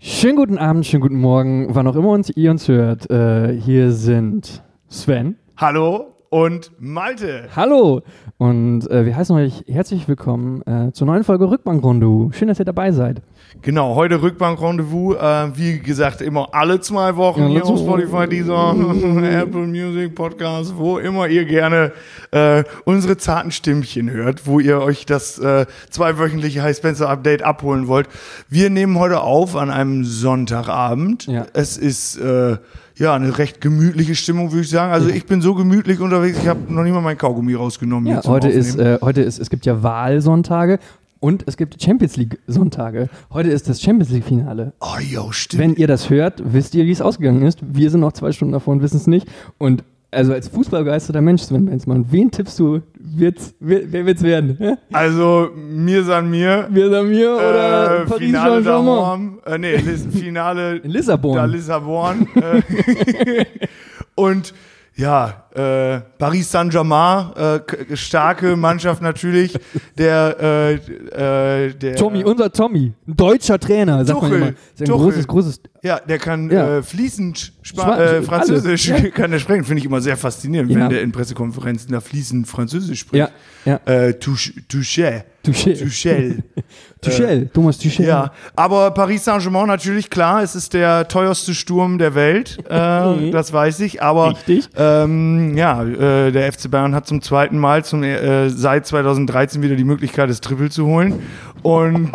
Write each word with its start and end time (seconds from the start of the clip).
Schönen 0.00 0.36
guten 0.36 0.58
Abend, 0.58 0.86
schönen 0.86 1.00
guten 1.00 1.20
Morgen, 1.20 1.74
wann 1.74 1.88
auch 1.88 1.96
immer 1.96 2.10
uns, 2.10 2.30
ihr 2.30 2.52
uns 2.52 2.68
hört. 2.68 3.10
Äh, 3.10 3.52
hier 3.60 3.90
sind 3.90 4.62
Sven. 4.88 5.36
Hallo 5.56 6.17
und 6.30 6.70
Malte. 6.78 7.48
Hallo. 7.56 8.02
Und 8.36 8.88
äh, 8.90 9.06
wir 9.06 9.16
heißen 9.16 9.34
euch 9.34 9.64
herzlich 9.66 10.06
willkommen 10.06 10.62
äh, 10.62 10.92
zur 10.92 11.06
neuen 11.06 11.24
Folge 11.24 11.50
Rückbank-Rendezvous. 11.50 12.36
Schön, 12.36 12.48
dass 12.48 12.58
ihr 12.58 12.64
dabei 12.64 12.92
seid. 12.92 13.22
Genau, 13.62 13.94
heute 13.94 14.20
Rückbank-Rendezvous. 14.22 15.16
Äh, 15.16 15.58
wie 15.58 15.78
gesagt, 15.80 16.20
immer 16.20 16.48
alle 16.52 16.80
zwei 16.80 17.16
Wochen 17.16 17.42
Ja, 17.42 17.48
hier 17.48 17.64
auf. 17.64 17.80
Spotify, 17.80 18.28
dieser 18.28 18.70
Apple 19.40 19.66
Music 19.66 20.14
Podcast, 20.14 20.74
wo 20.76 20.98
immer 20.98 21.28
ihr 21.28 21.46
gerne 21.46 21.92
äh, 22.30 22.62
unsere 22.84 23.16
zarten 23.16 23.50
Stimmchen 23.50 24.10
hört, 24.10 24.46
wo 24.46 24.60
ihr 24.60 24.80
euch 24.80 25.06
das 25.06 25.38
äh, 25.38 25.66
zweiwöchentliche 25.90 26.62
High 26.62 26.76
Spencer 26.76 27.08
Update 27.08 27.42
abholen 27.42 27.88
wollt. 27.88 28.08
Wir 28.48 28.70
nehmen 28.70 28.98
heute 28.98 29.22
auf 29.22 29.56
an 29.56 29.70
einem 29.70 30.04
Sonntagabend. 30.04 31.26
Ja. 31.26 31.46
Es 31.54 31.76
ist 31.76 32.18
äh, 32.18 32.58
ja 32.98 33.14
eine 33.14 33.38
recht 33.38 33.60
gemütliche 33.60 34.14
Stimmung, 34.14 34.52
würde 34.52 34.62
ich 34.62 34.70
sagen. 34.70 34.92
Also 34.92 35.08
ich 35.08 35.26
bin 35.26 35.40
so 35.40 35.54
gemütlich 35.54 36.00
unterwegs, 36.00 36.38
ich 36.40 36.48
habe 36.48 36.72
noch 36.72 36.82
nicht 36.82 36.92
mal 36.92 37.00
mein 37.00 37.18
Kaugummi 37.18 37.54
rausgenommen. 37.54 38.06
Ja, 38.10 38.22
heute 38.24 38.48
ist, 38.48 38.78
äh, 38.78 38.98
heute 39.00 39.22
ist, 39.22 39.38
es 39.38 39.50
gibt 39.50 39.66
ja 39.66 39.82
Wahlsonntage 39.82 40.78
und 41.20 41.44
es 41.46 41.56
gibt 41.56 41.82
Champions 41.82 42.16
League-Sonntage. 42.16 43.08
Heute 43.32 43.50
ist 43.50 43.68
das 43.68 43.80
Champions 43.80 44.10
League-Finale. 44.10 44.72
Oh, 44.80 45.00
jo, 45.00 45.32
stimmt. 45.32 45.62
Wenn 45.62 45.74
ihr 45.74 45.86
das 45.86 46.10
hört, 46.10 46.42
wisst 46.44 46.74
ihr, 46.74 46.84
wie 46.84 46.92
es 46.92 47.00
ausgegangen 47.00 47.42
ist. 47.42 47.58
Wir 47.62 47.90
sind 47.90 48.00
noch 48.00 48.12
zwei 48.12 48.32
Stunden 48.32 48.52
davor 48.52 48.74
und 48.74 48.82
wissen 48.82 48.96
es 48.96 49.06
nicht. 49.06 49.26
Und 49.58 49.82
also 50.10 50.32
als 50.32 50.48
fußballbegeisterter 50.48 51.20
Mensch, 51.20 51.42
Sven 51.42 51.66
Benzmann, 51.66 52.06
wen 52.10 52.30
tippst 52.30 52.58
du, 52.58 52.80
wird's, 52.98 53.54
wer, 53.60 53.80
wer 53.92 54.06
wird's 54.06 54.22
werden? 54.22 54.76
Also, 54.92 55.50
mir 55.54 56.02
san 56.04 56.30
mir. 56.30 56.68
Wir 56.70 56.90
sagen 56.90 57.08
mir 57.10 57.32
oder 57.34 58.02
Äh, 58.02 58.06
Paris 58.06 58.24
Finale 58.26 58.62
Saint-Germain? 58.62 59.38
d'Amor, 59.44 59.46
äh, 59.54 59.58
nee, 59.58 59.78
Finale 59.78 60.76
In 60.78 60.90
Lissabon. 60.90 61.36
da 61.36 61.44
Lissabon. 61.44 62.26
Äh, 62.36 63.44
und 64.14 64.54
ja, 64.98 65.44
äh, 65.54 66.00
Paris 66.18 66.50
Saint-Germain, 66.50 67.32
äh, 67.36 67.96
starke 67.96 68.56
Mannschaft 68.56 69.00
natürlich. 69.00 69.56
Der, 69.96 70.36
äh, 70.40 71.66
äh, 71.66 71.74
der 71.74 71.94
Tommy, 71.96 72.24
unser 72.24 72.52
Tommy, 72.52 72.92
ein 73.06 73.16
deutscher 73.16 73.58
Trainer, 73.60 74.04
sagt 74.04 74.20
man 74.20 74.30
Tuchel, 74.30 74.42
immer. 74.42 74.50
Ist 74.50 74.80
ein 74.80 74.84
Tuchel. 74.86 75.04
großes, 75.04 75.26
großes. 75.28 75.60
Ja, 75.82 76.00
der 76.00 76.18
kann 76.18 76.50
Ja. 76.50 76.78
Äh, 76.78 76.82
fließend 76.82 77.52
Spa 77.62 77.96
äh, 77.98 78.22
Französisch 78.22 78.88
ja. 78.88 78.98
kann 79.14 79.32
er 79.32 79.38
sprechen. 79.38 79.64
Finde 79.64 79.78
ich 79.80 79.86
immer 79.86 80.00
sehr 80.00 80.16
faszinierend, 80.16 80.70
Ja. 80.72 80.80
wenn 80.80 80.90
der 80.90 81.02
in 81.02 81.12
Pressekonferenzen 81.12 81.92
da 81.92 82.00
fließend 82.00 82.48
Französisch 82.48 83.06
Ja, 83.12 83.26
spricht. 83.28 83.32
ja. 83.64 83.80
Äh, 83.86 84.14
Touche, 84.14 84.52
Touche, 84.68 85.24
Tuchel. 85.44 86.42
Tuchel. 87.00 87.26
Tuchel, 87.26 87.50
Thomas 87.52 87.78
Tuchel. 87.78 88.06
Ja, 88.06 88.32
aber 88.56 88.90
Paris 88.92 89.24
Saint-Germain 89.24 89.66
natürlich 89.66 90.10
klar, 90.10 90.42
es 90.42 90.54
ist 90.54 90.74
der 90.74 91.08
teuerste 91.08 91.54
Sturm 91.54 91.98
der 91.98 92.14
Welt, 92.14 92.58
äh, 92.68 93.30
das 93.30 93.52
weiß 93.52 93.80
ich. 93.80 94.02
Aber 94.02 94.34
ähm, 94.76 95.56
ja, 95.56 95.82
äh, 95.84 96.32
der 96.32 96.52
FC 96.52 96.70
Bayern 96.70 96.94
hat 96.94 97.06
zum 97.06 97.22
zweiten 97.22 97.58
Mal 97.58 97.84
zum, 97.84 98.02
äh, 98.02 98.48
seit 98.50 98.86
2013 98.86 99.62
wieder 99.62 99.76
die 99.76 99.84
Möglichkeit, 99.84 100.28
das 100.30 100.40
Triple 100.40 100.70
zu 100.70 100.86
holen. 100.86 101.14
Und 101.62 102.10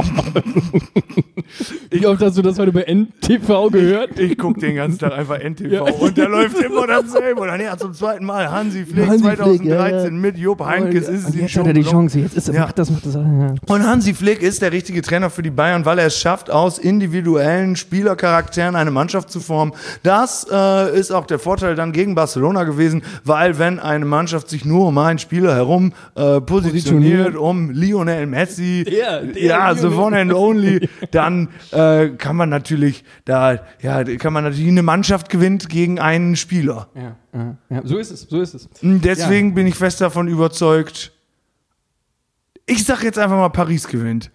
Wie 1.92 2.06
oft 2.08 2.22
hast 2.22 2.38
du 2.38 2.42
das 2.42 2.58
heute 2.58 2.72
bei 2.72 2.84
NTV 2.84 3.70
gehört? 3.72 4.18
ich 4.20 4.38
gucke 4.38 4.60
den 4.62 4.76
ganzen 4.76 5.00
Tag 5.00 5.14
einfach 5.14 5.38
NTV 5.40 5.72
Ja. 5.72 5.82
und 5.82 6.18
da 6.18 6.26
läuft 6.26 6.58
immer 6.60 6.88
dasselbe. 6.88 7.42
Und 7.42 7.48
dann 7.48 7.62
ja, 7.62 7.78
zum 7.78 7.94
zweiten 7.94 8.26
Mal 8.26 8.50
Hansi 8.52 8.86
Flick 8.86 9.08
Hansi 9.08 9.24
Flick, 9.24 9.38
2013 9.38 9.68
ja, 9.68 10.04
ja. 10.06 10.10
mit 10.12 10.38
Jupp 10.38 10.66
Heynckes 10.66 11.08
ist 11.10 11.20
es 11.20 11.26
Und 11.26 11.36
ihm 11.36 11.42
jetzt 11.42 11.58
hat 11.58 11.68
er 11.68 11.74
die. 11.74 11.84
Chance. 11.84 12.20
Jetzt 12.20 12.38
ist 12.38 12.48
er, 12.48 12.56
Ja. 12.56 12.62
macht 12.62 12.80
das, 12.80 12.90
macht 12.90 13.06
das. 13.06 13.16
Und 13.16 13.88
Hansi 13.88 14.14
Flick 14.14 14.42
ist 14.42 14.62
der 14.62 14.72
richtige 14.74 15.02
Trainer 15.02 15.30
für 15.30 15.42
die 15.42 15.50
Bayern, 15.52 15.86
weil 15.86 16.00
er 16.00 16.08
es 16.08 16.20
schafft, 16.20 16.52
aus 16.52 16.78
individuellen 16.80 17.78
Spielercharakteren 17.78 18.76
eine 18.76 18.92
Mannschaft 18.92 19.32
zu 19.32 19.40
formen. 19.40 19.72
Das 20.04 20.46
äh, 20.52 21.00
ist 21.00 21.12
auch 21.12 21.26
der 21.26 21.40
Vorteil 21.40 21.76
dann 21.76 21.94
gegen 21.94 22.16
Barcelona 22.16 22.66
gewesen, 22.66 23.04
weil 23.24 23.58
wenn 23.60 23.80
eine 23.80 24.04
Mannschaft 24.04 24.50
sich 24.50 24.66
nur 24.66 24.88
um 24.88 24.98
einen 24.98 25.20
Spieler 25.20 25.56
herum 25.56 25.94
äh, 26.16 26.42
positioniert, 26.42 27.36
um 27.36 27.70
Lionel 27.72 28.26
Messi, 28.26 28.84
Der, 28.86 29.22
der 29.24 29.42
ja, 29.42 29.74
the 29.76 29.88
Lionel. 29.88 30.00
one 30.00 30.18
and 30.20 30.34
only, 30.34 30.90
dann 31.12 31.48
äh, 31.72 32.10
kann 32.10 32.36
man 32.36 32.50
natürlich 32.50 33.04
da, 33.26 33.60
ja, 33.82 34.04
kann 34.18 34.34
man 34.34 34.44
natürlich 34.44 34.68
eine 34.68 34.84
Mannschaft 34.84 35.30
gewinnt 35.30 35.70
gegen 35.70 36.00
einen 36.00 36.36
Spieler. 36.36 36.88
Ja, 36.96 37.16
ja, 37.34 37.58
ja. 37.70 37.82
So 37.86 37.98
ist 37.98 38.12
es, 38.12 38.22
so 38.22 38.42
ist 38.42 38.54
es. 38.56 38.70
Deswegen 38.82 39.54
bin 39.54 39.68
ich 39.68 39.76
fest 39.76 40.02
davon 40.02 40.28
überzeugt. 40.28 41.12
Ich 42.66 42.86
sag 42.86 43.04
jetzt 43.04 43.20
einfach 43.20 43.38
mal, 43.38 43.50
Paris 43.50 43.88
gewinnt. 43.88 44.32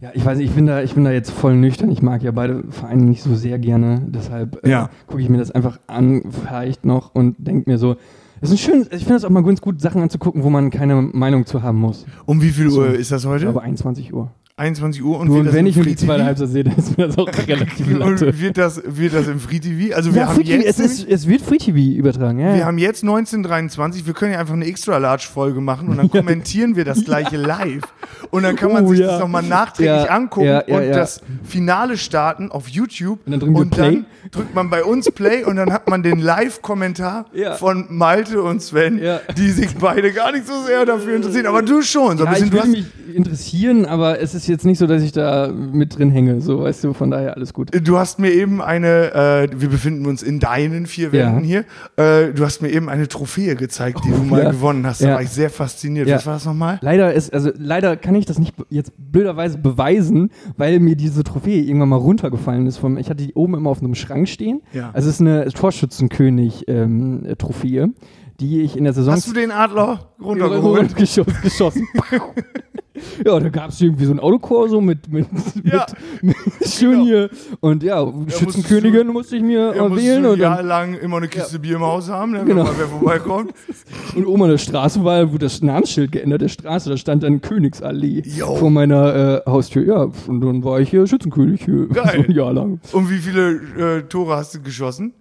Ja, 0.00 0.10
ich 0.14 0.24
weiß 0.24 0.38
nicht, 0.38 0.50
ich 0.50 0.54
bin 0.54 0.66
da, 0.66 0.80
ich 0.82 0.94
bin 0.94 1.04
da 1.04 1.10
jetzt 1.10 1.30
voll 1.30 1.56
nüchtern. 1.56 1.90
Ich 1.90 2.02
mag 2.02 2.22
ja 2.22 2.30
beide 2.30 2.62
Vereine 2.70 3.02
nicht 3.02 3.22
so 3.22 3.34
sehr 3.34 3.58
gerne. 3.58 4.00
Deshalb 4.06 4.64
äh, 4.64 4.70
Ja. 4.70 4.90
gucke 5.08 5.20
ich 5.22 5.28
mir 5.28 5.38
das 5.38 5.50
einfach 5.50 5.80
an, 5.88 6.22
vielleicht 6.30 6.84
noch 6.84 7.14
und 7.14 7.34
denke 7.38 7.68
mir 7.68 7.78
so, 7.78 7.96
es 8.40 8.50
ist 8.50 8.54
ein 8.54 8.58
schön, 8.58 8.80
ich 8.92 9.02
finde 9.02 9.16
es 9.16 9.24
auch 9.24 9.30
mal 9.30 9.42
ganz 9.42 9.60
gut, 9.60 9.80
Sachen 9.80 10.00
anzugucken, 10.00 10.44
wo 10.44 10.50
man 10.50 10.70
keine 10.70 11.02
Meinung 11.02 11.46
zu 11.46 11.64
haben 11.64 11.78
muss. 11.80 12.06
Um 12.26 12.40
wie 12.40 12.50
viel 12.50 12.70
So. 12.70 12.82
Uhr 12.82 12.94
ist 12.94 13.10
das 13.10 13.24
Ich 13.24 13.28
heute? 13.28 13.44
glaube 13.46 13.62
21 13.62 14.14
Uhr. 14.14 14.30
21 14.58 15.02
Uhr 15.04 15.18
und 15.18 15.28
wird 15.32 15.46
und 15.46 15.52
wenn 15.52 15.66
ich 15.66 15.76
nur 15.76 15.84
die 15.84 15.96
zweite? 15.96 16.24
Halbzeit 16.24 16.48
sehe, 16.48 16.64
dann 16.64 16.76
ist 16.76 16.98
mir 16.98 17.06
das 17.06 17.16
auch 17.18 17.28
relativ 17.46 17.86
Und 18.00 18.40
wird 18.40 18.58
das, 18.58 18.82
wird 18.84 19.14
das 19.14 19.28
im 19.28 19.38
Free 19.40 19.60
TV? 19.60 19.94
Also 19.94 20.14
wir 20.14 20.22
Ja, 20.22 20.28
haben 20.28 20.34
Free 20.44 20.56
jetzt 20.56 20.80
es, 20.80 21.00
ist, 21.00 21.08
es 21.08 21.28
wird 21.28 21.42
Free 21.42 21.58
TV 21.58 21.78
übertragen, 21.96 22.38
ja. 22.40 22.54
wir 22.54 22.66
haben 22.66 22.78
jetzt 22.78 23.02
1923, 23.04 24.06
wir 24.06 24.14
können 24.14 24.32
ja 24.32 24.40
einfach 24.40 24.54
eine 24.54 24.66
extra 24.66 24.98
large 24.98 25.26
Folge 25.32 25.60
machen 25.60 25.88
und 25.88 25.96
dann 25.98 26.10
kommentieren 26.10 26.76
wir 26.76 26.84
das 26.84 27.04
gleiche 27.04 27.36
live 27.36 27.82
und 28.30 28.42
dann 28.42 28.56
kann 28.56 28.72
man 28.72 28.84
Oh, 28.84 28.88
sich 28.90 29.00
ja. 29.00 29.06
das 29.08 29.20
nochmal 29.20 29.42
nachträglich 29.42 30.04
Ja, 30.04 30.10
angucken 30.10 30.46
ja, 30.48 30.60
und 30.66 30.88
das 30.90 31.20
Finale 31.44 31.96
starten 31.96 32.50
auf 32.50 32.68
YouTube 32.68 33.20
Und 33.26 33.40
dann 33.42 33.54
wir 33.54 33.64
Play. 33.70 34.02
drückt 34.30 34.54
man 34.54 34.70
bei 34.70 34.82
uns 34.84 35.10
Play 35.10 35.44
und 35.44 35.56
dann 35.56 35.72
hat 35.72 35.88
man 35.88 36.02
den 36.02 36.18
Live-Kommentar 36.18 37.26
von 37.58 37.86
Malte 37.90 38.42
und 38.42 38.60
Sven, 38.62 39.00
die 39.36 39.50
sich 39.50 39.74
beide 39.76 40.12
gar 40.12 40.32
nicht 40.32 40.46
so 40.46 40.54
sehr 40.66 40.84
dafür 40.84 41.16
interessieren, 41.16 41.46
aber 41.46 41.62
du 41.62 41.80
schon. 41.82 42.18
So 42.18 42.24
ein 42.24 42.32
ja, 42.34 42.38
bisschen, 42.40 42.44
ich 42.46 42.50
du 42.50 42.56
würde 42.56 42.68
mich 42.70 43.16
interessieren, 43.16 43.86
aber 43.86 44.20
es 44.20 44.34
ist 44.34 44.47
jetzt 44.48 44.64
nicht 44.64 44.78
so, 44.78 44.86
dass 44.86 45.02
ich 45.02 45.12
da 45.12 45.48
mit 45.48 45.98
drin 45.98 46.10
hänge. 46.10 46.40
So, 46.40 46.60
weißt 46.62 46.84
du, 46.84 46.92
von 46.92 47.10
daher 47.10 47.34
alles 47.36 47.52
gut. 47.52 47.70
Du 47.86 47.98
hast 47.98 48.18
mir 48.18 48.32
eben 48.32 48.60
eine, 48.62 49.12
äh, 49.14 49.48
wir 49.56 49.68
befinden 49.68 50.06
uns 50.06 50.22
in 50.22 50.40
deinen 50.40 50.86
vier 50.86 51.08
Ja. 51.12 51.26
Wänden 51.26 51.44
hier, 51.44 51.64
äh, 51.96 52.32
du 52.32 52.44
hast 52.44 52.62
mir 52.62 52.70
eben 52.70 52.88
eine 52.88 53.08
Trophäe 53.08 53.56
gezeigt, 53.56 54.00
die 54.04 54.10
du 54.10 54.22
mal 54.24 54.42
Ja. 54.44 54.50
gewonnen 54.50 54.86
hast. 54.86 55.02
Da 55.02 55.08
Ja. 55.08 55.14
war 55.14 55.22
ich 55.22 55.30
sehr 55.30 55.50
fasziniert. 55.50 56.08
Ja. 56.08 56.16
Was 56.16 56.26
war 56.26 56.34
das 56.34 56.44
nochmal? 56.46 56.78
Leider 56.80 57.12
ist, 57.12 57.32
also 57.32 57.50
leider 57.56 57.96
kann 57.96 58.14
ich 58.14 58.26
das 58.26 58.38
nicht 58.38 58.54
jetzt 58.70 58.92
blöderweise 58.96 59.58
beweisen, 59.58 60.30
weil 60.56 60.80
mir 60.80 60.96
diese 60.96 61.24
Trophäe 61.24 61.62
irgendwann 61.62 61.88
mal 61.90 61.96
runtergefallen 61.96 62.66
ist. 62.66 62.78
Vom, 62.78 62.96
ich 62.98 63.10
hatte 63.10 63.24
die 63.24 63.34
oben 63.34 63.54
immer 63.54 63.70
auf 63.70 63.80
einem 63.82 63.94
Schrank 63.94 64.28
stehen. 64.28 64.62
Ja. 64.72 64.90
Also 64.92 65.08
es 65.08 65.16
ist 65.16 65.20
eine 65.20 65.46
Torschützenkönig-Trophäe, 65.48 67.88
die 68.40 68.62
ich 68.62 68.76
in 68.76 68.84
der 68.84 68.92
Saison 68.92 69.14
Hast 69.14 69.28
du 69.28 69.32
den 69.32 69.50
Adler 69.50 70.08
runtergeholt? 70.22 70.94
geschossen. 70.96 71.36
geschossen. 71.42 71.88
ja, 73.24 73.38
da 73.38 73.48
gab 73.48 73.70
es 73.70 73.80
irgendwie 73.80 74.04
so 74.04 74.12
ein 74.12 74.20
Autokorso 74.20 74.80
mit, 74.80 75.08
mit, 75.12 75.26
Ja. 75.64 75.86
mit, 76.22 76.36
mit 76.60 76.68
schön 76.68 76.92
Genau. 76.92 77.04
hier. 77.04 77.30
Und 77.60 77.82
ja, 77.82 78.06
Schützenkönigin 78.28 79.08
musste 79.08 79.36
ich 79.36 79.42
mir 79.42 79.74
muss 79.88 79.98
wählen. 80.00 80.24
ein 80.24 80.30
Und, 80.32 80.38
Jahr 80.38 80.56
dann, 80.58 80.66
lang 80.66 80.94
immer 80.94 81.16
eine 81.18 81.28
Kiste 81.28 81.58
Bier 81.58 81.76
im 81.76 81.82
Haus 81.82 82.08
haben, 82.08 82.32
ne, 82.32 82.44
Genau. 82.44 82.60
wenn 82.64 82.72
mal 82.72 82.74
wer 82.78 82.86
vorbeikommt. 82.88 83.52
und 84.16 84.26
oben 84.26 84.42
an 84.44 84.50
der 84.50 84.58
Straße 84.58 85.02
war, 85.04 85.32
wo 85.32 85.38
das 85.38 85.60
Namensschild 85.62 86.12
geändert 86.12 86.40
der 86.42 86.48
Straße, 86.48 86.90
da 86.90 86.96
stand 86.96 87.22
dann 87.24 87.40
Königsallee 87.40 88.22
Jo. 88.24 88.54
vor 88.56 88.70
meiner 88.70 89.42
äh, 89.46 89.50
Haustür. 89.50 89.84
Ja, 89.84 90.08
und 90.28 90.40
dann 90.40 90.62
war 90.64 90.80
ich 90.80 90.90
hier 90.90 91.06
Schützenkönig 91.06 91.64
hier 91.64 91.88
Geil. 91.88 92.12
so 92.16 92.22
ein 92.22 92.30
Jahr 92.32 92.52
lang. 92.52 92.80
Und 92.92 93.10
wie 93.10 93.18
viele 93.18 93.98
äh, 93.98 94.02
Tore 94.02 94.36
hast 94.36 94.54
du 94.54 94.60
geschossen? 94.62 95.12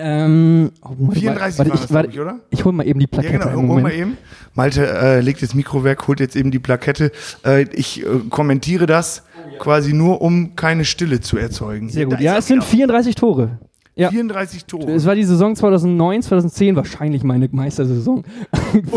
Ähm, 0.00 0.70
oh, 0.82 0.90
Moment, 0.96 1.18
34 1.18 1.58
warte, 1.58 1.72
ich, 1.74 1.80
das, 1.80 1.92
warte, 1.92 2.10
ich, 2.10 2.20
oder? 2.20 2.38
Ich 2.50 2.64
hol 2.64 2.72
mal 2.72 2.86
eben 2.86 3.00
die 3.00 3.06
Ja, 3.06 3.20
Plakette. 3.20 3.38
genau. 3.44 3.58
einen 3.58 3.68
Hol 3.68 3.82
mal 3.82 3.92
eben. 3.92 4.16
Malte 4.54 4.86
äh, 4.86 5.20
legt 5.20 5.42
das 5.42 5.54
Mikro 5.54 5.84
weg, 5.84 6.06
holt 6.06 6.20
jetzt 6.20 6.36
eben 6.36 6.50
die 6.50 6.58
Plakette. 6.58 7.10
Äh, 7.44 7.62
ich 7.72 8.02
äh, 8.02 8.06
kommentiere 8.30 8.86
das 8.86 9.22
quasi 9.58 9.92
nur, 9.92 10.22
um 10.22 10.54
keine 10.56 10.84
Stille 10.84 11.20
zu 11.20 11.36
erzeugen. 11.36 11.88
Sehr 11.88 12.06
gut. 12.06 12.20
Ja, 12.20 12.38
es 12.38 12.46
sind 12.46 12.58
wieder. 12.58 12.66
34 12.66 13.14
Tore. 13.16 13.58
Ja. 13.98 14.10
34 14.10 14.64
Tore. 14.66 14.92
Es 14.92 15.04
war 15.06 15.14
die 15.16 15.24
Saison 15.24 15.56
2009, 15.56 16.22
2010, 16.22 16.76
wahrscheinlich 16.76 17.24
meine 17.24 17.48
Meistersaison. 17.50 18.22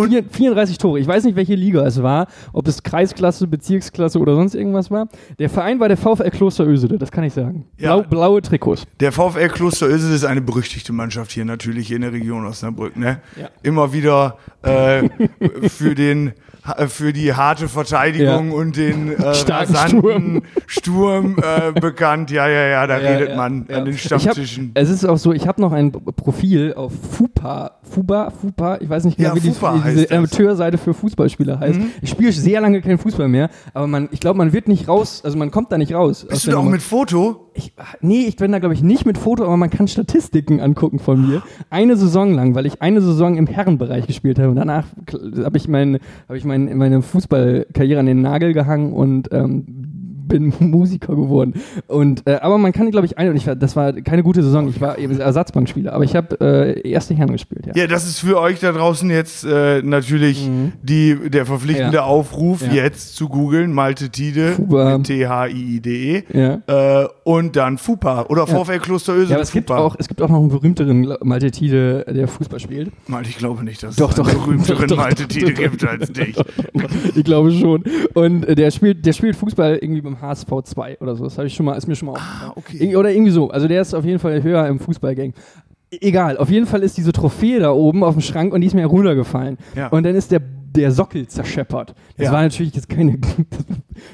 Vier- 0.07 0.23
34 0.29 0.77
Tore. 0.77 0.99
Ich 0.99 1.07
weiß 1.07 1.23
nicht, 1.23 1.35
welche 1.35 1.55
Liga 1.55 1.83
es 1.85 2.01
war, 2.03 2.27
ob 2.53 2.67
es 2.67 2.83
Kreisklasse, 2.83 3.47
Bezirksklasse 3.47 4.19
oder 4.19 4.35
sonst 4.35 4.53
irgendwas 4.53 4.91
war. 4.91 5.07
Der 5.39 5.49
Verein 5.49 5.79
war 5.79 5.87
der 5.87 5.97
VfL 5.97 6.29
Kloster 6.29 6.67
Ösede, 6.67 6.97
das 6.99 7.11
kann 7.11 7.23
ich 7.23 7.33
sagen. 7.33 7.65
Ja. 7.77 7.97
Blau, 7.97 8.07
blaue 8.09 8.41
Trikots. 8.43 8.85
Der 8.99 9.11
VfL 9.11 9.47
Kloster 9.49 9.87
Ösel 9.89 10.13
ist 10.13 10.23
eine 10.23 10.41
berüchtigte 10.41 10.93
Mannschaft 10.93 11.31
hier 11.31 11.45
natürlich 11.45 11.91
in 11.91 12.01
der 12.01 12.13
Region 12.13 12.45
Osnabrück. 12.45 12.95
Ne? 12.95 13.21
Ja. 13.39 13.49
Immer 13.63 13.93
wieder 13.93 14.37
äh, 14.61 15.09
für 15.67 15.95
den 15.95 16.33
für 16.89 17.11
die 17.11 17.33
harte 17.33 17.67
Verteidigung 17.67 18.49
Ja. 18.51 18.55
und 18.55 18.77
den 18.77 19.13
äh, 19.17 19.33
Starken 19.33 19.73
rasanten 19.75 20.41
Sturm, 20.67 21.37
äh, 21.41 21.71
bekannt. 21.71 22.29
Ja, 22.29 22.47
ja, 22.47 22.67
ja, 22.67 22.85
da 22.85 22.97
redet 22.97 23.35
man 23.35 23.65
an 23.67 23.85
den 23.85 23.93
hab, 23.95 23.99
Stammtischen. 23.99 24.69
es 24.75 24.90
ist 24.91 25.05
auch 25.05 25.17
so, 25.17 25.33
ich 25.33 25.47
habe 25.47 25.61
noch 25.61 25.71
ein 25.71 25.91
Profil 25.91 26.73
auf 26.75 26.93
FUPA, 26.93 27.71
FUBA, 27.83 28.29
FUPA, 28.31 28.77
ich 28.81 28.89
weiß 28.89 29.05
nicht 29.05 29.17
genau, 29.17 29.29
Ja, 29.29 29.35
wie 29.35 29.39
die, 29.39 29.51
FUPA 29.51 29.83
diese. 29.85 30.11
Amateurseite 30.11 30.77
für 30.77 30.93
Fußballspieler 30.93 31.59
heißt. 31.59 31.79
Mhm. 31.79 31.87
Ich 32.01 32.09
spiele 32.09 32.31
sehr 32.31 32.61
lange 32.61 32.81
keinen 32.81 32.97
Fußball 32.97 33.27
mehr, 33.27 33.49
aber 33.73 33.87
man, 33.87 34.09
ich 34.11 34.19
glaube, 34.19 34.37
man 34.37 34.53
wird 34.53 34.67
nicht 34.67 34.87
raus, 34.87 35.21
also 35.23 35.37
man 35.37 35.51
kommt 35.51 35.71
da 35.71 35.77
nicht 35.77 35.93
raus. 35.93 36.23
aus 36.23 36.29
Bist 36.29 36.47
du 36.47 36.51
da 36.51 36.57
auch 36.57 36.61
Nummer. 36.61 36.73
mit 36.73 36.81
Foto? 36.81 37.47
Ich, 37.53 37.73
nee, 37.99 38.25
ich 38.27 38.37
bin 38.37 38.51
da, 38.51 38.59
glaube 38.59 38.73
ich, 38.73 38.81
nicht 38.81 39.05
mit 39.05 39.17
Foto, 39.17 39.43
aber 39.43 39.57
man 39.57 39.69
kann 39.69 39.87
Statistiken 39.87 40.61
angucken 40.61 40.99
von 40.99 41.27
mir. 41.27 41.41
Eine 41.69 41.97
Saison 41.97 42.33
lang, 42.33 42.55
weil 42.55 42.65
ich 42.65 42.81
eine 42.81 43.01
Saison 43.01 43.35
im 43.35 43.45
Herrenbereich 43.47 44.07
gespielt 44.07 44.39
habe. 44.39 44.49
Und 44.49 44.55
danach 44.55 44.85
habe 45.43 45.57
ich, 45.57 45.67
mein, 45.67 45.99
hab 46.29 46.35
ich 46.37 46.45
mein, 46.45 46.77
meine 46.77 47.01
Fußballkarriere 47.01 47.99
an 47.99 48.05
den 48.05 48.21
Nagel 48.21 48.53
gehangen 48.53 48.93
und 48.93 49.29
ähm, 49.33 49.65
bin 50.31 50.53
Musiker 50.59 51.15
geworden. 51.15 51.53
Und, 51.87 52.25
äh, 52.27 52.35
aber 52.41 52.57
man 52.57 52.71
kann, 52.71 52.89
glaube 52.91 53.05
ich, 53.05 53.17
eine, 53.17 53.31
und 53.31 53.35
ich 53.35 53.45
war, 53.47 53.55
das 53.55 53.75
war 53.75 53.93
keine 53.93 54.23
gute 54.23 54.41
Saison, 54.43 54.67
ich 54.69 54.79
war 54.81 54.97
eben 54.97 55.19
Ersatzbankspieler, 55.19 55.93
aber 55.93 56.03
ich 56.03 56.15
habe 56.15 56.39
äh, 56.41 56.89
erste 56.89 57.13
Herren 57.13 57.31
gespielt, 57.31 57.65
ja. 57.67 57.73
Ja, 57.75 57.87
das 57.87 58.05
ist 58.07 58.19
für 58.19 58.39
euch 58.39 58.59
da 58.59 58.71
draußen 58.71 59.09
jetzt 59.09 59.43
äh, 59.45 59.81
natürlich 59.81 60.49
die, 60.81 61.17
der 61.29 61.45
verpflichtende 61.45 61.97
Ja. 61.97 62.03
Aufruf, 62.03 62.61
Ja. 62.65 62.73
jetzt 62.83 63.15
zu 63.15 63.27
googeln, 63.29 63.73
Malte 63.73 64.09
Tide, 64.09 64.55
T-H-I-I-D-E, 65.03 66.23
Ja. 66.33 67.01
äh, 67.03 67.07
und 67.23 67.55
dann 67.55 67.77
FUPA 67.77 68.25
oder 68.29 68.45
Ja. 68.47 68.63
VfL 68.63 68.79
Klosteröse 68.79 69.29
Ja, 69.31 69.35
aber 69.35 69.43
es 69.43 69.51
gibt, 69.51 69.71
auch, 69.71 69.95
es 69.99 70.07
gibt 70.07 70.21
auch 70.21 70.29
noch 70.29 70.39
einen 70.39 70.49
berühmteren 70.49 71.15
Malte 71.23 71.51
Tide, 71.51 72.05
der 72.09 72.27
Fußball 72.27 72.59
spielt. 72.59 72.91
Malte, 73.07 73.29
ich 73.29 73.37
glaube 73.37 73.63
nicht, 73.63 73.83
dass 73.83 73.95
Doch, 73.95 74.11
es 74.11 74.19
einen 74.19 74.27
doch. 74.29 74.45
berühmteren 74.45 74.87
Doch, 74.87 74.97
Malte 74.97 75.27
Tide 75.27 75.53
gibt 75.53 75.85
als 75.87 76.11
dich. 76.13 76.35
ich 77.15 77.23
glaube 77.23 77.51
schon. 77.51 77.83
Und 78.13 78.45
äh, 78.45 78.55
der 78.55 78.71
spielt, 78.71 79.05
der 79.05 79.13
spielt 79.13 79.35
Fußball 79.35 79.77
irgendwie 79.81 80.01
beim 80.01 80.20
HSV 80.21 80.47
2 80.63 80.97
oder 80.99 81.15
so. 81.15 81.23
Das 81.23 81.37
habe 81.37 81.47
ich 81.47 81.53
schon 81.53 81.65
mal, 81.65 81.75
ist 81.75 81.87
mir 81.87 81.95
schon 81.95 82.07
mal. 82.09 82.17
Ah, 82.19 82.51
okay. 82.55 82.95
Oder 82.95 83.11
irgendwie 83.11 83.31
so. 83.31 83.49
Also 83.49 83.67
der 83.67 83.81
ist 83.81 83.93
auf 83.93 84.05
jeden 84.05 84.19
Fall 84.19 84.41
höher 84.43 84.67
im 84.67 84.79
Fußballgang. 84.79 85.33
E- 85.91 85.97
Egal, 86.01 86.37
auf 86.37 86.49
jeden 86.49 86.65
Fall 86.67 86.83
ist 86.83 86.97
diese 86.97 87.11
Trophäe 87.11 87.59
da 87.59 87.71
oben 87.71 88.03
auf 88.03 88.13
dem 88.13 88.21
Schrank 88.21 88.53
und 88.53 88.61
die 88.61 88.67
ist 88.67 88.73
mir 88.75 88.85
runtergefallen. 88.85 89.57
Ja. 89.75 89.87
Und 89.87 90.03
dann 90.03 90.15
ist 90.15 90.31
der, 90.31 90.39
der 90.39 90.91
Sockel 90.91 91.27
zerscheppert. 91.27 91.95
Das 92.17 92.27
Ja. 92.27 92.31
war 92.33 92.41
natürlich 92.43 92.73
jetzt 92.75 92.87
keine. 92.89 93.17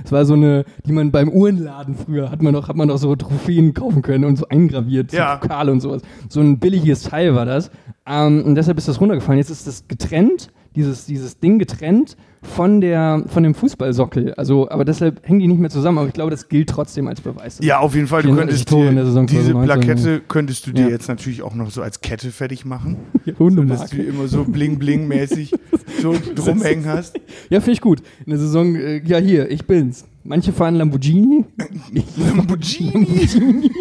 Das 0.03 0.11
war 0.11 0.25
so 0.25 0.33
eine, 0.33 0.65
die 0.85 0.91
man 0.91 1.11
beim 1.11 1.29
Uhrenladen 1.29 1.95
früher 1.95 2.29
hat 2.29 2.41
man 2.41 2.51
noch, 2.53 2.67
hat 2.67 2.75
man 2.75 2.89
noch 2.89 2.97
so 2.97 3.15
Trophäen 3.15 3.73
kaufen 3.73 4.01
können 4.01 4.25
und 4.25 4.35
so 4.37 4.45
eingraviert, 4.49 5.11
so 5.11 5.17
Ja. 5.17 5.37
Pokale 5.37 5.71
und 5.71 5.79
sowas. 5.79 6.01
So 6.27 6.41
ein 6.41 6.59
billiges 6.59 7.03
Teil 7.03 7.35
war 7.35 7.45
das. 7.45 7.71
Ähm, 8.05 8.43
und 8.43 8.55
deshalb 8.55 8.77
ist 8.77 8.87
das 8.89 8.99
runtergefallen. 8.99 9.37
Jetzt 9.37 9.49
ist 9.49 9.65
das 9.65 9.87
getrennt, 9.87 10.49
dieses, 10.75 11.05
dieses 11.05 11.39
Ding 11.39 11.57
getrennt 11.59 12.17
von, 12.41 12.81
der, 12.81 13.23
von 13.27 13.43
dem 13.43 13.53
Fußballsockel. 13.53 14.33
Also, 14.35 14.69
aber 14.69 14.85
deshalb 14.85 15.27
hängen 15.27 15.39
die 15.39 15.47
nicht 15.47 15.59
mehr 15.59 15.69
zusammen. 15.69 15.97
Aber 15.97 16.07
ich 16.07 16.13
glaube, 16.13 16.31
das 16.31 16.49
gilt 16.49 16.69
trotzdem 16.69 17.07
als 17.07 17.21
Beweis. 17.21 17.59
Ja, 17.61 17.79
auf 17.79 17.95
jeden 17.95 18.07
Fall. 18.07 18.21
Du 18.21 18.29
34 18.29 18.65
könntest 18.65 18.69
Tore 18.69 18.87
in 18.89 18.95
der 18.95 19.05
dir, 19.05 19.25
diese 19.25 19.51
2019, 19.51 19.65
Plakette 19.65 20.21
könntest 20.27 20.67
du 20.67 20.71
dir 20.71 20.81
Ja. 20.83 20.89
jetzt 20.89 21.07
natürlich 21.07 21.41
auch 21.41 21.55
noch 21.55 21.71
so 21.71 21.81
als 21.81 22.01
Kette 22.01 22.31
fertig 22.31 22.65
machen. 22.65 22.97
Dass 23.67 23.89
du 23.89 23.97
immer 24.01 24.27
so 24.27 24.43
bling-bling-mäßig 24.43 25.53
so 26.01 26.15
drumhängen 26.35 26.85
hast. 26.85 27.19
Ja, 27.49 27.59
finde 27.59 27.73
ich 27.73 27.81
gut. 27.81 28.01
In 28.25 28.31
der 28.31 28.39
Saison, 28.39 28.75
äh, 28.75 29.01
ja 29.05 29.17
hier, 29.17 29.49
ich 29.51 29.65
bin's. 29.65 30.05
Manche 30.23 30.51
fahren 30.51 30.75
Lamborghini. 30.75 31.45
Ich, 31.93 32.03
Lamborghini. 32.17 33.71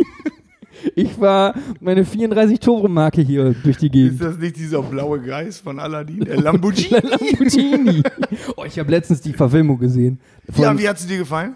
Ich 0.97 1.21
war 1.21 1.55
meine 1.81 2.03
34-Tore-Marke 2.05 3.21
hier 3.23 3.55
durch 3.63 3.77
die 3.77 3.87
Ist 3.87 3.93
Gegend. 3.93 4.23
das 4.23 4.39
nicht 4.39 4.57
dieser 4.57 4.83
blaue 4.83 5.21
Geist 5.21 5.63
von 5.63 5.79
Aladdin? 5.79 6.21
Der 6.25 6.41
Lamborghini. 6.41 6.89
Lamborghini. 7.03 8.03
Oh, 8.57 8.65
ich 8.65 8.79
habe 8.79 8.91
letztens 8.91 9.21
die 9.21 9.33
Verfilmung 9.35 9.79
gesehen. 9.79 10.19
Von- 10.51 10.65
Ja, 10.65 10.79
wie 10.79 10.89
hat 10.89 10.99
sie 10.99 11.07
dir 11.07 11.19
gefallen? 11.19 11.55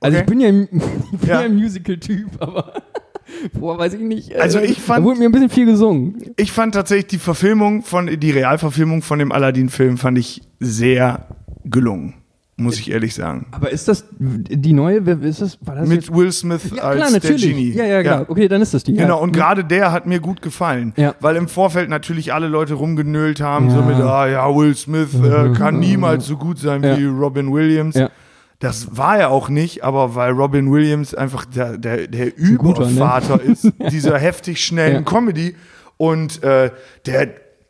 also 0.00 0.16
okay. 0.16 0.20
ich 0.20 0.26
bin 0.26 0.40
ja, 0.40 0.48
ein- 0.48 0.68
ich 1.12 1.18
bin 1.18 1.28
Ja. 1.28 1.40
ja. 1.40 1.46
ein 1.46 1.54
Musical-Typ, 1.56 2.28
aber 2.40 2.74
boah, 3.54 3.78
weiß 3.78 3.94
ich 3.94 4.00
nicht. 4.00 4.36
Also 4.36 4.58
Äh, 4.58 4.66
ich 4.66 4.80
fand- 4.80 5.00
Da 5.00 5.04
wurde 5.04 5.18
mir 5.20 5.26
ein 5.26 5.32
bisschen 5.32 5.50
viel 5.50 5.66
gesungen. 5.66 6.32
Ich 6.36 6.52
fand 6.52 6.74
tatsächlich 6.74 7.06
die 7.06 7.18
Verfilmung 7.18 7.82
von, 7.82 8.06
die 8.20 8.30
Realverfilmung 8.30 9.02
von 9.02 9.18
dem 9.18 9.32
Aladdin-Film 9.32 9.96
fand 9.96 10.18
ich 10.18 10.42
sehr 10.60 11.26
gelungen. 11.64 12.14
Muss 12.60 12.78
ich 12.80 12.90
ehrlich 12.90 13.14
sagen. 13.14 13.46
Aber 13.52 13.70
ist 13.70 13.86
das 13.86 14.04
die 14.18 14.72
neue? 14.72 15.06
wer- 15.06 15.22
Ist 15.22 15.40
das, 15.40 15.58
war 15.64 15.76
das 15.76 15.88
Mit 15.88 16.12
Will 16.12 16.32
Smith 16.32 16.64
jetzt? 16.64 16.76
Ja, 16.76 16.82
als 16.82 16.96
klar, 16.96 17.10
der 17.10 17.20
natürlich. 17.20 17.42
Genie. 17.48 17.70
Ja, 17.72 17.84
ja, 17.84 18.02
klar. 18.02 18.26
Okay, 18.28 18.48
dann 18.48 18.60
ist 18.60 18.74
das 18.74 18.82
die. 18.82 18.94
ja. 18.94 19.02
Genau, 19.02 19.22
und 19.22 19.30
gerade 19.32 19.64
der 19.64 19.92
hat 19.92 20.06
mir 20.06 20.18
gut 20.18 20.42
gefallen. 20.42 20.92
Ja. 20.96 21.14
Weil 21.20 21.36
im 21.36 21.46
Vorfeld 21.46 21.88
natürlich 21.88 22.32
alle 22.34 22.48
Leute 22.48 22.74
rumgenölt 22.74 23.40
haben, 23.40 23.68
Ja. 23.68 23.76
so 23.76 23.82
mit, 23.82 23.94
ah 23.96 24.26
ja, 24.26 24.52
Will 24.52 24.74
Smith 24.74 25.10
äh, 25.14 25.52
kann 25.56 25.78
niemals 25.78 26.26
so 26.26 26.36
gut 26.36 26.58
sein 26.58 26.82
Ja. 26.82 26.98
wie 26.98 27.04
Robin 27.04 27.52
Williams. 27.52 27.94
Ja. 27.94 28.10
Das 28.58 28.96
war 28.96 29.16
er 29.16 29.30
auch 29.30 29.48
nicht, 29.48 29.84
aber 29.84 30.16
weil 30.16 30.32
Robin 30.32 30.72
Williams 30.72 31.14
einfach 31.14 31.44
der, 31.44 31.78
der, 31.78 32.08
der 32.08 32.24
ne? 32.26 32.32
Übervater 32.36 33.40
ist, 33.40 33.70
dieser 33.92 34.18
heftig 34.18 34.64
schnellen 34.64 34.94
Ja. 34.94 35.02
Comedy. 35.02 35.54
Und 35.96 36.42
äh, 36.42 36.70
der 37.06 37.28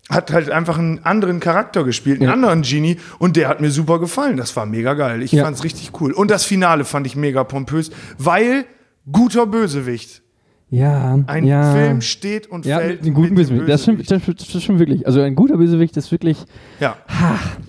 hat 0.08 0.30
halt 0.32 0.50
einfach 0.50 0.78
einen 0.78 1.04
anderen 1.04 1.38
Charakter 1.40 1.84
gespielt, 1.84 2.18
einen 2.20 2.28
Ja. 2.28 2.32
anderen 2.32 2.62
Genie. 2.62 2.98
Und 3.18 3.36
der 3.36 3.48
hat 3.48 3.60
mir 3.60 3.70
super 3.70 3.98
gefallen. 3.98 4.36
Das 4.36 4.54
war 4.56 4.64
mega 4.66 4.94
geil. 4.94 5.22
Ich 5.22 5.32
Ja. 5.32 5.44
fand's 5.44 5.64
richtig 5.64 5.90
cool. 6.00 6.12
Und 6.12 6.30
das 6.30 6.44
Finale 6.44 6.84
fand 6.84 7.06
ich 7.06 7.14
mega 7.16 7.44
pompös, 7.44 7.90
weil 8.16 8.64
guter 9.10 9.46
Bösewicht. 9.46 10.22
Ja, 10.70 11.18
Ein 11.26 11.44
ja. 11.46 11.72
Film 11.72 12.02
steht 12.02 12.46
und 12.46 12.66
Ja, 12.66 12.78
fällt 12.78 12.96
mit 13.00 13.06
einem 13.06 13.14
guten 13.14 13.28
mit 13.34 13.36
Bösewicht. 13.48 13.68
Das 13.70 13.82
stimmt, 13.82 14.10
das, 14.10 14.22
stimmt- 14.22 14.54
das 14.54 14.62
stimmt 14.62 14.78
wirklich. 14.78 15.06
Also 15.06 15.22
ein 15.22 15.34
guter 15.34 15.56
Bösewicht 15.56 15.96
ist 15.96 16.10
wirklich. 16.12 16.36
Ja. 16.78 16.96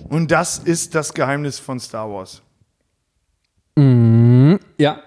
Und 0.09 0.31
das 0.31 0.59
ist 0.59 0.95
das 0.95 1.13
Geheimnis 1.13 1.59
von 1.59 1.79
Star 1.79 2.09
Wars. 2.09 2.41
Mm, 3.75 4.55
ja. 4.77 4.99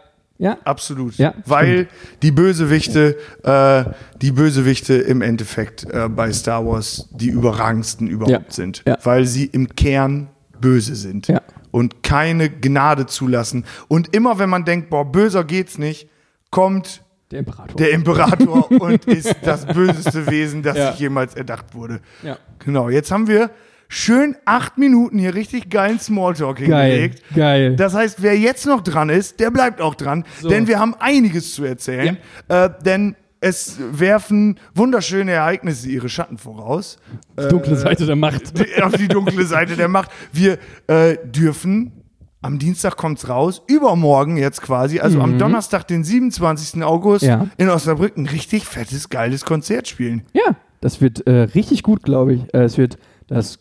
Ja. 0.43 0.59
Absolut. 0.65 1.17
Ja, 1.19 1.35
Weil 1.47 1.87
die 2.23 2.33
Bösewichte, 2.33 3.17
äh, 3.45 3.85
die 4.21 4.33
Bösewichte 4.33 4.95
im 4.95 5.23
Endeffekt 5.23 5.85
äh, 5.85 6.09
bei 6.09 6.33
Star 6.33 6.67
Wars 6.67 7.09
die 7.13 7.29
überragendsten 7.29 8.09
überhaupt 8.09 8.33
Ja. 8.49 8.53
sind. 8.53 8.83
Ja. 8.87 8.99
Weil 9.05 9.25
sie 9.27 9.47
im 9.47 9.69
Kern 9.77 10.29
böse 10.61 10.97
sind. 10.97 11.29
Ja. 11.29 11.41
Und 11.71 12.03
keine 12.03 12.51
Gnade 12.51 13.07
zulassen. 13.07 13.65
Und 13.89 14.15
immer 14.17 14.39
wenn 14.41 14.51
man 14.51 14.65
denkt, 14.65 14.91
boah, 14.91 15.05
böser 15.11 15.45
geht's 15.45 15.79
nicht, 15.79 16.09
kommt 16.51 17.03
Der 17.31 17.39
Imperator. 17.39 17.77
der 17.77 17.91
Imperator 17.93 18.71
und 18.81 19.05
ist 19.07 19.37
das 19.45 19.65
böseste 19.65 20.27
Wesen, 20.29 20.63
das 20.65 20.77
Ja. 20.77 20.91
sich 20.91 21.01
jemals 21.01 21.35
erdacht 21.37 21.75
wurde. 21.75 22.01
ja. 22.25 22.37
Genau, 22.59 22.89
jetzt 22.91 23.11
haben 23.13 23.27
wir 23.29 23.51
schön 23.93 24.37
acht 24.47 24.79
Minuten 24.79 25.19
hier 25.19 25.35
richtig 25.35 25.69
geilen 25.69 26.01
Smalltalk 26.01 26.57
Geil. 26.59 26.91
hingelegt. 26.93 27.23
Geil. 27.35 27.77
Das 27.77 27.95
heißt, 27.95 28.23
wer 28.23 28.39
jetzt 28.39 28.65
noch 28.67 28.81
dran 28.81 29.11
ist, 29.11 29.39
der 29.39 29.51
bleibt 29.51 29.81
auch 29.83 29.95
dran, 29.95 30.25
So. 30.41 30.49
denn 30.49 30.67
wir 30.67 30.79
haben 30.81 30.95
einiges 30.99 31.55
zu 31.55 31.65
erzählen. 31.65 32.17
Äh, 32.49 32.71
denn 32.85 33.17
es 33.41 33.77
werfen 33.93 34.59
wunderschöne 34.75 35.33
Ereignisse 35.33 35.89
ihre 35.91 36.09
Schatten 36.09 36.39
voraus. 36.39 36.97
Die 37.39 37.49
dunkle 37.49 37.77
Seite 37.77 38.07
der 38.07 38.17
Macht. 38.17 38.59
Die- 38.59 38.83
auf 38.83 38.93
die 38.95 39.09
dunkle 39.09 39.45
Seite 39.45 39.77
der 39.77 39.89
Macht. 39.89 40.11
Wir 40.33 40.59
äh, 40.87 41.17
dürfen, 41.25 41.93
am 42.41 42.59
Dienstag 42.59 42.97
kommt's 42.97 43.29
raus, 43.29 43.61
übermorgen 43.67 44.37
jetzt 44.39 44.63
quasi, 44.63 45.01
also 45.01 45.21
am 45.21 45.39
Donnerstag, 45.39 45.87
den 45.87 46.03
27. 46.03 46.83
August, 46.83 47.25
Mhm. 47.25 47.29
Ja. 47.29 47.47
in 47.59 47.69
Osnabrück 47.69 48.17
ein 48.17 48.27
richtig 48.27 48.65
fettes, 48.65 49.11
geiles 49.11 49.45
Konzert 49.45 49.87
spielen. 49.87 50.23
Ja, 50.33 50.57
das 50.81 51.01
wird 51.03 51.27
äh, 51.27 51.43
richtig 51.55 51.83
gut, 51.83 52.03
glaube 52.05 52.35
ich. 52.35 52.55
Äh, 52.55 52.63
es 52.63 52.79
wird 52.79 52.97
das, 53.35 53.59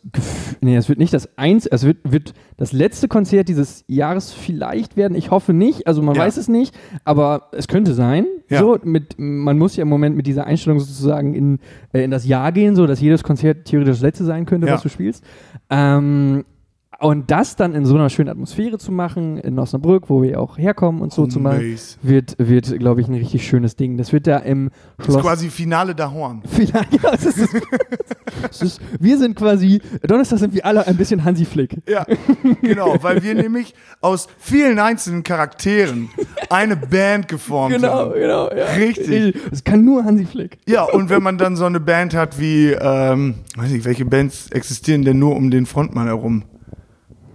nee, 0.62 0.76
es 0.76 0.90
wird 0.90 1.00
nicht 1.00 1.14
das 1.14 1.38
eins, 1.38 1.66
es 1.66 1.84
wird, 1.84 1.98
wird 2.04 2.34
das 2.58 2.72
letzte 2.74 3.08
Konzert 3.08 3.48
dieses 3.50 3.84
Jahres 3.88 4.32
vielleicht 4.34 4.98
werden. 4.98 5.16
Ich 5.16 5.32
hoffe 5.32 5.54
nicht, 5.54 5.88
also 5.88 6.02
man 6.02 6.16
Ja. 6.16 6.22
weiß 6.24 6.38
es 6.38 6.48
nicht, 6.48 6.76
aber 7.06 7.50
es 7.52 7.68
könnte 7.68 7.94
sein. 7.94 8.26
Ja. 8.50 8.60
So, 8.60 8.78
mit, 8.84 9.16
man 9.18 9.58
muss 9.58 9.76
ja 9.76 9.84
im 9.84 9.90
Moment 9.90 10.16
mit 10.16 10.28
dieser 10.28 10.46
Einstellung 10.46 10.80
sozusagen 10.80 11.34
in, 11.34 11.60
äh, 11.94 12.04
in 12.04 12.12
das 12.12 12.26
Jahr 12.26 12.52
gehen, 12.52 12.76
so 12.76 12.86
dass 12.88 13.00
jedes 13.02 13.24
Konzert 13.24 13.66
theoretisch 13.66 13.96
das 13.96 14.02
letzte 14.02 14.26
sein 14.26 14.46
könnte, 14.46 14.68
Ja. 14.68 14.74
was 14.74 14.82
du 14.84 14.90
spielst. 14.90 15.24
Ähm, 15.70 16.44
und 17.02 17.32
das 17.32 17.56
dann 17.56 17.74
in 17.74 17.86
so 17.86 17.96
einer 17.96 18.10
schönen 18.10 18.30
Atmosphäre 18.30 18.78
zu 18.78 18.92
machen, 18.92 19.38
in 19.38 19.58
Osnabrück, 19.60 20.10
wo 20.10 20.22
wir 20.22 20.40
auch 20.40 20.58
herkommen 20.58 21.02
und 21.02 21.12
so 21.12 21.26
zu 21.28 21.40
machen, 21.40 21.60
Base. 21.60 21.98
wird, 22.04 22.36
wird 22.38 22.78
glaube 22.80 23.02
ich, 23.02 23.08
ein 23.08 23.16
richtig 23.16 23.46
schönes 23.46 23.76
Ding. 23.76 23.98
Das 23.98 24.14
wird 24.14 24.28
da 24.28 24.38
im 24.38 24.70
Das 24.98 25.08
ist 25.08 25.14
Schloss. 25.14 25.24
quasi 25.24 25.50
Finale 25.50 25.96
da 25.96 26.12
Horn. 26.12 26.42
Vielleicht, 26.48 27.04
ja, 27.04 27.12
es 27.14 27.26
ist, 27.26 27.50
es 28.52 28.62
ist, 28.62 28.82
wir 29.00 29.18
sind 29.18 29.36
quasi, 29.36 29.82
Donnerstag 30.08 30.40
sind 30.40 30.54
wir 30.54 30.66
alle 30.66 30.86
ein 30.88 30.96
bisschen 30.96 31.24
Hansi 31.26 31.46
Flick. 31.46 31.78
Ja, 31.90 32.06
genau, 32.62 32.96
weil 33.02 33.24
wir 33.24 33.34
nämlich 33.36 33.74
aus 34.00 34.28
vielen 34.38 34.80
einzelnen 34.80 35.24
Charakteren 35.24 36.10
eine 36.50 36.76
Band 36.78 37.28
geformt 37.28 37.76
Genau, 37.76 37.92
haben. 37.94 38.14
genau. 38.14 38.50
Ja. 38.52 38.66
Richtig. 38.78 39.36
Es 39.52 39.64
kann 39.64 39.84
nur 39.84 40.04
Hansi 40.06 40.26
Flick. 40.26 40.60
Ja, 40.68 40.84
und 40.84 41.10
wenn 41.10 41.24
man 41.24 41.38
dann 41.38 41.56
so 41.56 41.66
eine 41.66 41.80
Band 41.80 42.14
hat 42.14 42.40
wie, 42.40 42.72
ähm, 42.80 43.36
weiß 43.56 43.72
nicht, 43.72 43.86
welche 43.86 44.06
Bands 44.06 44.50
existieren 44.52 45.04
denn 45.04 45.18
nur 45.20 45.36
um 45.36 45.50
den 45.52 45.66
Frontmann 45.66 46.08
herum? 46.08 46.44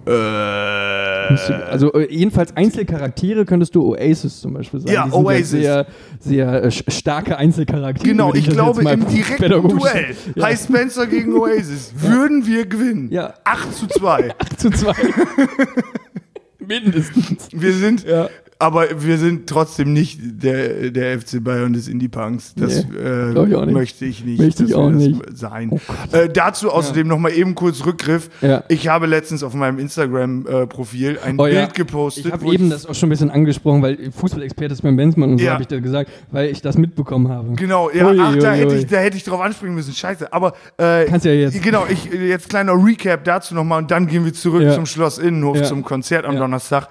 Äh, 0.06 0.10
Also 0.10 1.92
äh, 1.94 2.12
jedenfalls 2.14 2.56
Einzelcharaktere 2.56 3.44
könntest 3.44 3.74
du 3.74 3.90
Oasis 3.92 4.40
zum 4.40 4.54
Beispiel 4.54 4.80
sagen. 4.80 4.92
Ja, 4.92 5.08
Oasis. 5.12 5.50
sehr, 5.50 5.86
sehr 6.20 6.64
äh, 6.64 6.70
starke 6.70 7.36
Einzelcharaktere. 7.36 8.08
genau, 8.08 8.32
ich 8.34 8.44
das 8.46 8.54
glaube, 8.54 8.82
im 8.88 9.06
direkten 9.08 9.50
Duell, 9.68 10.14
Ja. 10.34 10.44
High 10.46 10.60
Spencer 10.60 11.06
gegen 11.06 11.34
Oasis, 11.34 11.92
würden 11.96 12.46
wir 12.46 12.66
gewinnen. 12.66 13.08
Ja. 13.10 13.34
8 13.44 13.74
zu 13.74 13.86
2. 13.88 14.30
8 14.38 14.60
zu 14.60 14.70
2. 14.70 14.92
Mindestens. 16.66 17.48
Wir 17.52 17.72
sind 17.72 18.04
Ja. 18.04 18.28
Aber 18.58 18.86
wir 19.04 19.18
sind 19.18 19.46
trotzdem 19.48 19.92
nicht 19.92 20.18
der, 20.22 20.90
der 20.90 21.20
FC 21.20 21.42
Bayern 21.44 21.72
des 21.72 21.88
Indie-Punks. 21.88 22.54
Das 22.56 22.84
Nee, 22.86 22.96
äh, 22.98 23.66
ich 23.66 23.72
möchte 23.72 24.04
ich 24.06 24.24
nicht. 24.24 24.40
Möchte 24.40 24.64
ich 24.64 24.74
auch 24.74 24.88
das 24.90 24.96
nicht. 24.98 25.22
sein. 25.38 25.70
Oh 25.72 26.16
äh, 26.16 26.28
dazu 26.28 26.70
außerdem 26.70 27.06
noch 27.06 27.18
mal 27.18 27.30
eben 27.32 27.54
kurz 27.54 27.84
Rückgriff. 27.84 28.30
Ja. 28.40 28.64
Ich 28.68 28.88
habe 28.88 29.06
letztens 29.06 29.42
auf 29.42 29.52
meinem 29.54 29.78
Instagram-Profil 29.78 31.18
ein 31.24 31.38
Oh 31.38 31.44
Bild 31.44 31.54
ja. 31.54 31.66
gepostet. 31.66 32.26
Ich 32.26 32.32
habe 32.32 32.46
eben 32.52 32.70
das 32.70 32.86
auch 32.86 32.94
schon 32.94 33.08
ein 33.08 33.10
bisschen 33.10 33.30
angesprochen, 33.30 33.82
weil 33.82 34.10
Fußballexperte 34.12 34.72
ist 34.72 34.82
mein 34.84 34.96
Benzmann 34.96 35.32
und 35.32 35.38
so 35.38 35.44
Ja. 35.44 35.52
habe 35.52 35.62
ich 35.62 35.68
da 35.68 35.78
gesagt, 35.80 36.10
weil 36.30 36.50
ich 36.50 36.62
das 36.62 36.78
mitbekommen 36.78 37.28
habe. 37.28 37.52
Genau, 37.56 37.90
ja, 37.90 38.08
Ui, 38.08 38.18
ach, 38.20 38.36
da, 38.36 38.52
ui, 38.52 38.58
hätte 38.58 38.74
ui. 38.74 38.78
ich, 38.80 38.86
da 38.86 38.96
hätte 38.98 39.16
ich 39.16 39.24
drauf 39.24 39.40
anspringen 39.40 39.74
müssen. 39.74 39.92
Scheiße. 39.92 40.32
Aber 40.32 40.54
äh, 40.78 41.04
Kannst 41.06 41.26
ja 41.26 41.32
jetzt. 41.32 41.62
Genau, 41.62 41.84
ich 41.88 42.04
jetzt 42.06 42.48
kleiner 42.48 42.72
Recap 42.72 43.24
dazu 43.24 43.54
nochmal 43.54 43.82
und 43.82 43.90
dann 43.90 44.06
gehen 44.06 44.24
wir 44.24 44.32
zurück 44.32 44.62
Ja. 44.62 44.72
zum 44.74 44.86
Schloss 44.86 45.18
Innenhof, 45.18 45.56
Ja. 45.58 45.64
zum 45.64 45.82
Konzert 45.84 46.24
am 46.24 46.34
Ja. 46.34 46.40
Donnerstag. 46.40 46.88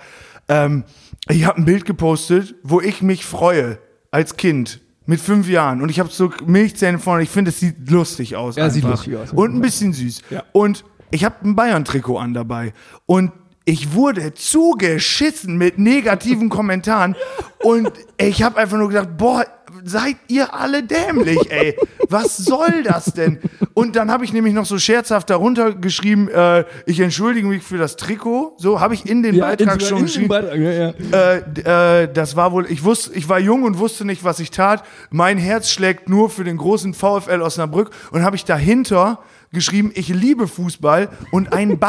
Ähm, 0.48 0.84
ich 1.30 1.46
habe 1.46 1.58
ein 1.60 1.66
Bild 1.66 1.86
gepostet, 1.86 2.56
wo 2.64 2.82
ich 2.82 3.02
mich 3.02 3.26
freue 3.26 3.80
als 4.12 4.38
Kind. 4.38 4.82
Mit 5.08 5.22
fünf 5.22 5.48
Jahren 5.48 5.84
und 5.84 5.90
ich 5.90 6.00
habe 6.00 6.10
so 6.10 6.32
Milchzähne 6.48 6.98
vorne. 6.98 7.22
Ich 7.22 7.30
finde, 7.30 7.50
es 7.50 7.60
sieht 7.60 7.92
lustig 7.92 8.36
aus. 8.36 8.56
Ja, 8.56 8.64
einfach. 8.64 8.74
sieht 8.74 8.84
lustig 8.86 9.16
aus. 9.18 9.32
Und 9.34 9.54
ein 9.54 9.62
bisschen 9.62 9.94
süß. 9.94 10.24
Ja. 10.32 10.44
Und 10.52 10.84
ich 11.12 11.24
habe 11.24 11.36
ein 11.44 11.56
Bayern-Trikot 11.56 12.18
an 12.18 12.34
dabei. 12.34 12.74
Und 13.06 13.32
ich 13.66 13.94
wurde 13.94 14.34
zugeschissen 14.36 15.58
mit 15.58 15.78
negativen 15.80 16.50
Kommentaren. 16.50 17.16
Und 17.64 17.92
ich 18.18 18.44
habe 18.44 18.58
einfach 18.58 18.78
nur 18.78 18.90
gedacht, 18.90 19.18
boah, 19.18 19.46
seid 19.84 20.16
ihr 20.28 20.54
alle 20.54 20.84
dämlich, 20.84 21.52
ey. 21.52 21.76
Was 22.10 22.38
soll 22.38 22.84
das 22.84 23.06
denn? 23.06 23.40
Und 23.74 23.96
dann 23.96 24.10
habe 24.12 24.24
ich 24.24 24.32
nämlich 24.34 24.54
noch 24.54 24.66
so 24.66 24.78
scherzhaft 24.80 25.30
darunter 25.30 25.74
geschrieben, 25.74 26.30
äh, 26.30 26.64
ich 26.86 27.00
entschuldige 27.00 27.48
mich 27.48 27.64
für 27.64 27.78
das 27.78 27.96
Trikot. 27.98 28.54
So 28.58 28.80
habe 28.80 28.94
ich 28.94 29.06
in 29.08 29.22
den 29.24 29.40
Beitrag 29.40 29.82
in- 29.82 29.88
schon 29.88 29.98
in- 30.00 30.06
geschrieben. 30.06 30.28
Beitrag, 30.30 30.58
ja, 30.58 30.72
ja. 30.72 30.94
Äh, 31.12 32.04
äh, 32.04 32.14
das 32.14 32.36
war 32.36 32.52
wohl, 32.52 32.68
ich 32.72 32.84
wusste, 32.84 33.14
ich 33.16 33.28
war 33.28 33.40
jung 33.40 33.64
und 33.64 33.78
wusste 33.80 34.06
nicht, 34.06 34.24
was 34.24 34.40
ich 34.40 34.52
tat. 34.52 34.84
Mein 35.10 35.38
Herz 35.38 35.70
schlägt 35.72 36.08
nur 36.08 36.30
für 36.30 36.44
den 36.44 36.58
großen 36.58 36.94
VfL 36.94 37.42
Osnabrück 37.42 37.90
und 38.12 38.24
habe 38.24 38.36
ich 38.36 38.46
dahinter 38.46 39.20
geschrieben, 39.52 39.92
ich 39.96 40.08
liebe 40.10 40.48
Fußball 40.48 41.10
und 41.32 41.52
ein 41.54 41.80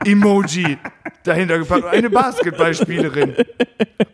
Basketball-Emoji 0.00 0.78
dahinter 1.24 1.58
gepackt. 1.58 1.84
Eine 1.84 2.10
Basketballspielerin. 2.10 3.34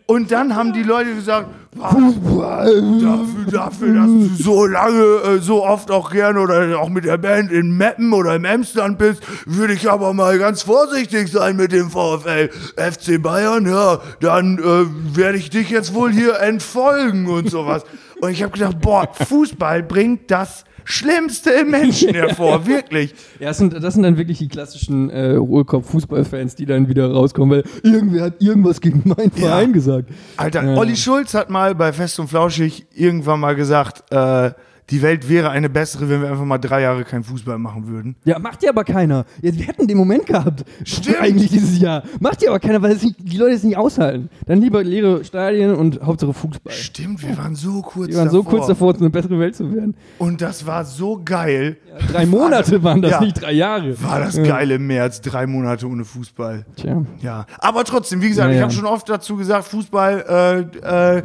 Und 0.06 0.30
dann 0.30 0.54
haben 0.54 0.72
die 0.72 0.82
Leute 0.82 1.14
gesagt, 1.14 1.48
dafür, 1.76 3.24
dafür, 3.50 3.94
dass 3.94 4.06
du 4.06 4.28
so 4.42 4.66
lange, 4.66 5.02
äh, 5.02 5.38
so 5.38 5.64
oft 5.64 5.90
auch 5.90 6.10
gerne 6.10 6.40
oder 6.40 6.78
auch 6.78 6.88
mit 6.88 7.04
der 7.04 7.18
Band 7.18 7.50
in 7.50 7.76
Meppen 7.76 8.12
oder 8.12 8.34
im 8.34 8.44
Emsland 8.44 8.98
bist, 8.98 9.22
würde 9.46 9.74
ich 9.74 9.90
aber 9.90 10.12
mal 10.12 10.38
ganz 10.38 10.62
vorsichtig 10.62 11.30
sein 11.30 11.56
mit 11.56 11.72
dem 11.72 11.90
VfL. 11.90 12.50
FC 12.76 13.20
Bayern, 13.22 13.66
ja, 13.66 14.00
dann 14.20 14.58
äh, 14.58 15.16
werde 15.16 15.38
ich 15.38 15.50
dich 15.50 15.70
jetzt 15.70 15.94
wohl 15.94 16.12
hier 16.12 16.40
entfolgen 16.40 17.26
und 17.26 17.50
sowas. 17.50 17.84
Und 18.20 18.30
ich 18.30 18.42
habe 18.42 18.52
gedacht, 18.52 18.80
boah, 18.80 19.08
Fußball 19.12 19.82
bringt 19.82 20.30
das 20.30 20.64
Schlimmste 20.88 21.50
im 21.50 21.70
Menschen 21.72 22.10
hervor, 22.14 22.66
wirklich. 22.66 23.12
Ja, 23.40 23.48
das 23.48 23.58
sind, 23.58 23.72
das 23.74 23.94
sind 23.94 24.04
dann 24.04 24.16
wirklich 24.16 24.38
die 24.38 24.48
klassischen 24.48 25.10
äh, 25.10 25.32
Ruhrkopf-Fußballfans, 25.32 26.54
die 26.54 26.64
dann 26.64 26.88
wieder 26.88 27.10
rauskommen, 27.10 27.58
weil 27.58 27.64
irgendwer 27.82 28.22
hat 28.24 28.40
irgendwas 28.40 28.80
gegen 28.80 29.02
meinen 29.04 29.32
Verein 29.32 29.72
gesagt. 29.72 30.10
Alter, 30.36 30.62
Ja. 30.64 30.76
Olli 30.76 30.96
Schulz 30.96 31.34
hat 31.34 31.50
mal 31.50 31.74
bei 31.74 31.92
Fest 31.92 32.18
und 32.20 32.28
Flauschig 32.28 32.86
irgendwann 32.94 33.40
mal 33.40 33.54
gesagt, 33.56 34.04
äh, 34.12 34.52
die 34.90 35.02
Welt 35.02 35.28
wäre 35.28 35.50
eine 35.50 35.68
bessere, 35.68 36.08
wenn 36.08 36.22
wir 36.22 36.30
einfach 36.30 36.44
mal 36.44 36.58
drei 36.58 36.82
Jahre 36.82 37.04
keinen 37.04 37.24
Fußball 37.24 37.58
machen 37.58 37.88
würden. 37.88 38.14
Ja, 38.24 38.38
macht 38.38 38.62
ja 38.62 38.70
aber 38.70 38.84
keiner. 38.84 39.24
Jetzt, 39.42 39.58
wir 39.58 39.66
hätten 39.66 39.86
den 39.88 39.96
Moment 39.96 40.26
gehabt. 40.26 40.64
Stimmt. 40.84 41.20
Eigentlich 41.20 41.50
dieses 41.50 41.80
Jahr. 41.80 42.04
Macht 42.20 42.40
ja 42.42 42.50
aber 42.50 42.60
keiner, 42.60 42.80
weil 42.82 42.94
nicht, 42.94 43.16
die 43.18 43.36
Leute 43.36 43.54
es 43.56 43.64
nicht 43.64 43.76
aushalten. 43.76 44.28
Dann 44.46 44.60
lieber 44.60 44.84
leere 44.84 45.24
Stadien 45.24 45.74
und 45.74 46.00
Hauptsache 46.02 46.32
Fußball. 46.32 46.72
Stimmt, 46.72 47.26
wir 47.26 47.36
waren 47.36 47.56
so 47.56 47.82
kurz 47.82 48.10
Die 48.10 48.16
waren 48.16 48.30
so 48.30 48.42
davor. 48.42 48.58
kurz 48.58 48.66
davor, 48.68 48.94
eine 48.94 49.10
bessere 49.10 49.38
Welt 49.40 49.56
zu 49.56 49.74
werden. 49.74 49.96
Und 50.18 50.40
das 50.40 50.64
war 50.66 50.84
so 50.84 51.20
geil. 51.24 51.76
Drei 52.12 52.26
Monate 52.26 52.82
waren 52.84 53.02
das, 53.02 53.10
Ja. 53.12 53.20
nicht 53.20 53.42
drei 53.42 53.52
Jahre. 53.52 54.00
War 54.02 54.20
das 54.20 54.36
geil 54.40 54.70
im 54.70 54.86
März, 54.86 55.20
drei 55.20 55.46
Monate 55.46 55.88
ohne 55.88 56.04
Fußball. 56.04 56.64
Tja. 56.76 57.04
Ja, 57.20 57.46
aber 57.58 57.82
trotzdem, 57.84 58.22
wie 58.22 58.28
gesagt, 58.28 58.48
Ja, 58.48 58.52
ich 58.52 58.58
ja. 58.58 58.62
habe 58.64 58.72
schon 58.72 58.86
oft 58.86 59.08
dazu 59.08 59.36
gesagt, 59.36 59.64
Fußball, 59.66 60.68
äh, 60.84 61.16
äh, 61.18 61.22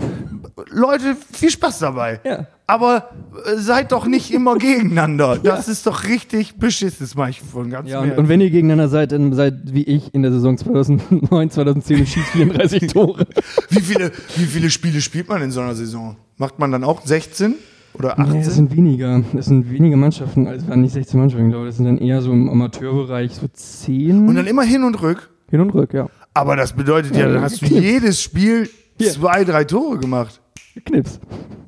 Leute, 0.70 1.16
viel 1.32 1.50
Spaß 1.52 1.80
dabei. 1.80 2.20
Ja. 2.24 2.48
Aber 2.72 3.10
äh, 3.46 3.58
seid 3.58 3.92
doch 3.92 4.06
nicht 4.08 4.34
immer 4.34 4.58
gegeneinander. 4.58 5.38
Das 5.44 5.68
ist 5.68 5.86
doch 5.88 6.06
richtig 6.06 6.56
beschissen, 6.56 6.98
das 7.02 7.16
mache 7.16 7.32
ich 7.32 7.42
von 7.42 7.70
ganz 7.70 7.90
Ja, 7.90 8.00
und, 8.00 8.18
und 8.18 8.30
wenn 8.30 8.40
ihr 8.40 8.50
gegeneinander 8.50 8.88
seid, 8.88 9.12
dann 9.12 9.34
seid 9.34 9.74
wie 9.74 9.84
ich 9.84 10.14
in 10.14 10.22
der 10.22 10.32
Saison 10.32 10.58
2009, 10.58 11.50
2010 11.50 12.00
und 12.00 12.08
schießt 12.08 12.30
34 12.30 12.88
Tore. 12.94 13.26
wie, 13.70 13.82
viele, 13.82 14.12
wie 14.38 14.46
viele 14.46 14.70
Spiele 14.70 15.02
spielt 15.02 15.28
man 15.28 15.42
in 15.42 15.52
so 15.52 15.60
einer 15.60 15.76
Saison? 15.76 16.16
Macht 16.38 16.60
man 16.60 16.72
dann 16.72 16.86
auch 16.86 17.06
16 17.06 17.56
oder 17.94 18.18
18? 18.18 18.34
Nee, 18.34 18.40
es 18.40 18.56
sind 18.56 18.74
weniger. 18.74 19.22
Es 19.38 19.48
sind 19.48 19.70
weniger 19.70 19.98
Mannschaften. 19.98 20.48
Also 20.48 20.64
es 20.64 20.70
waren 20.70 20.80
nicht 20.82 20.94
16 20.94 21.20
Mannschaften, 21.20 21.50
glaube 21.50 21.66
ich. 21.66 21.70
Das 21.72 21.78
sind 21.78 21.88
dann 21.88 21.98
eher 21.98 22.22
so 22.22 22.32
im 22.32 22.48
Amateurbereich 22.50 23.34
so 23.36 23.48
10. 23.52 24.30
und 24.30 24.36
dann 24.36 24.48
immer 24.48 24.64
hin 24.64 24.84
und 24.86 25.02
rück. 25.02 25.30
hin 25.50 25.60
und 25.60 25.72
rück, 25.74 25.94
ja. 25.94 26.08
Aber 26.34 26.56
das 26.56 26.72
bedeutet 26.72 27.16
ja, 27.18 27.28
Ja, 27.28 27.34
dann 27.34 27.42
hast 27.42 27.62
du 27.62 27.66
jedes 27.66 28.22
Spiel 28.22 28.70
Hier. 28.98 29.12
zwei, 29.12 29.44
drei 29.44 29.66
Tore 29.66 29.98
gemacht. 29.98 30.40
Knips. 30.86 31.20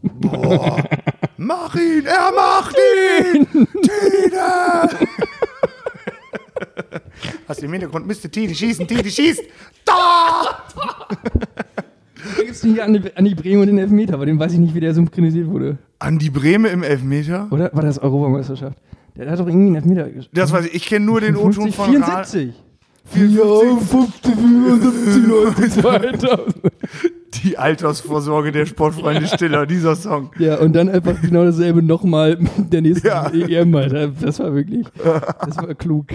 Boah. 0.01 0.83
Mach 1.37 1.75
ihn, 1.75 2.05
er 2.05 2.31
macht 2.31 2.75
ihn! 2.77 3.67
Tide! 3.81 5.07
Hast 7.47 7.61
du 7.61 7.65
im 7.65 7.73
Hintergrund, 7.73 8.07
müsste 8.07 8.29
Tide 8.29 8.55
schießen, 8.55 8.87
Tide 8.87 9.09
schießt! 9.09 9.43
Da! 9.85 10.63
Da 12.35 12.41
gibt 12.41 12.51
es 12.51 12.61
hier 12.61 12.83
Andi, 12.83 13.11
Andi 13.15 13.35
Bremen 13.35 13.61
und 13.61 13.67
den 13.67 13.77
Elfmeter, 13.77 14.13
aber 14.13 14.25
den 14.25 14.39
weiß 14.39 14.53
ich 14.53 14.59
nicht, 14.59 14.73
wie 14.73 14.79
der 14.79 14.93
synchronisiert 14.93 15.47
wurde. 15.47 15.77
Andi 15.99 16.29
Breme 16.29 16.69
im 16.69 16.83
Elfmeter? 16.83 17.47
Oder 17.51 17.69
war 17.73 17.83
das 17.83 17.99
Europameisterschaft? 17.99 18.77
Der 19.15 19.29
hat 19.29 19.39
doch 19.39 19.47
irgendwie 19.47 19.67
einen 19.67 19.75
Elfmeter 19.75 20.05
gespielt. 20.05 20.29
Das 20.37 20.51
weiß 20.51 20.65
ich, 20.65 20.75
ich 20.75 20.85
kenne 20.85 21.05
nur 21.05 21.21
den 21.21 21.35
O-Ton 21.35 21.71
50, 21.71 21.75
von 21.75 21.85
Ra 21.97 22.23
74. 22.23 22.53
54. 22.53 22.62
54, 23.13 25.71
2000. 25.71 26.53
Die 27.43 27.57
Altersvorsorge 27.57 28.51
der 28.51 28.65
Sportfreunde 28.67 29.27
Stiller, 29.27 29.65
dieser 29.65 29.95
Song. 29.95 30.29
Ja, 30.37 30.59
und 30.59 30.73
dann 30.73 30.87
einfach 30.87 31.19
genau 31.19 31.43
dasselbe 31.45 31.81
nochmal 31.81 32.37
der 32.57 32.81
nächsten 32.81 33.07
Ja. 33.07 33.27
EM, 33.31 33.73
Alter. 33.75 34.09
Das 34.09 34.39
war 34.39 34.53
wirklich, 34.53 34.85
das 35.03 35.57
war 35.57 35.73
klug. 35.73 36.05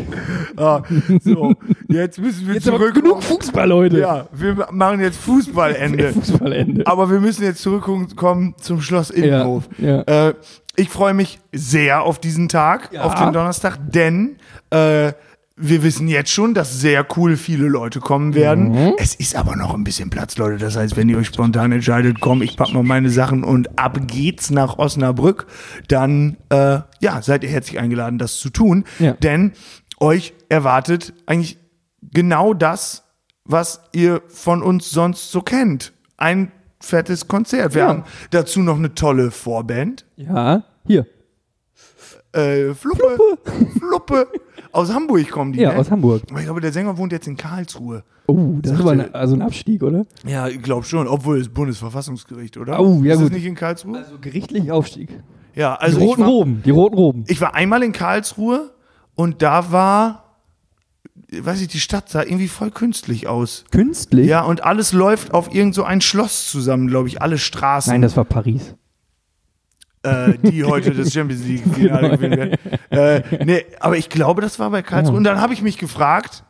Ah, 0.57 0.83
so, 1.23 1.55
jetzt 1.89 2.21
müssen 2.21 2.47
wir 2.47 2.55
Jetzt 2.55 2.67
zurück. 2.67 2.95
genug 2.95 3.23
Fußball, 3.23 3.69
Leute. 3.69 3.99
Ja, 3.99 4.29
wir 4.33 4.69
machen 4.71 5.01
jetzt 5.01 5.19
Fußballende. 5.19 6.13
Fußballende. 6.13 6.87
Aber 6.87 7.11
wir 7.11 7.21
müssen 7.21 7.43
jetzt 7.43 7.63
zurückkommen 7.63 8.55
zum 8.61 8.81
Schloss 8.81 9.11
Innenhof. 9.11 9.69
Ja, 9.79 10.03
Äh, 10.03 10.35
ich 10.77 10.89
freue 10.89 11.15
mich 11.15 11.41
sehr 11.53 12.03
auf 12.03 12.21
diesen 12.21 12.49
Tag, 12.49 12.91
Ja. 12.93 13.03
auf 13.03 13.15
den 13.17 13.33
Donnerstag, 13.33 13.77
denn 13.91 14.37
äh, 14.71 15.13
wir 15.61 15.83
wissen 15.83 16.09
jetzt 16.09 16.31
schon, 16.31 16.55
dass 16.55 16.81
sehr 16.81 17.07
cool 17.17 17.37
viele 17.37 17.67
Leute 17.69 18.01
kommen 18.01 18.35
werden. 18.35 18.71
Mhm. 18.71 18.93
Es 18.99 19.15
ist 19.15 19.35
aber 19.37 19.57
noch 19.57 19.75
ein 19.75 19.85
bisschen 19.85 20.09
Platz, 20.11 20.37
Leute. 20.39 20.59
Das 20.59 20.77
heißt, 20.77 20.97
wenn 20.97 21.09
ihr 21.09 21.19
euch 21.19 21.27
spontan 21.29 21.73
entscheidet, 21.73 22.21
komm, 22.21 22.43
ich 22.43 22.57
pack 22.57 22.73
mal 22.73 22.83
meine 22.83 23.11
Sachen 23.11 23.45
und 23.45 23.79
ab 23.79 23.99
geht's 24.07 24.51
nach 24.51 24.79
Osnabrück, 24.79 25.47
dann 25.89 26.37
äh, 26.51 26.81
ja, 27.01 27.23
seid 27.23 27.43
ihr 27.45 27.51
herzlich 27.51 27.79
eingeladen, 27.79 28.19
das 28.19 28.37
zu 28.37 28.51
tun. 28.51 28.85
Ja. 28.99 29.13
Denn 29.15 29.53
euch 30.01 30.33
erwartet 30.49 31.13
eigentlich 31.27 31.59
genau 32.03 32.55
das, 32.55 33.05
was 33.45 33.81
ihr 33.93 34.23
von 34.29 34.63
uns 34.63 34.91
sonst 34.91 35.31
so 35.33 35.41
kennt. 35.43 35.93
Ein 36.17 36.53
fettes 36.81 37.27
Konzert. 37.27 37.75
Wir 37.75 37.83
Ja. 37.83 37.89
haben 37.89 38.05
dazu 38.31 38.61
noch 38.61 38.77
eine 38.77 38.95
tolle 38.95 39.31
Vorband. 39.33 40.05
Ja, 40.17 40.63
hier. 40.87 41.07
Äh, 42.33 42.75
Fluppe, 42.75 43.17
Fluppe. 43.79 44.29
Aus 44.73 44.93
Hamburg 44.93 45.31
kommen 45.31 45.53
die. 45.53 45.61
Ja, 45.61 45.73
ne? 45.73 45.79
aus 45.79 45.91
Hamburg. 45.91 46.23
Aber 46.31 46.39
ich 46.39 46.45
glaube, 46.47 46.61
der 46.61 46.73
Sänger 46.73 46.97
wohnt 46.99 47.13
jetzt 47.13 47.27
in 47.27 47.37
Karlsruhe. 47.37 48.05
Oh, 48.27 48.59
das 48.61 48.73
ist 48.73 48.81
aber 48.81 48.93
ein, 48.93 49.15
also 49.15 49.35
ein 49.35 49.43
Abstieg, 49.43 49.83
oder? 49.83 50.05
Ja, 50.27 50.49
ich 50.49 50.61
glaube 50.61 50.85
schon, 50.85 51.09
obwohl 51.09 51.41
es 51.41 51.49
Bundesverfassungsgericht, 51.49 52.59
oder? 52.59 52.79
Oh, 52.81 53.01
ja, 53.03 53.15
ist 53.15 53.21
gut. 53.21 53.29
das 53.29 53.37
nicht 53.37 53.47
in 53.47 53.55
Karlsruhe? 53.55 53.99
Also 53.99 54.19
gerichtlich 54.21 54.71
Aufstieg. 54.71 55.09
ja, 55.55 55.75
also 55.75 55.99
die 55.99 56.05
roten 56.05 56.23
war, 56.23 56.29
Roben, 56.29 56.63
die 56.65 56.71
roten 56.71 56.95
Roben. 56.95 57.25
ich 57.29 57.41
war 57.41 57.55
einmal 57.55 57.83
in 57.83 57.93
Karlsruhe 57.93 58.71
und 59.15 59.41
da 59.41 59.73
war, 59.73 60.37
weiß 61.33 61.63
ich, 61.63 61.69
die 61.69 61.81
Stadt 61.81 62.11
sah 62.11 62.23
irgendwie 62.23 62.49
voll 62.49 62.71
künstlich 62.71 63.27
aus. 63.27 63.65
Künstlich? 63.71 64.27
Ja, 64.27 64.43
und 64.43 64.63
alles 64.63 64.93
läuft 64.93 65.33
auf 65.33 65.55
irgend 65.55 65.75
so 65.75 65.85
ein 65.85 66.03
Schloss 66.03 66.51
zusammen, 66.51 66.89
glaube 66.89 67.09
ich, 67.09 67.23
alle 67.23 67.39
Straßen. 67.39 67.91
Nein, 67.91 68.03
das 68.03 68.17
war 68.17 68.25
Paris. 68.25 68.75
Äh, 70.09 70.51
die 70.51 70.65
heute 70.65 70.91
das 70.93 71.13
Champions 71.13 71.45
League-Finale 71.45 72.11
gewinnen 72.19 72.39
werden. 72.39 72.57
Äh, 72.91 73.23
nee, 73.45 73.65
aber 73.81 73.97
ich 73.97 74.09
glaube, 74.09 74.43
das 74.43 74.59
war 74.59 74.71
bei 74.71 74.83
Karlsruhe. 74.83 75.17
Und 75.17 75.25
dann 75.25 75.41
habe 75.41 75.53
ich 75.53 75.63
mich 75.63 75.79
gefragt, 75.79 76.45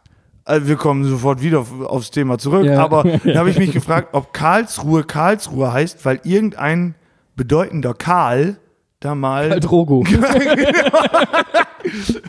äh, 0.44 0.60
wir 0.64 0.76
kommen 0.76 1.04
sofort 1.04 1.42
wieder 1.42 1.60
auf, 1.60 1.72
aufs 1.82 2.10
Thema 2.10 2.38
zurück, 2.38 2.64
Ja. 2.64 2.82
aber 2.82 3.02
dann 3.24 3.36
habe 3.38 3.50
ich 3.50 3.58
mich 3.58 3.72
gefragt, 3.72 4.08
ob 4.12 4.32
Karlsruhe 4.32 5.04
Karlsruhe 5.04 5.72
heißt, 5.72 6.04
weil 6.04 6.20
irgendein 6.24 6.94
bedeutender 7.36 7.94
Karl 7.94 8.56
da 9.00 9.14
mal. 9.14 9.48
Karl 9.48 9.60
Drogo. 9.60 10.04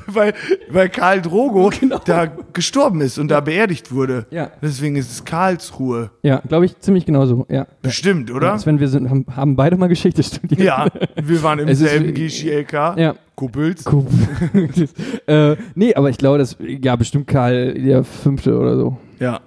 weil, 0.08 0.34
weil 0.70 0.90
Karl 0.90 1.22
Drogo 1.22 1.70
Genau. 1.80 2.00
da 2.06 2.26
gestorben 2.54 3.02
ist 3.02 3.18
und 3.18 3.30
da 3.30 3.40
beerdigt 3.42 3.92
wurde. 3.92 4.26
Ja. 4.30 4.52
Deswegen 4.62 4.96
ist 4.96 5.12
es 5.12 5.26
Karlsruhe. 5.26 6.12
Ja, 6.24 6.42
glaube 6.48 6.66
ich, 6.66 6.78
ziemlich 6.80 7.06
genauso. 7.06 7.46
Ja. 7.50 7.68
Bestimmt, 7.82 8.32
oder? 8.32 8.58
Sven, 8.60 8.80
wir 8.80 8.88
sind, 8.88 9.10
haben, 9.10 9.26
haben 9.36 9.56
beide 9.56 9.78
mal 9.78 9.88
Geschichte 9.88 10.22
studiert. 10.24 10.62
Ja, 10.62 10.88
wir 11.22 11.44
waren 11.44 11.60
im 11.60 11.68
Es 11.68 11.80
selben 11.80 12.14
GCLK. 12.14 12.98
Ja. 12.98 13.16
Kuppels. 13.36 13.86
Cool. 13.92 14.06
äh, 15.28 15.56
nee, 15.76 15.94
aber 15.96 16.10
ich 16.10 16.18
glaube, 16.18 16.38
das, 16.40 16.58
ja, 16.60 16.96
bestimmt 16.96 17.28
Karl 17.28 17.74
der 17.74 18.04
Fünfte 18.04 18.58
oder 18.58 18.76
so. 18.76 18.98
Ja. 19.20 19.40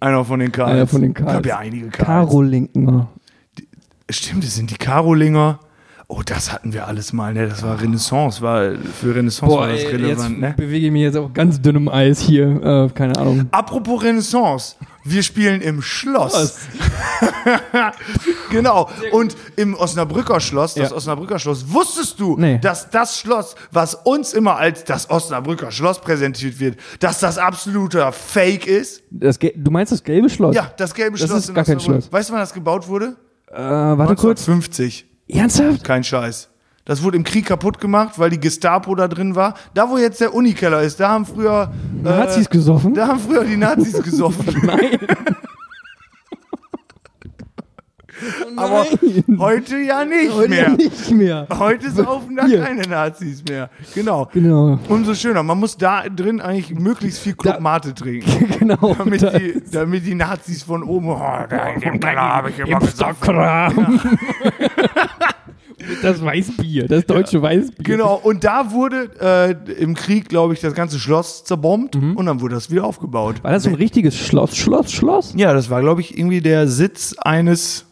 Einer 0.00 0.24
von 0.24 0.40
den 0.40 0.50
Karls. 0.52 0.70
Einer 0.72 0.86
von 0.86 1.00
den 1.02 1.10
Ich 1.10 1.16
glaube 1.16 1.32
Karls. 1.32 1.46
ja 1.46 1.58
einige 1.58 1.88
Karls. 1.88 2.28
Karolinger. 2.30 3.08
Stimmt, 4.10 4.44
das 4.44 4.54
sind 4.54 4.70
die 4.70 4.76
Karolinger. 4.76 5.60
Oh, 6.06 6.20
das 6.24 6.52
hatten 6.52 6.72
wir 6.74 6.86
alles 6.86 7.12
mal, 7.14 7.32
ne? 7.32 7.48
Das 7.48 7.62
war 7.62 7.80
Renaissance, 7.80 8.42
war 8.42 8.72
für 9.00 9.14
Renaissance 9.14 9.56
war 9.56 9.68
das 9.68 9.84
relevant, 9.84 10.38
ne? 10.38 10.54
bewege 10.56 10.86
ich 10.86 10.92
mich 10.92 11.02
jetzt 11.02 11.16
auf 11.16 11.32
ganz 11.32 11.60
dünnem 11.62 11.88
Eis 11.88 12.20
hier. 12.20 12.62
Äh, 12.62 12.88
keine 12.94 13.16
Ahnung. 13.16 13.48
Apropos 13.52 14.02
Renaissance, 14.02 14.76
wir 15.02 15.22
spielen 15.22 15.62
im 15.62 15.80
Schloss. 15.80 16.58
genau. 18.50 18.90
Und 19.12 19.36
im 19.56 19.74
Osnabrücker 19.74 20.40
Schloss, 20.40 20.74
das 20.74 20.90
Ja. 20.90 20.96
Osnabrücker 20.96 21.38
Schloss, 21.38 21.72
wusstest 21.72 22.20
du, 22.20 22.36
Nee. 22.38 22.58
dass 22.58 22.90
das 22.90 23.18
Schloss, 23.18 23.54
was 23.72 23.94
uns 23.94 24.34
immer 24.34 24.56
als 24.56 24.84
das 24.84 25.08
Osnabrücker 25.10 25.70
Schloss 25.70 26.00
präsentiert 26.00 26.60
wird, 26.60 26.76
dass 27.00 27.20
das 27.20 27.38
absoluter 27.38 28.12
Fake 28.12 28.66
ist? 28.66 29.02
Das, 29.10 29.38
du 29.38 29.70
meinst 29.70 29.92
das 29.92 30.04
gelbe 30.04 30.28
Schloss? 30.28 30.54
Ja, 30.54 30.70
das 30.76 30.94
gelbe 30.94 31.18
Das 31.18 31.28
Schloss 31.28 31.44
ist 31.44 31.48
in 31.48 31.54
gar 31.54 31.64
kein. 31.64 31.80
Schloss. 31.80 32.12
Weißt 32.12 32.28
du, 32.28 32.32
wann 32.34 32.40
das 32.40 32.52
gebaut 32.52 32.88
wurde? 32.88 33.16
Äh, 33.50 33.56
warte 33.58 34.16
kurz. 34.16 34.40
1950. 34.48 35.06
Ernsthaft? 35.28 35.84
Kein 35.84 36.04
Scheiß. 36.04 36.50
Das 36.84 37.02
wurde 37.02 37.16
im 37.16 37.24
Krieg 37.24 37.46
kaputt 37.46 37.80
gemacht, 37.80 38.18
weil 38.18 38.28
die 38.28 38.40
Gestapo 38.40 38.94
da 38.94 39.08
drin 39.08 39.34
war. 39.34 39.54
Da, 39.72 39.88
wo 39.88 39.96
jetzt 39.96 40.20
der 40.20 40.34
Unikeller 40.34 40.82
ist, 40.82 41.00
da 41.00 41.08
haben 41.08 41.24
früher 41.24 41.72
äh, 42.00 42.02
Nazis 42.02 42.50
gesoffen? 42.50 42.92
Da 42.92 43.08
haben 43.08 43.20
früher 43.20 43.44
die 43.44 43.56
Nazis 43.56 44.02
gesoffen. 44.02 44.60
Nein. 44.64 44.98
Aber 48.56 48.86
Nein. 49.26 49.38
heute 49.38 49.76
ja 49.78 50.04
nicht 50.04 50.32
Heute 50.32 50.48
mehr. 50.48 50.70
nicht 50.70 51.10
mehr. 51.10 51.46
Heute 51.58 51.90
saufen 51.90 52.36
da 52.36 52.46
Hier. 52.46 52.60
keine 52.62 52.82
Nazis 52.82 53.42
mehr. 53.48 53.70
Genau. 53.94 54.28
Genau. 54.32 54.78
Umso 54.88 55.14
schöner. 55.14 55.42
Man 55.42 55.58
muss 55.58 55.76
da 55.76 56.04
drin 56.08 56.40
eigentlich 56.40 56.78
möglichst 56.78 57.18
viel 57.20 57.34
Club 57.34 57.54
Da- 57.54 57.60
Mate 57.60 57.92
trinken. 57.94 58.48
genau. 58.58 58.94
Damit 58.96 59.22
Da- 59.22 59.38
die, 59.38 59.62
damit 59.72 60.06
die 60.06 60.14
Nazis 60.14 60.62
von 60.62 60.82
oben, 60.82 61.08
oh, 61.08 61.18
da 61.48 61.68
in 61.70 61.80
dem 61.80 62.00
Keller 62.00 62.20
habe 62.20 62.50
ich 62.50 62.58
immer. 62.58 62.78
Hipsterkram. 62.80 64.00
Das 66.02 66.24
Weißbier, 66.24 66.86
das 66.88 67.04
deutsche 67.04 67.42
Weißbier. 67.42 67.84
Genau, 67.84 68.14
und 68.22 68.42
da 68.44 68.70
wurde 68.72 69.10
äh, 69.20 69.72
im 69.82 69.94
Krieg, 69.94 70.28
glaube 70.30 70.54
ich, 70.54 70.60
das 70.60 70.72
ganze 70.72 70.98
Schloss 70.98 71.44
zerbombt 71.44 71.96
Mhm. 71.96 72.16
und 72.16 72.24
dann 72.26 72.40
wurde 72.40 72.54
das 72.54 72.70
wieder 72.70 72.84
aufgebaut. 72.84 73.42
War 73.42 73.50
das 73.52 73.64
so 73.64 73.68
ein 73.68 73.74
richtiges 73.74 74.16
Schloss, 74.16 74.56
Schloss, 74.56 74.92
Schloss? 74.92 75.34
Ja, 75.36 75.52
das 75.52 75.68
war, 75.68 75.80
glaube 75.82 76.00
ich, 76.00 76.16
irgendwie 76.16 76.40
der 76.40 76.68
Sitz 76.68 77.14
eines 77.18 77.84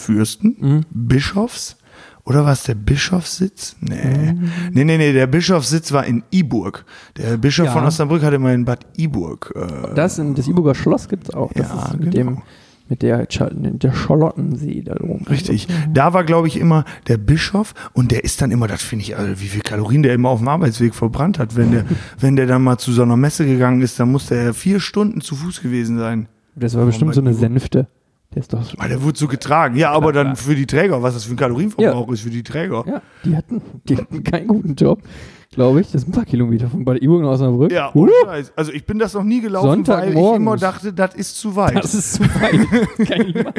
Fürsten, 0.00 0.56
Mhm. 0.58 0.80
Bischofs. 0.90 1.76
Oder 2.24 2.44
war 2.44 2.52
es 2.52 2.64
der 2.64 2.74
Bischofssitz? 2.74 3.76
Nee. 3.80 4.32
Mhm. 4.34 4.50
Nee, 4.72 4.84
nee, 4.84 4.98
nee, 4.98 5.12
der 5.12 5.26
Bischofssitz 5.26 5.90
war 5.92 6.04
in 6.04 6.22
Iburg. 6.30 6.84
Der 7.16 7.36
Bischof 7.38 7.66
Ja. 7.66 7.72
von 7.72 7.84
Osnabrück 7.84 8.22
hatte 8.22 8.38
mal 8.38 8.54
in 8.54 8.64
Bad 8.64 8.86
Iburg. 8.96 9.52
Äh, 9.56 9.94
Das, 9.94 10.18
in, 10.18 10.34
das 10.34 10.46
Iburger 10.46 10.74
Schloss 10.74 11.08
gibt 11.08 11.24
es 11.28 11.34
auch. 11.34 11.52
Das 11.54 11.68
Ja, 11.68 11.84
ist 11.86 11.92
mit 12.00 12.12
genau. 12.12 12.30
dem 12.32 12.42
mit 12.88 13.02
der, 13.02 13.24
der 13.26 13.92
Charlottensee 13.92 14.82
da 14.82 14.94
drum. 14.96 15.22
Richtig. 15.30 15.68
Da 15.94 16.12
war, 16.12 16.24
glaube 16.24 16.48
ich, 16.48 16.58
immer 16.58 16.84
der 17.06 17.18
Bischof 17.18 17.72
und 17.92 18.10
der 18.10 18.24
ist 18.24 18.42
dann 18.42 18.50
immer, 18.50 18.66
das 18.66 18.82
finde 18.82 19.04
ich, 19.04 19.16
also 19.16 19.40
wie 19.40 19.46
viel 19.46 19.60
Kalorien 19.62 20.02
der 20.02 20.12
immer 20.14 20.28
auf 20.30 20.40
dem 20.40 20.48
Arbeitsweg 20.48 20.96
verbrannt 20.96 21.38
hat. 21.38 21.54
Wenn 21.56 21.70
der, 21.70 21.84
wenn 22.18 22.34
der 22.34 22.46
dann 22.46 22.62
mal 22.62 22.78
zu 22.78 22.90
so 22.92 23.02
einer 23.02 23.16
Messe 23.16 23.46
gegangen 23.46 23.80
ist, 23.80 24.00
dann 24.00 24.10
muss 24.10 24.26
der 24.26 24.54
vier 24.54 24.80
Stunden 24.80 25.20
zu 25.20 25.36
Fuß 25.36 25.62
gewesen 25.62 25.98
sein. 25.98 26.26
Das 26.56 26.74
war 26.74 26.84
bestimmt 26.84 27.14
so 27.14 27.20
eine 27.20 27.32
Sänfte. 27.32 27.86
Der 28.34 28.40
ist 28.42 28.52
doch 28.52 28.62
so. 28.62 28.76
Der 28.76 29.02
wurde 29.02 29.18
so 29.18 29.26
getragen. 29.26 29.76
Ja, 29.76 29.90
aber 29.90 30.12
dann 30.12 30.36
für 30.36 30.54
die 30.54 30.66
Träger, 30.66 31.02
was 31.02 31.14
das 31.14 31.24
für 31.24 31.34
ein 31.34 31.36
Kalorienverbrauch 31.36 32.10
ist 32.12 32.20
für 32.20 32.30
die 32.30 32.44
Träger. 32.44 32.84
Ja, 32.86 33.02
die 33.24 33.36
hatten, 33.36 33.60
die 33.88 33.96
hatten 33.96 34.22
keinen 34.22 34.46
guten 34.46 34.76
Job, 34.76 35.02
glaube 35.50 35.80
ich. 35.80 35.90
Das 35.90 36.02
sind 36.02 36.10
ein 36.10 36.14
paar 36.14 36.24
Kilometer 36.26 36.68
von 36.68 36.84
Bad 36.84 37.02
Iburg 37.02 37.22
nach 37.22 37.30
Osnabrück. 37.30 37.72
Ja, 37.72 37.90
Uh. 37.94 38.08
Also 38.54 38.72
ich 38.72 38.86
bin 38.86 39.00
das 39.00 39.14
noch 39.14 39.24
nie 39.24 39.40
gelaufen, 39.40 39.84
weil 39.88 40.12
ich 40.12 40.16
immer 40.16 40.56
dachte, 40.56 40.92
das 40.92 41.14
ist 41.16 41.38
zu 41.40 41.56
weit. 41.56 41.76
das 41.82 41.92
ist 41.94 42.14
zu 42.14 42.22
weit. 42.22 42.60
Kann 43.08 43.20
ich 43.20 43.34
nicht 43.34 43.44
machen. 43.44 43.54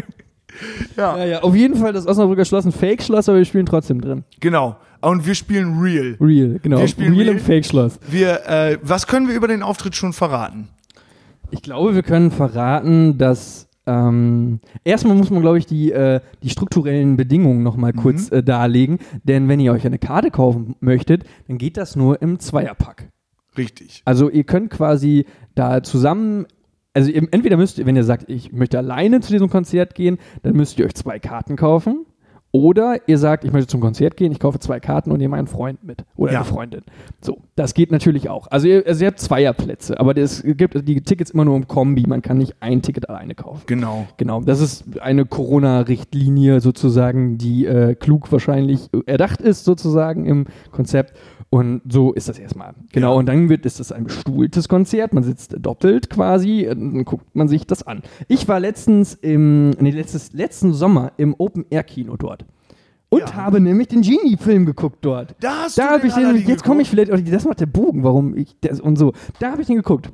ja, 0.95 1.17
ja, 1.17 1.25
ja, 1.25 1.39
auf 1.43 1.55
jeden 1.55 1.75
Fall 1.75 1.91
das 1.91 2.07
Osnabrücker 2.07 2.45
Schloss 2.45 2.65
ein 2.65 2.71
Fake-Schloss, 2.71 3.27
aber 3.27 3.39
wir 3.39 3.45
spielen 3.45 3.65
trotzdem 3.65 3.99
drin. 4.01 4.23
genau. 4.39 4.77
Und 5.03 5.25
wir 5.25 5.33
spielen 5.33 5.79
real. 5.79 6.15
Real, 6.21 6.59
genau. 6.61 6.77
Wir 6.77 6.87
spielen 6.87 7.13
Real 7.13 7.23
real. 7.23 7.35
und 7.37 7.41
Fake-Schloss. 7.41 7.99
Wir, 8.07 8.45
äh, 8.47 8.77
was 8.83 9.07
können 9.07 9.27
wir 9.27 9.33
über 9.35 9.47
den 9.47 9.63
Auftritt 9.63 9.95
schon 9.95 10.13
verraten? 10.13 10.69
Ich 11.49 11.63
glaube, 11.63 11.95
wir 11.95 12.03
können 12.03 12.29
verraten, 12.29 13.17
dass 13.17 13.67
ähm, 13.91 14.59
erstmal 14.83 15.15
muss 15.15 15.29
man, 15.29 15.41
glaube 15.41 15.57
ich, 15.57 15.65
die, 15.65 15.91
äh, 15.91 16.21
die 16.43 16.49
strukturellen 16.49 17.17
Bedingungen 17.17 17.63
nochmal 17.63 17.93
kurz 17.93 18.31
äh, 18.31 18.43
darlegen. 18.43 18.99
Denn 19.23 19.47
wenn 19.47 19.59
ihr 19.59 19.73
euch 19.73 19.85
eine 19.85 19.99
Karte 19.99 20.31
kaufen 20.31 20.75
möchtet, 20.79 21.23
dann 21.47 21.57
geht 21.57 21.77
das 21.77 21.95
nur 21.95 22.21
im 22.21 22.39
Zweierpack. 22.39 23.09
Richtig. 23.57 24.01
Also 24.05 24.29
ihr 24.29 24.45
könnt 24.45 24.69
quasi 24.69 25.25
da 25.55 25.83
zusammen, 25.83 26.45
also 26.93 27.11
entweder 27.11 27.57
müsst 27.57 27.79
ihr, 27.79 27.85
wenn 27.85 27.95
ihr 27.95 28.03
sagt, 28.03 28.29
ich 28.29 28.53
möchte 28.53 28.77
alleine 28.77 29.19
zu 29.19 29.31
diesem 29.31 29.49
Konzert 29.49 29.93
gehen, 29.95 30.17
dann 30.43 30.55
müsst 30.55 30.79
ihr 30.79 30.85
euch 30.85 30.95
zwei 30.95 31.19
Karten 31.19 31.57
kaufen. 31.57 32.05
Oder 32.53 32.97
ihr 33.07 33.17
sagt, 33.17 33.45
ich 33.45 33.53
möchte 33.53 33.67
zum 33.67 33.79
Konzert 33.79 34.17
gehen, 34.17 34.31
ich 34.33 34.39
kaufe 34.39 34.59
zwei 34.59 34.81
Karten 34.81 35.11
und 35.11 35.19
nehme 35.19 35.37
einen 35.37 35.47
Freund 35.47 35.83
mit. 35.85 36.03
Oder 36.17 36.33
Ja. 36.33 36.39
eine 36.39 36.45
Freundin. 36.47 36.81
So, 37.21 37.37
das 37.55 37.73
geht 37.73 37.91
natürlich 37.91 38.27
auch. 38.29 38.47
Also 38.51 38.67
ihr, 38.67 38.83
also 38.85 39.03
ihr 39.03 39.07
habt 39.07 39.19
Zweierplätze, 39.19 39.97
aber 39.99 40.17
es 40.17 40.43
gibt 40.43 40.87
die 40.87 41.01
Tickets 41.01 41.31
immer 41.31 41.45
nur 41.45 41.55
im 41.55 41.67
Kombi. 41.69 42.03
Man 42.07 42.21
kann 42.21 42.37
nicht 42.37 42.55
ein 42.59 42.81
Ticket 42.81 43.09
alleine 43.09 43.35
kaufen. 43.35 43.61
Genau. 43.67 44.05
Genau, 44.17 44.41
das 44.41 44.59
ist 44.59 44.99
eine 44.99 45.25
Corona-Richtlinie 45.25 46.59
sozusagen, 46.61 47.37
die 47.37 47.65
äh, 47.65 47.95
klug 47.95 48.31
wahrscheinlich 48.31 48.89
erdacht 49.05 49.41
ist 49.41 49.63
sozusagen 49.63 50.25
im 50.25 50.45
Konzept. 50.71 51.13
Und 51.53 51.81
so 51.87 52.13
ist 52.13 52.29
das 52.29 52.39
erstmal. 52.39 52.73
Genau, 52.93 53.11
Ja. 53.13 53.19
und 53.19 53.25
dann 53.27 53.49
wird 53.49 53.65
ist 53.65 53.79
das 53.81 53.91
ein 53.91 54.05
bestuhltes 54.05 54.69
Konzert. 54.69 55.13
Man 55.13 55.23
sitzt 55.23 55.53
doppelt 55.59 56.09
quasi, 56.09 56.65
und 56.69 56.93
dann 56.95 57.05
guckt 57.05 57.35
man 57.35 57.49
sich 57.49 57.67
das 57.67 57.83
an. 57.85 58.03
Ich 58.29 58.47
war 58.47 58.59
letztens 58.61 59.15
im, 59.15 59.71
nee, 59.71 59.91
letztes, 59.91 60.31
letzten 60.31 60.71
Sommer 60.73 61.11
im 61.17 61.35
Open-Air-Kino 61.37 62.15
dort. 62.15 62.45
Und 63.09 63.19
Ja. 63.19 63.33
habe 63.33 63.59
nämlich 63.59 63.89
den 63.89 63.99
Genie-Film 64.01 64.65
geguckt 64.65 64.99
dort. 65.01 65.35
Da 65.41 65.67
Da 65.75 65.89
habe 65.89 66.07
ich 66.07 66.13
den, 66.13 66.37
jetzt 66.47 66.63
komme 66.63 66.81
ich 66.83 66.89
vielleicht, 66.89 67.11
oh, 67.11 67.17
das 67.17 67.43
macht 67.43 67.59
der 67.59 67.65
Bogen, 67.65 68.05
warum 68.05 68.33
ich, 68.37 68.55
das, 68.61 68.79
und 68.79 68.95
so. 68.97 69.11
Da 69.39 69.51
habe 69.51 69.59
ich 69.61 69.67
den 69.67 69.75
geguckt. 69.75 70.09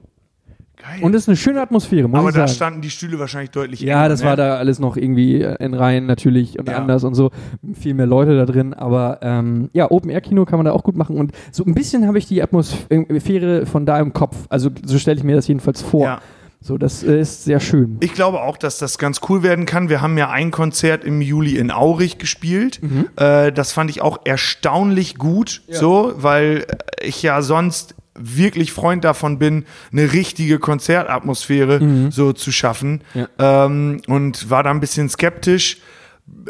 Geil. 0.80 1.00
Und 1.02 1.16
es 1.16 1.24
ist 1.24 1.28
eine 1.30 1.38
schöne 1.38 1.60
Atmosphäre, 1.62 2.08
muss 2.08 2.20
aber 2.20 2.30
ich 2.30 2.36
da 2.36 2.42
sagen. 2.48 2.56
standen 2.56 2.82
die 2.82 2.92
Stühle 2.92 3.18
wahrscheinlich 3.18 3.50
deutlich 3.50 3.82
Ja, 3.82 3.98
enger, 4.02 4.10
das 4.10 4.22
ne? 4.22 4.28
war 4.28 4.36
da 4.36 4.58
alles 4.58 4.78
noch 4.78 4.96
irgendwie 4.96 5.42
äh, 5.42 5.56
in 5.63 5.74
Reihen 5.74 6.06
natürlich 6.06 6.60
und 6.60 6.70
Ja. 6.70 6.78
anders 6.78 7.04
und 7.04 7.16
so. 7.16 7.32
Viel 7.74 7.96
mehr 7.96 8.06
Leute 8.06 8.38
da 8.38 8.46
drin, 8.46 8.74
aber 8.76 9.18
ähm, 9.24 9.70
ja, 9.74 9.90
Open-Air-Kino 9.90 10.46
kann 10.46 10.60
man 10.60 10.66
da 10.66 10.72
auch 10.74 10.84
gut 10.84 10.96
machen 10.96 11.18
und 11.18 11.32
so 11.52 11.63
ein 11.66 11.74
bisschen 11.74 12.06
habe 12.06 12.20
ich 12.20 12.28
die 12.28 12.44
Atmosphäre 12.44 13.66
von 13.66 13.86
da 13.86 14.00
im 14.00 14.13
Kopf. 14.13 14.36
Also 14.50 14.70
so 14.86 15.00
stelle 15.00 15.18
ich 15.18 15.24
mir 15.24 15.36
das 15.36 15.48
jedenfalls 15.48 15.82
vor. 15.82 16.04
Ja. 16.06 16.22
So, 16.60 16.78
das 16.78 17.04
äh, 17.04 17.20
ist 17.22 17.44
sehr 17.44 17.60
schön. 17.60 17.98
Ich 18.00 18.13
glaube 18.13 18.42
auch, 18.42 18.58
dass 18.58 18.80
das 18.80 18.98
ganz 18.98 19.22
cool 19.30 19.44
werden 19.44 19.66
kann. 19.68 19.90
Wir 19.90 20.02
haben 20.02 20.18
ja 20.18 20.30
ein 20.32 20.50
Konzert 20.50 21.04
im 21.06 21.22
Juli 21.22 21.56
in 21.56 21.70
Aurich 21.72 22.18
gespielt. 22.18 22.80
Mhm. 22.82 23.08
Äh, 23.16 23.52
das 23.52 23.72
fand 23.72 23.92
ich 23.92 24.02
auch 24.02 24.20
erstaunlich 24.26 25.18
gut, 25.18 25.62
so, 25.70 26.13
weil 26.18 26.66
ich 27.02 27.22
ja 27.22 27.44
sonst 27.44 27.94
wirklich 28.18 28.72
Freund 28.72 29.04
davon 29.04 29.40
bin, 29.40 29.66
eine 29.92 30.14
richtige 30.14 30.60
Konzertatmosphäre 30.60 32.10
so 32.12 32.34
zu 32.34 32.52
schaffen. 32.52 33.04
Mhm. 33.14 33.28
Ja. 33.40 33.66
Ähm, 33.66 34.02
und 34.08 34.50
war 34.50 34.64
da 34.64 34.72
ein 34.72 34.80
bisschen 34.80 35.10
skeptisch, 35.10 35.78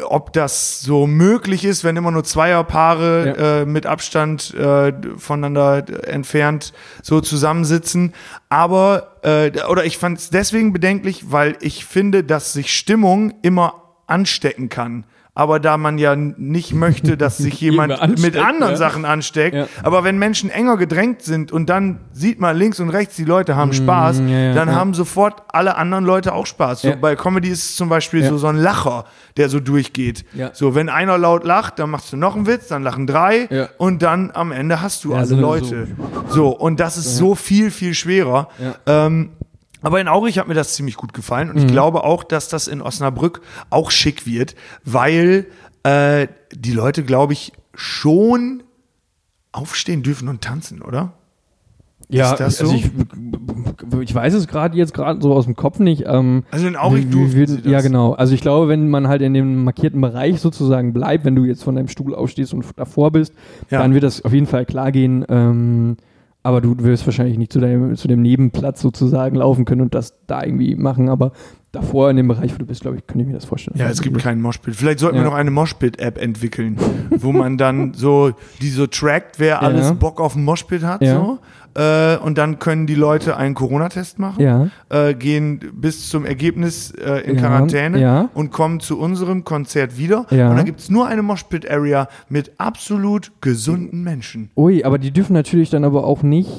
ob 0.04 0.32
das 0.32 0.80
so 0.80 1.06
möglich 1.06 1.64
ist, 1.64 1.84
wenn 1.84 1.96
immer 1.96 2.10
nur 2.10 2.24
Zweierpaare 2.24 3.26
Ja. 3.26 3.60
äh, 3.60 3.64
mit 3.64 3.86
Abstand 3.86 4.52
äh, 4.54 4.92
voneinander 5.16 5.84
entfernt 6.08 6.72
so 7.02 7.20
zusammensitzen. 7.20 8.12
Aber, 8.48 9.18
äh, 9.22 9.52
oder 9.68 9.84
ich 9.84 9.98
fand 9.98 10.18
es 10.18 10.30
deswegen 10.30 10.72
bedenklich, 10.72 11.30
weil 11.30 11.56
ich 11.60 11.84
finde, 11.84 12.24
dass 12.24 12.52
sich 12.52 12.72
Stimmung 12.76 13.34
immer 13.42 13.74
anstecken 14.08 14.68
kann. 14.68 15.04
Aber 15.38 15.60
da 15.60 15.76
man 15.78 15.98
ja 15.98 16.16
nicht 16.16 16.74
möchte, 16.74 17.16
dass 17.16 17.38
sich 17.38 17.60
jemand 17.60 17.92
ansteckt, 17.92 18.34
mit 18.34 18.36
anderen 18.36 18.72
ja. 18.72 18.76
Sachen 18.76 19.04
ansteckt, 19.04 19.54
Ja. 19.54 19.66
aber 19.84 20.02
wenn 20.02 20.18
Menschen 20.18 20.50
enger 20.50 20.76
gedrängt 20.76 21.22
sind 21.22 21.52
und 21.52 21.70
dann 21.70 22.00
sieht 22.12 22.40
man 22.40 22.56
links 22.56 22.80
und 22.80 22.90
rechts, 22.90 23.14
die 23.14 23.24
Leute 23.24 23.54
haben 23.54 23.72
Spaß, 23.72 24.18
ja, 24.18 24.26
ja, 24.26 24.54
dann 24.54 24.74
haben 24.74 24.94
sofort 24.94 25.44
alle 25.48 25.76
anderen 25.76 26.04
Leute 26.04 26.32
auch 26.34 26.44
Spaß. 26.46 26.82
So 26.82 26.92
bei 27.00 27.14
Comedy 27.14 27.50
ist 27.50 27.62
es 27.70 27.76
zum 27.76 27.88
Beispiel 27.88 28.24
so, 28.24 28.36
so 28.36 28.48
ein 28.48 28.56
Lacher, 28.56 29.04
der 29.36 29.48
so 29.48 29.60
durchgeht. 29.60 30.24
So, 30.54 30.74
wenn 30.74 30.88
einer 30.88 31.16
laut 31.18 31.44
lacht, 31.44 31.78
dann 31.78 31.90
machst 31.90 32.12
du 32.12 32.16
noch 32.16 32.34
einen 32.34 32.48
Witz, 32.48 32.66
dann 32.66 32.82
lachen 32.82 33.06
drei 33.06 33.68
und 33.78 34.02
dann 34.02 34.32
am 34.34 34.50
Ende 34.50 34.82
hast 34.82 35.04
du 35.04 35.14
alle 35.14 35.26
so- 35.26 35.36
Leute. 35.36 35.86
So. 36.30 36.48
und 36.48 36.80
das 36.80 36.96
ist 36.96 37.16
so 37.16 37.36
viel, 37.36 37.70
viel 37.70 37.94
schwerer. 37.94 38.48
Ähm, 38.86 39.30
aber 39.82 40.00
in 40.00 40.08
Aurich 40.08 40.38
hat 40.38 40.48
mir 40.48 40.54
das 40.54 40.74
ziemlich 40.74 40.96
gut 40.96 41.12
gefallen 41.14 41.48
und 41.50 41.56
Mhm. 41.56 41.62
ich 41.62 41.66
glaube 41.68 42.04
auch, 42.04 42.24
dass 42.24 42.48
das 42.48 42.68
in 42.68 42.80
Osnabrück 42.82 43.40
auch 43.70 43.90
schick 43.90 44.26
wird, 44.26 44.54
weil 44.84 45.46
äh, 45.84 46.26
die 46.54 46.72
Leute, 46.72 47.04
glaube 47.04 47.32
ich, 47.32 47.52
schon 47.74 48.62
aufstehen 49.52 50.02
dürfen 50.02 50.28
und 50.28 50.42
tanzen, 50.42 50.82
oder? 50.82 51.12
Ja, 52.10 52.32
also 52.34 52.66
so? 52.66 52.74
ich, 52.74 52.90
ich 54.00 54.14
weiß 54.14 54.32
es 54.32 54.48
gerade 54.48 54.76
jetzt 54.78 54.94
gerade 54.94 55.20
so 55.20 55.34
aus 55.34 55.44
dem 55.44 55.56
Kopf 55.56 55.78
nicht. 55.78 56.04
Ähm, 56.06 56.44
Also 56.50 56.66
in 56.66 56.74
Aurich 56.76 57.08
durften 57.10 57.36
wird- 57.36 57.48
sie 57.50 57.56
das. 57.62 57.70
Ja, 57.70 57.80
genau. 57.82 58.14
Also 58.14 58.32
ich 58.34 58.40
glaube, 58.40 58.68
wenn 58.68 58.88
man 58.88 59.08
halt 59.08 59.20
in 59.20 59.34
dem 59.34 59.64
markierten 59.64 60.00
Bereich 60.00 60.40
sozusagen 60.40 60.94
bleibt, 60.94 61.26
wenn 61.26 61.34
du 61.36 61.44
jetzt 61.44 61.62
von 61.64 61.74
deinem 61.74 61.88
Stuhl 61.88 62.14
aufstehst 62.14 62.54
und 62.54 62.64
davor 62.76 63.10
bist, 63.10 63.34
Ja. 63.70 63.80
dann 63.80 63.92
wird 63.92 64.04
das 64.04 64.24
auf 64.24 64.32
jeden 64.32 64.46
Fall 64.46 64.64
klar 64.64 64.90
gehen. 64.90 65.24
Ähm, 65.28 65.96
aber 66.48 66.62
du 66.62 66.74
wirst 66.78 67.04
wahrscheinlich 67.06 67.36
nicht 67.36 67.52
zu, 67.52 67.60
deinem, 67.60 67.94
zu 67.94 68.08
dem 68.08 68.22
Nebenplatz 68.22 68.80
sozusagen 68.80 69.36
laufen 69.36 69.66
können 69.66 69.82
und 69.82 69.94
das 69.94 70.14
da 70.26 70.42
irgendwie 70.42 70.74
machen. 70.76 71.10
Aber 71.10 71.32
davor 71.72 72.08
in 72.10 72.16
dem 72.16 72.26
Bereich, 72.26 72.54
wo 72.54 72.58
du 72.58 72.64
bist, 72.64 72.80
glaube 72.80 72.96
ich, 72.96 73.06
könnte 73.06 73.20
ich 73.22 73.26
mir 73.28 73.34
das 73.34 73.44
vorstellen. 73.44 73.76
Ja, 73.78 73.88
es 73.90 74.00
gibt 74.00 74.18
keinen 74.18 74.40
Moshpit. 74.40 74.74
Vielleicht 74.74 74.98
sollten 75.00 75.16
wir 75.16 75.24
Ja. 75.24 75.28
noch 75.28 75.36
eine 75.36 75.50
Moshpit-App 75.50 76.16
entwickeln, 76.16 76.78
wo 77.10 77.32
man 77.32 77.58
dann 77.58 77.92
so, 77.92 78.32
die 78.62 78.70
so 78.70 78.86
trackt, 78.86 79.38
wer 79.38 79.60
alles 79.62 79.92
Bock 79.92 80.20
auf 80.22 80.34
einen 80.34 80.46
Moshpit 80.46 80.82
hat, 80.82 81.02
Ja. 81.02 81.14
so. 81.16 81.38
Äh, 81.78 82.16
und 82.18 82.36
dann 82.38 82.58
können 82.58 82.88
die 82.88 82.96
Leute 82.96 83.36
einen 83.36 83.54
Corona-Test 83.54 84.18
machen, 84.18 84.42
Ja. 84.42 84.68
äh, 84.88 85.14
gehen 85.14 85.60
bis 85.74 86.08
zum 86.08 86.26
Ergebnis 86.26 86.90
äh, 86.90 87.20
in 87.20 87.36
Ja, 87.36 87.42
Quarantäne 87.42 88.00
ja. 88.00 88.28
und 88.34 88.50
kommen 88.50 88.80
zu 88.80 88.98
unserem 88.98 89.44
Konzert 89.44 89.96
wieder. 89.96 90.26
Und 90.30 90.36
da 90.56 90.62
gibt 90.64 90.80
es 90.80 90.90
nur 90.90 91.06
eine 91.06 91.22
Moshpit-Area 91.22 92.08
mit 92.28 92.52
absolut 92.58 93.30
gesunden 93.40 94.02
Menschen. 94.02 94.50
Ui, 94.56 94.82
aber 94.82 94.98
die 94.98 95.12
dürfen 95.12 95.34
natürlich 95.34 95.70
dann 95.70 95.84
aber 95.84 96.04
auch 96.04 96.22
nicht, 96.24 96.50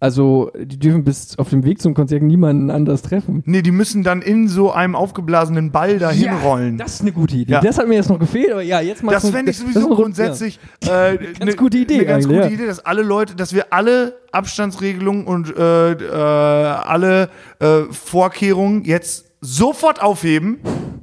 also 0.00 0.50
die 0.58 0.78
dürfen 0.78 1.04
bis 1.04 1.38
auf 1.38 1.50
dem 1.50 1.62
Weg 1.62 1.82
zum 1.82 1.92
Konzert 1.92 2.22
niemanden 2.22 2.70
anders 2.70 3.02
treffen. 3.02 3.42
Nee, 3.44 3.60
die 3.60 3.70
müssen 3.70 4.02
dann 4.02 4.22
in 4.22 4.48
so 4.48 4.72
einem 4.72 4.96
aufgeblasenen 4.96 5.70
Ball 5.72 5.98
dahin 5.98 6.32
rollen. 6.42 6.78
Das 6.78 6.94
ist 6.94 7.02
eine 7.02 7.12
gute 7.12 7.36
Idee. 7.36 7.52
Ja. 7.52 7.60
Das 7.60 7.76
hat 7.78 7.86
mir 7.86 7.96
jetzt 7.96 8.08
noch 8.08 8.18
gefehlt, 8.18 8.50
aber 8.50 8.62
ja, 8.62 8.80
jetzt 8.80 9.02
mal 9.02 9.12
Das 9.12 9.28
fände 9.28 9.50
ich 9.50 9.58
sowieso 9.58 9.90
grundsätzlich 9.90 10.58
äh, 10.86 11.18
eine 11.38 11.54
gute 11.54 11.76
Idee 11.76 11.96
Eine 11.96 12.06
ganz 12.06 12.26
gute 12.26 12.40
ja. 12.40 12.48
Idee, 12.48 12.66
dass 12.66 12.84
alle 12.84 13.02
Leute, 13.02 13.36
dass 13.36 13.52
wir 13.52 13.74
alle 13.74 14.16
Abstandsregelungen 14.32 15.26
und 15.26 15.54
äh, 15.54 15.92
äh, 15.92 16.14
alle 16.14 17.28
äh, 17.58 17.82
Vorkehrungen 17.90 18.84
jetzt 18.84 19.26
sofort 19.42 20.00
aufheben, 20.00 20.60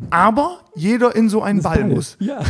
aber 0.10 0.62
jeder 0.76 1.16
in 1.16 1.30
so 1.30 1.44
einen 1.44 1.62
Ball 1.62 1.84
muss. 1.84 2.18
Ja. 2.20 2.40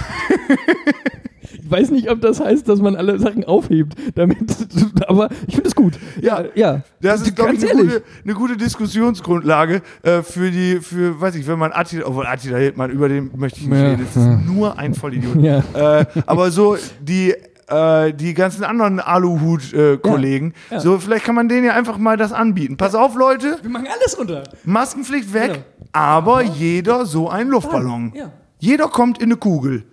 ich 1.68 1.72
weiß 1.72 1.92
nicht, 1.92 2.10
ob 2.10 2.22
das 2.22 2.40
heißt, 2.40 2.70
dass 2.70 2.80
man 2.80 2.96
alle 2.96 3.20
Sachen 3.20 3.44
aufhebt, 3.44 3.94
damit, 4.16 4.38
aber 5.08 5.28
ich 5.48 5.56
finde 5.56 5.68
es 5.68 5.76
gut. 5.76 6.00
Ja. 6.22 6.46
ja. 6.56 6.82
Das 7.02 7.22
ist, 7.22 7.36
glaube 7.36 7.56
ich, 7.56 7.70
eine 7.70 7.84
gute, 7.84 8.04
eine 8.24 8.34
gute 8.36 8.56
Diskussionsgrundlage 8.58 9.82
äh, 10.04 10.22
für 10.22 10.50
die, 10.50 10.80
für, 10.80 11.20
weiß 11.20 11.36
ich, 11.36 11.46
wenn 11.46 11.60
man 11.60 11.74
Attila, 11.74 12.06
obwohl 12.08 12.26
Attila 12.26 12.58
Hildmann, 12.58 12.90
über 12.92 13.10
den 13.10 13.32
möchte 13.36 13.60
ich 13.60 13.68
nicht 13.68 13.78
Ja, 13.80 13.88
reden, 13.90 14.06
das 14.14 14.24
ist 14.24 14.46
nur 14.46 14.78
ein 14.80 14.94
Vollidiot. 14.94 15.36
Ja. 15.42 15.62
Äh, 16.00 16.06
aber 16.26 16.52
so 16.52 16.78
die, 17.02 17.34
äh, 17.68 18.14
die 18.14 18.34
ganzen 18.34 18.64
anderen 18.64 19.02
Aluhut-Kollegen, 19.02 20.54
Ja. 20.70 20.78
Ja. 20.78 20.82
so 20.82 20.98
vielleicht 21.00 21.26
kann 21.26 21.36
man 21.36 21.50
denen 21.50 21.66
ja 21.66 21.74
einfach 21.74 21.98
mal 21.98 22.16
das 22.18 22.32
anbieten. 22.32 22.78
Pass 22.78 22.96
auf, 22.96 23.16
Leute, 23.16 23.58
Wir 23.62 23.70
machen 23.70 23.88
alles 23.94 24.18
runter. 24.18 24.44
Maskenpflicht 24.64 25.34
weg, 25.34 25.48
Genau. 25.52 25.60
aber 25.92 26.44
jeder 26.44 27.06
so 27.06 27.30
ein 27.30 27.50
Luftballon. 27.50 28.14
Ja. 28.16 28.32
Jeder 28.60 28.88
kommt 28.88 29.18
in 29.20 29.26
eine 29.26 29.36
Kugel. 29.36 29.84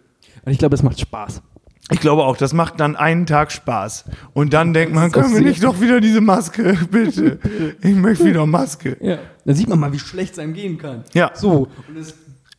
Und 0.45 0.53
ich 0.53 0.59
glaube, 0.59 0.75
es 0.75 0.83
macht 0.83 1.01
Spaß. 1.01 1.43
Ich 1.91 2.01
glaube 2.01 2.25
auch, 2.25 2.37
das 2.37 2.55
macht 2.55 2.81
dann 2.81 2.97
einen 2.97 3.27
Tag 3.27 3.53
Spaß. 3.53 4.07
Und 4.33 4.55
dann 4.55 4.73
denkt 4.73 4.95
man, 4.95 5.13
können 5.13 5.35
wir 5.35 5.43
nicht 5.43 5.63
doch 5.63 5.81
wieder 5.81 6.01
diese 6.01 6.23
Maske, 6.23 6.79
bitte. 6.91 7.39
Ich 7.83 7.95
möchte 7.95 8.25
wieder 8.25 8.47
Maske. 8.47 8.97
Ja. 9.01 9.19
Dann 9.45 9.55
sieht 9.55 9.69
man 9.69 9.79
mal, 9.79 9.93
wie 9.93 9.99
schlecht 9.99 10.33
es 10.33 10.39
einem 10.39 10.55
gehen 10.55 10.79
kann. 10.79 11.05
Ja. 11.13 11.33
So. 11.35 11.69
Und 11.89 11.99
es, 11.99 12.15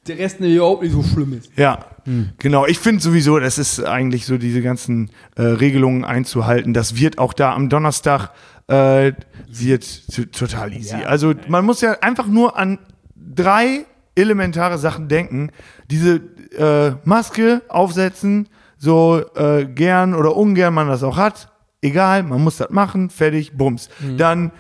der 0.07 0.19
Rest 0.19 0.39
überhaupt 0.39 0.83
nicht 0.83 0.91
so 0.91 1.01
schlimm 1.01 1.33
ist. 1.33 1.49
Ja, 1.55 1.85
genau. 2.38 2.67
Ich 2.67 2.77
finde 2.77 3.01
sowieso, 3.01 3.39
das 3.39 3.57
ist 3.57 3.83
eigentlich 3.83 4.27
so, 4.27 4.38
diese 4.38 4.61
ganzen 4.61 5.09
äh, 5.35 5.41
Regelungen 5.41 6.05
einzuhalten. 6.05 6.73
Das 6.73 6.95
wird 6.95 7.17
auch 7.17 7.33
da 7.33 7.55
am 7.55 7.69
Donnerstag 7.69 8.29
äh, 8.67 9.13
wird 9.47 10.33
total 10.33 10.73
easy. 10.73 10.97
Ja. 10.97 11.07
Also 11.07 11.33
man 11.47 11.65
muss 11.65 11.81
ja 11.81 11.97
einfach 12.01 12.27
nur 12.27 12.57
an 12.57 12.79
drei 13.15 13.85
elementare 14.15 14.77
Sachen 14.77 15.07
denken. 15.07 15.51
Diese 15.89 16.21
äh, 16.57 16.95
Maske 17.03 17.61
aufsetzen, 17.67 18.47
so 18.86 19.21
äh, 19.36 19.65
gern 19.65 20.13
oder 20.13 20.38
ungern 20.38 20.74
man 20.74 20.88
das 20.88 21.04
auch 21.04 21.17
hat. 21.17 21.52
Egal, 21.82 22.24
man 22.24 22.43
muss 22.43 22.58
das 22.58 22.69
machen, 22.69 23.10
fertig, 23.10 23.58
bums. 23.58 23.89
Mhm. 24.00 24.17
Dann 24.17 24.52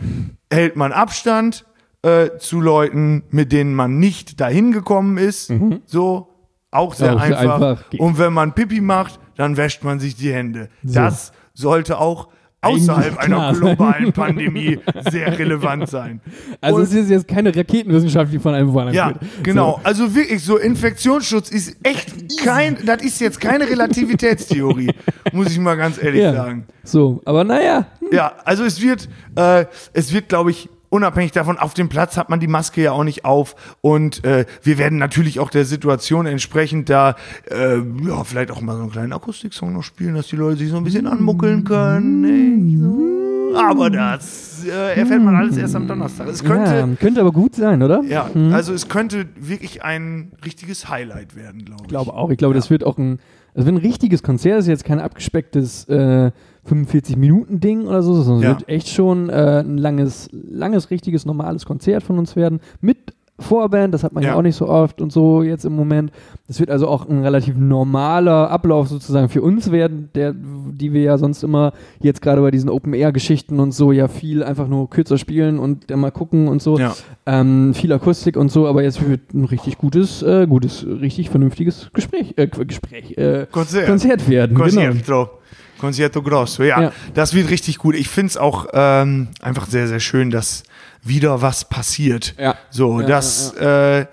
hält 0.51 0.75
man 0.75 0.91
Abstand 0.91 1.65
äh, 2.01 2.37
zu 2.39 2.59
Leuten, 2.59 3.23
mit 3.29 3.51
denen 3.51 3.73
man 3.75 3.99
nicht 3.99 4.41
dahin 4.41 4.71
gekommen 4.71 5.17
ist. 5.17 5.51
So, 5.85 6.29
auch 6.71 6.93
sehr 6.93 7.13
Mhm. 7.13 7.17
Auch 7.17 7.25
sehr 7.25 7.39
einfach. 7.39 7.61
einfach. 7.61 7.99
Und 7.99 8.17
wenn 8.17 8.33
man 8.33 8.53
Pipi 8.53 8.81
macht, 8.81 9.19
dann 9.37 9.57
wäscht 9.57 9.83
man 9.83 9.99
sich 9.99 10.15
die 10.15 10.33
Hände. 10.33 10.69
Das 10.83 11.31
sollte 11.53 11.99
auch 11.99 12.29
außerhalb 12.65 13.17
einer 13.17 13.53
globalen 13.53 14.11
Pandemie 14.13 14.79
sehr 15.11 15.37
relevant 15.37 15.89
sein. 15.89 16.21
Also 16.61 16.77
Und- 16.77 16.83
es 16.83 16.93
ist 16.93 17.09
jetzt 17.09 17.27
keine 17.27 17.55
Raketenwissenschaft, 17.55 18.31
die 18.33 18.39
von 18.39 18.53
einem 18.53 18.73
woanders 18.73 18.95
ja, 18.95 19.07
wird. 19.09 19.19
genau. 19.43 19.79
Also 19.83 20.13
wirklich, 20.15 20.43
so 20.43 20.57
Infektionsschutz 20.57 21.49
ist 21.49 21.77
echt 21.83 22.13
kein, 22.43 22.77
das 22.85 23.01
ist 23.03 23.19
jetzt 23.21 23.39
keine 23.39 23.69
Relativitätstheorie, 23.69 24.91
muss 25.33 25.51
ich 25.51 25.59
mal 25.59 25.75
ganz 25.75 25.95
So. 25.97 26.01
ehrlich 26.01 26.21
Ja. 26.21 26.33
sagen. 26.33 26.65
So, 26.83 27.21
aber 27.25 27.43
naja. 27.43 27.87
Ja, 28.11 28.33
also 28.45 28.63
es 28.63 28.81
wird, 28.81 29.09
äh, 29.35 29.65
es 29.93 30.13
wird, 30.13 30.29
glaube 30.29 30.51
ich, 30.51 30.69
unabhängig 30.95 31.31
davon, 31.31 31.57
auf 31.57 31.73
dem 31.73 31.89
Platz 31.89 32.17
hat 32.17 32.29
man 32.29 32.39
die 32.39 32.47
Maske 32.47 32.81
ja 32.81 32.91
auch 32.93 33.03
nicht 33.03 33.25
auf 33.25 33.55
und 33.81 34.23
äh, 34.23 34.45
wir 34.63 34.77
werden 34.77 34.97
natürlich 34.97 35.39
auch 35.39 35.49
der 35.49 35.65
Situation 35.65 36.25
entsprechend 36.25 36.89
da, 36.89 37.15
äh, 37.49 37.77
ja, 37.77 38.23
vielleicht 38.23 38.51
auch 38.51 38.61
mal 38.61 38.75
so 38.75 38.81
einen 38.83 38.91
kleinen 38.91 39.13
Akustiksong 39.13 39.73
noch 39.73 39.83
spielen, 39.83 40.15
dass 40.15 40.27
die 40.27 40.37
Leute 40.37 40.57
sich 40.57 40.69
so 40.69 40.77
ein 40.77 40.83
bisschen 40.83 41.07
anmuckeln 41.07 41.63
können. 41.63 42.21
Nicht 42.21 42.81
so. 42.81 43.57
Aber 43.57 43.89
das 43.89 44.54
äh, 44.65 44.95
erfährt 44.95 45.21
man 45.21 45.35
alles 45.35 45.57
erst 45.57 45.75
am 45.75 45.87
Donnerstag. 45.87 46.27
Es 46.27 46.43
könnte, 46.43 46.71
ja, 46.71 46.87
könnte 46.99 47.21
aber 47.21 47.31
gut 47.31 47.55
sein, 47.55 47.81
oder? 47.83 48.01
ja, 48.03 48.29
also 48.51 48.73
es 48.73 48.87
könnte 48.89 49.25
wirklich 49.39 49.83
ein 49.83 50.31
richtiges 50.43 50.89
Highlight 50.89 51.35
werden, 51.35 51.63
glaube 51.65 51.81
ich. 51.81 51.85
Ich 51.85 51.89
glaube 51.89 52.13
auch. 52.13 52.29
Ich 52.29 52.37
glaube, 52.37 52.53
das 52.55 52.69
wird 52.69 52.83
auch 52.83 52.97
ein, 52.97 53.19
das 53.53 53.65
wird 53.65 53.75
ein 53.75 53.81
richtiges 53.81 54.23
Konzert. 54.23 54.57
Das 54.57 54.65
ist 54.65 54.69
jetzt 54.69 54.85
kein 54.85 54.99
abgespecktes 54.99 55.87
äh, 55.89 56.31
45-Minuten-Ding 56.69 57.85
oder 57.87 58.01
so, 58.01 58.13
sondern 58.21 58.37
es 58.37 58.43
Ja. 58.43 58.49
wird 58.59 58.69
echt 58.69 58.89
schon 58.89 59.29
äh, 59.29 59.59
ein 59.65 59.77
langes, 59.77 60.29
langes, 60.31 60.89
richtiges, 60.91 61.25
normales 61.25 61.65
Konzert 61.65 62.03
von 62.03 62.17
uns 62.17 62.35
werden. 62.35 62.59
Mit 62.81 63.13
Vorband, 63.37 63.93
das 63.93 64.03
hat 64.03 64.13
man 64.13 64.23
ja. 64.23 64.29
Ja. 64.29 64.35
auch 64.35 64.41
nicht 64.41 64.55
so 64.55 64.67
oft 64.67 65.01
und 65.01 65.11
so 65.11 65.43
jetzt 65.43 65.65
im 65.65 65.75
Moment. 65.75 66.11
Das 66.47 66.59
wird 66.59 66.69
also 66.69 66.87
auch 66.87 67.09
ein 67.09 67.21
relativ 67.21 67.55
normaler 67.57 68.49
Ablauf 68.49 68.87
sozusagen 68.87 69.27
für 69.27 69.41
uns 69.41 69.71
werden, 69.71 70.09
der, 70.15 70.33
die 70.33 70.93
wir 70.93 71.01
ja 71.01 71.17
sonst 71.17 71.43
immer 71.43 71.73
jetzt 71.99 72.21
gerade 72.21 72.41
bei 72.41 72.51
diesen 72.51 72.69
Open-Air-Geschichten 72.69 73.59
und 73.59 73.73
so 73.73 73.91
ja 73.91 74.07
viel 74.07 74.41
einfach 74.41 74.67
nur 74.67 74.89
kürzer 74.89 75.17
spielen 75.17 75.59
und 75.59 75.91
dann 75.91 75.99
mal 75.99 76.11
gucken 76.11 76.47
und 76.47 76.61
so. 76.61 76.79
Ja. 76.79 76.95
Ähm, 77.25 77.73
viel 77.73 77.91
Akustik 77.91 78.37
und 78.37 78.51
so, 78.51 78.67
aber 78.67 78.83
jetzt 78.83 79.05
wird 79.07 79.33
ein 79.33 79.43
richtig 79.43 79.77
gutes, 79.77 80.23
äh, 80.23 80.47
gutes, 80.47 80.85
richtig 80.85 81.29
vernünftiges 81.29 81.89
Gespräch, 81.93 82.35
äh, 82.37 82.47
Gespräch, 82.47 83.17
äh, 83.17 83.47
Konzert. 83.51 83.87
Konzert 83.87 84.29
werden. 84.29 84.55
Genau. 84.55 84.63
Concerto. 84.63 85.29
Concerto 85.77 86.21
Grosso, 86.21 86.63
ja. 86.63 86.81
Ja. 86.81 86.91
Das 87.13 87.33
wird 87.33 87.49
richtig 87.49 87.79
gut. 87.79 87.95
Ich 87.95 88.07
finde 88.07 88.29
es 88.29 88.37
auch 88.37 88.67
ähm, 88.73 89.27
einfach 89.41 89.67
sehr, 89.67 89.87
sehr 89.87 89.99
schön, 89.99 90.31
dass 90.31 90.63
wieder 91.05 91.41
was 91.41 91.65
passiert. 91.69 92.35
Ja. 92.37 92.55
So, 92.69 93.01
Ja, 93.01 93.07
das, 93.07 93.53
Äh, 93.53 94.05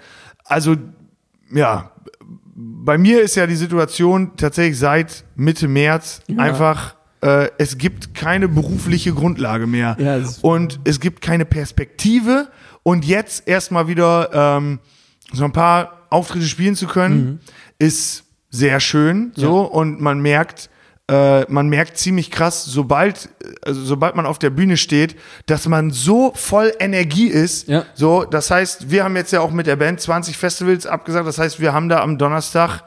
also, 0.44 0.76
ja, 1.52 1.90
bei 2.54 2.98
mir 2.98 3.22
ist 3.22 3.34
ja 3.34 3.46
die 3.46 3.56
Situation 3.56 4.32
tatsächlich 4.36 4.78
seit 4.78 5.24
Mitte 5.34 5.68
März 5.68 6.20
einfach, 6.36 6.94
äh, 7.22 7.48
es 7.58 7.78
gibt 7.78 8.14
keine 8.14 8.48
berufliche 8.48 9.12
Grundlage 9.14 9.66
mehr. 9.66 9.96
Ja, 9.98 10.20
und 10.42 10.80
es 10.84 11.00
gibt 11.00 11.20
keine 11.22 11.44
Perspektive. 11.44 12.48
Und 12.82 13.04
jetzt 13.04 13.46
erstmal 13.48 13.88
wieder 13.88 14.30
ähm, 14.32 14.80
so 15.32 15.44
ein 15.44 15.52
paar 15.52 16.06
Auftritte 16.10 16.46
spielen 16.46 16.74
zu 16.76 16.86
können, 16.86 17.40
ist 17.78 18.24
sehr 18.50 18.80
schön. 18.80 19.32
So, 19.34 19.60
und 19.62 20.00
man 20.00 20.20
merkt, 20.20 20.68
äh, 21.12 21.44
man 21.52 21.68
merkt 21.68 21.98
ziemlich 21.98 22.30
krass, 22.30 22.64
sobald, 22.64 23.28
also 23.60 23.82
sobald 23.82 24.16
man 24.16 24.24
auf 24.24 24.38
der 24.38 24.48
Bühne 24.48 24.78
steht, 24.78 25.14
dass 25.44 25.68
man 25.68 25.90
so 25.90 26.32
voll 26.34 26.72
Energie 26.78 27.26
ist. 27.26 27.68
Ja. 27.68 27.84
So, 27.92 28.24
das 28.24 28.50
heißt, 28.50 28.90
wir 28.90 29.04
haben 29.04 29.14
jetzt 29.16 29.30
ja 29.30 29.42
auch 29.42 29.50
mit 29.50 29.66
der 29.66 29.76
Band 29.76 30.00
20 30.00 30.38
Festivals 30.38 30.86
abgesagt. 30.86 31.26
Das 31.26 31.38
heißt, 31.38 31.60
wir 31.60 31.74
haben 31.74 31.90
da 31.90 32.00
am 32.00 32.16
Donnerstag, 32.16 32.84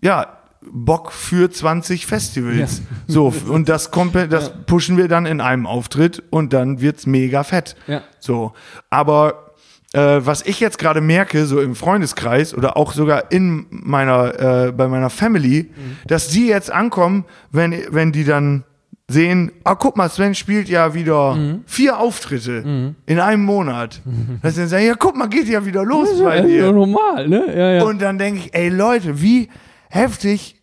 ja, 0.00 0.38
Bock 0.62 1.12
für 1.12 1.50
20 1.50 2.06
Festivals. 2.06 2.80
So, 3.06 3.32
und 3.48 3.68
das, 3.70 3.90
kommt, 3.90 4.14
das 4.14 4.52
pushen 4.66 4.98
wir 4.98 5.08
dann 5.08 5.24
in 5.24 5.40
einem 5.40 5.66
Auftritt 5.66 6.22
und 6.28 6.52
dann 6.52 6.82
wird's 6.82 7.06
mega 7.06 7.42
fett. 7.42 7.74
Ja. 7.86 8.02
So, 8.18 8.52
aber 8.90 9.47
äh, 9.94 10.20
was 10.20 10.42
ich 10.42 10.60
jetzt 10.60 10.78
gerade 10.78 11.00
merke, 11.00 11.46
so 11.46 11.60
im 11.60 11.74
Freundeskreis 11.74 12.54
oder 12.54 12.76
auch 12.76 12.92
sogar 12.92 13.30
in 13.32 13.66
meiner, 13.70 14.66
äh, 14.68 14.72
bei 14.72 14.86
meiner 14.88 15.10
Family, 15.10 15.70
dass 16.06 16.28
die 16.28 16.46
jetzt 16.48 16.70
ankommen, 16.70 17.24
wenn, 17.50 17.74
wenn 17.90 18.12
die 18.12 18.24
dann 18.24 18.64
sehen, 19.10 19.50
ah, 19.64 19.74
guck 19.74 19.96
mal, 19.96 20.10
Sven 20.10 20.34
spielt 20.34 20.68
ja 20.68 20.92
wieder 20.92 21.38
vier 21.64 21.98
Auftritte 21.98 22.94
in 23.06 23.20
einem 23.20 23.42
Monat. 23.42 24.02
Dass 24.42 24.54
sie 24.56 24.60
dann 24.60 24.68
sagen, 24.68 24.84
ja, 24.84 24.94
guck 24.98 25.16
mal, 25.16 25.28
geht 25.28 25.48
ja 25.48 25.64
wieder 25.64 25.82
los 25.82 26.22
bei 26.22 26.36
Ja, 26.40 26.42
ja 26.42 26.46
dir. 26.66 26.72
normal, 26.72 27.26
ne? 27.26 27.44
Ja, 27.56 27.70
ja. 27.76 27.82
Und 27.84 28.02
dann 28.02 28.18
denke 28.18 28.40
ich, 28.40 28.54
ey 28.54 28.68
Leute, 28.68 29.22
wie, 29.22 29.48
heftig 29.88 30.56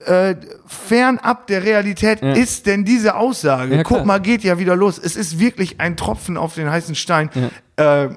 äh, 0.00 0.34
fernab 0.66 1.46
der 1.46 1.62
Realität 1.62 2.20
Ja. 2.20 2.32
ist 2.32 2.66
denn 2.66 2.84
diese 2.84 3.14
Aussage? 3.14 3.76
Ja, 3.76 3.82
Guck 3.84 4.04
mal, 4.04 4.18
geht 4.18 4.42
ja 4.42 4.58
wieder 4.58 4.74
los. 4.74 4.98
Es 4.98 5.14
ist 5.14 5.38
wirklich 5.38 5.80
ein 5.80 5.96
Tropfen 5.96 6.36
auf 6.36 6.56
den 6.56 6.68
heißen 6.68 6.96
Stein. 6.96 7.30
Äh, 7.76 8.08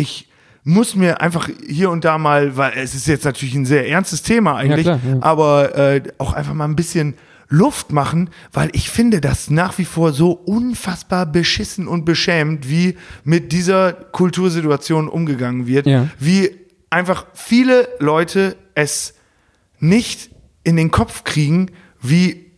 ich 0.00 0.28
muss 0.64 0.94
mir 0.94 1.20
einfach 1.20 1.48
hier 1.66 1.90
und 1.90 2.04
da 2.04 2.18
mal, 2.18 2.56
weil 2.56 2.72
es 2.76 2.94
ist 2.94 3.06
jetzt 3.06 3.24
natürlich 3.24 3.54
ein 3.54 3.66
sehr 3.66 3.88
ernstes 3.88 4.22
Thema 4.22 4.56
eigentlich, 4.56 4.84
klar, 4.84 5.00
ja. 5.06 5.18
aber 5.22 5.74
äh, 5.74 6.02
auch 6.18 6.32
einfach 6.32 6.54
mal 6.54 6.66
ein 6.66 6.76
bisschen 6.76 7.14
Luft 7.48 7.90
machen, 7.92 8.30
weil 8.52 8.70
ich 8.74 8.90
finde 8.90 9.20
das 9.20 9.50
nach 9.50 9.76
wie 9.78 9.84
vor 9.84 10.12
so 10.12 10.30
unfassbar 10.32 11.26
beschissen 11.26 11.88
und 11.88 12.04
beschämend, 12.04 12.68
wie 12.68 12.96
mit 13.24 13.52
dieser 13.52 13.92
Kultursituation 13.92 15.08
umgegangen 15.08 15.66
wird, 15.66 15.86
Ja. 15.86 16.08
wie 16.18 16.50
einfach 16.90 17.26
viele 17.34 17.88
Leute 17.98 18.56
es 18.74 19.14
nicht 19.80 20.30
in 20.62 20.76
den 20.76 20.90
Kopf 20.90 21.24
kriegen, 21.24 21.70
wie 22.00 22.52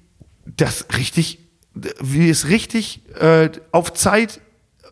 das 0.45 0.87
richtig, 0.99 1.39
wie 2.01 2.29
es 2.29 2.49
richtig 2.49 3.03
äh, 3.19 3.49
auf 3.71 3.95
Zeit 3.95 4.41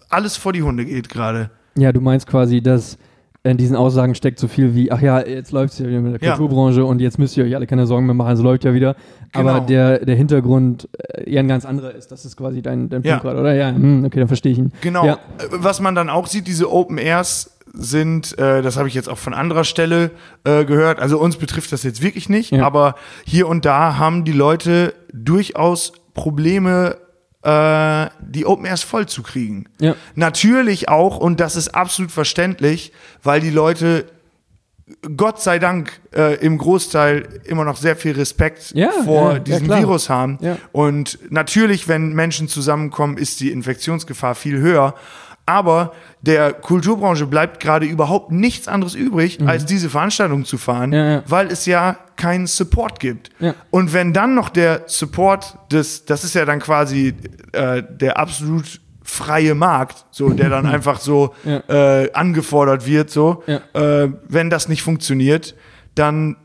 alles 0.08 0.36
vor 0.36 0.52
die 0.52 0.62
Hunde 0.62 0.84
geht 0.84 1.08
gerade. 1.08 1.50
Ja, 1.76 1.92
du 1.92 2.00
meinst 2.00 2.26
quasi, 2.26 2.60
dass 2.62 2.98
in 3.42 3.56
diesen 3.56 3.74
Aussagen 3.74 4.14
steckt 4.14 4.38
so 4.38 4.48
viel 4.48 4.74
wie, 4.74 4.92
ach 4.92 5.00
ja, 5.00 5.24
jetzt 5.26 5.50
läuft 5.52 5.72
es 5.72 5.78
ja 5.78 5.86
wieder 5.88 6.00
mit 6.00 6.20
der 6.20 6.28
Ja. 6.28 6.36
Kulturbranche 6.36 6.84
und 6.84 7.00
jetzt 7.00 7.18
müsst 7.18 7.38
ihr 7.38 7.44
euch 7.44 7.54
alle 7.56 7.66
keine 7.66 7.86
Sorgen 7.86 8.04
mehr 8.04 8.14
machen, 8.14 8.32
es 8.34 8.40
läuft 8.42 8.64
ja 8.64 8.74
wieder. 8.74 8.96
Aber 9.32 9.54
Genau. 9.54 9.64
der, 9.66 10.04
der 10.04 10.14
Hintergrund 10.14 10.88
äh, 11.14 11.30
eher 11.30 11.40
ein 11.40 11.48
ganz 11.48 11.64
anderer 11.64 11.94
ist. 11.94 12.12
Das 12.12 12.26
ist 12.26 12.36
quasi 12.36 12.60
dein, 12.60 12.90
dein 12.90 13.02
Ja. 13.02 13.12
Punkt 13.12 13.24
gerade, 13.24 13.40
oder? 13.40 13.54
Ja, 13.54 13.70
hm, 13.70 14.04
okay, 14.04 14.18
dann 14.18 14.28
verstehe 14.28 14.52
ich 14.52 14.58
ihn. 14.58 14.72
Genau. 14.82 15.06
Ja. 15.06 15.14
Äh, 15.14 15.18
Was 15.52 15.80
man 15.80 15.94
dann 15.94 16.10
auch 16.10 16.26
sieht, 16.26 16.48
diese 16.48 16.70
Open 16.70 16.98
Airs 16.98 17.56
sind, 17.72 18.36
äh, 18.38 18.60
das 18.60 18.76
habe 18.76 18.88
ich 18.88 18.94
jetzt 18.94 19.08
auch 19.08 19.16
von 19.16 19.32
anderer 19.32 19.64
Stelle 19.64 20.10
äh, 20.44 20.64
gehört, 20.66 20.98
also 20.98 21.18
uns 21.18 21.36
betrifft 21.36 21.72
das 21.72 21.82
jetzt 21.84 22.02
wirklich 22.02 22.28
nicht, 22.28 22.52
aber 22.52 22.96
hier 23.24 23.46
und 23.48 23.64
da 23.64 23.96
haben 23.96 24.24
die 24.24 24.32
Leute 24.32 24.92
durchaus 25.14 25.92
Probleme, 26.12 26.96
äh, 27.42 28.06
die 28.20 28.44
Open 28.46 28.66
Airs 28.66 28.82
voll 28.82 29.06
zu 29.06 29.22
kriegen. 29.22 29.64
Ja. 29.80 29.94
Natürlich 30.14 30.88
auch, 30.88 31.16
und 31.18 31.40
das 31.40 31.56
ist 31.56 31.74
absolut 31.74 32.10
verständlich, 32.12 32.92
weil 33.22 33.40
die 33.40 33.50
Leute 33.50 34.06
Gott 35.16 35.40
sei 35.40 35.58
Dank 35.60 36.00
äh, 36.14 36.34
im 36.44 36.58
Großteil 36.58 37.40
immer 37.44 37.64
noch 37.64 37.76
sehr 37.76 37.94
viel 37.94 38.12
Respekt 38.12 38.72
Ja, 38.74 38.90
vor 39.04 39.28
ja, 39.28 39.32
ja, 39.34 39.38
diesem 39.38 39.66
klar. 39.66 39.78
Virus 39.78 40.10
haben. 40.10 40.38
Ja. 40.40 40.58
Und 40.72 41.18
natürlich, 41.30 41.86
wenn 41.86 42.12
Menschen 42.12 42.48
zusammenkommen, 42.48 43.16
ist 43.16 43.38
die 43.40 43.52
Infektionsgefahr 43.52 44.34
viel 44.34 44.58
höher. 44.58 44.94
Aber 45.46 45.92
der 46.20 46.52
Kulturbranche 46.52 47.26
bleibt 47.26 47.60
gerade 47.60 47.86
überhaupt 47.86 48.30
nichts 48.32 48.68
anderes 48.68 48.94
übrig, 48.94 49.38
als 49.46 49.64
diese 49.64 49.88
Veranstaltung 49.90 50.44
zu 50.44 50.58
fahren, 50.58 50.90
Mhm. 50.90 50.94
Ja, 50.96 51.10
ja. 51.10 51.22
weil 51.26 51.46
es 51.48 51.66
ja 51.66 51.96
keinen 52.20 52.46
Support 52.46 53.00
gibt. 53.00 53.30
Ja. 53.40 53.54
Und 53.70 53.92
wenn 53.92 54.12
dann 54.12 54.34
noch 54.34 54.48
der 54.50 54.82
Support 54.86 55.56
des, 55.72 56.04
das 56.04 56.22
ist 56.24 56.34
ja 56.34 56.44
dann 56.44 56.60
quasi 56.60 57.14
äh, 57.52 57.82
der 57.88 58.18
absolut 58.18 58.80
freie 59.02 59.54
Markt, 59.54 60.04
so 60.10 60.30
der 60.30 60.50
dann 60.50 60.66
einfach 60.66 61.00
so 61.00 61.34
Ja. 61.44 61.62
äh, 62.02 62.12
angefordert 62.12 62.86
wird, 62.86 63.10
so 63.10 63.42
Ja. 63.46 63.60
äh, 64.04 64.12
wenn 64.28 64.50
das 64.50 64.68
nicht 64.68 64.82
funktioniert, 64.82 65.54
dann 65.94 66.36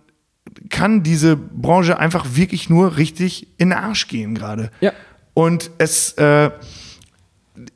kann 0.70 1.04
diese 1.04 1.36
Branche 1.36 2.00
einfach 2.00 2.26
wirklich 2.34 2.70
nur 2.70 2.98
richtig 2.98 3.48
in 3.60 3.70
den 3.70 3.78
Arsch 3.78 4.08
gehen 4.08 4.34
gerade. 4.36 4.72
Ja. 4.80 4.94
Und 5.34 5.70
es, 5.78 6.14
äh, 6.14 6.50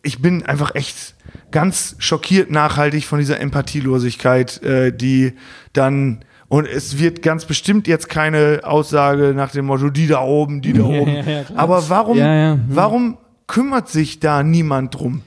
ich 0.02 0.22
bin 0.22 0.46
einfach 0.46 0.74
echt 0.76 1.16
ganz 1.52 1.96
schockiert 2.00 2.50
nachhaltig 2.52 3.06
von 3.06 3.20
dieser 3.20 3.40
Empathielosigkeit, 3.40 4.62
äh, 4.64 4.92
die 4.96 5.34
dann 5.74 6.24
und 6.50 6.68
es 6.68 7.00
wird 7.00 7.22
ganz 7.22 7.46
bestimmt 7.46 7.88
jetzt 7.88 8.10
keine 8.10 8.62
Aussage 8.64 9.34
nach 9.36 9.52
dem 9.52 9.66
Motto, 9.66 9.90
die 9.90 10.08
da 10.08 10.22
oben, 10.22 10.62
die 10.62 10.74
da 10.74 10.84
oben. 10.84 11.12
ja, 11.14 11.22
ja. 11.22 11.42
Aber 11.56 11.88
warum, 11.90 12.18
Ja. 12.18 12.54
Hm. 12.54 12.62
warum 12.70 13.18
kümmert 13.48 13.88
sich 13.88 14.20
da 14.20 14.44
niemand 14.44 14.96
drum? 14.96 15.22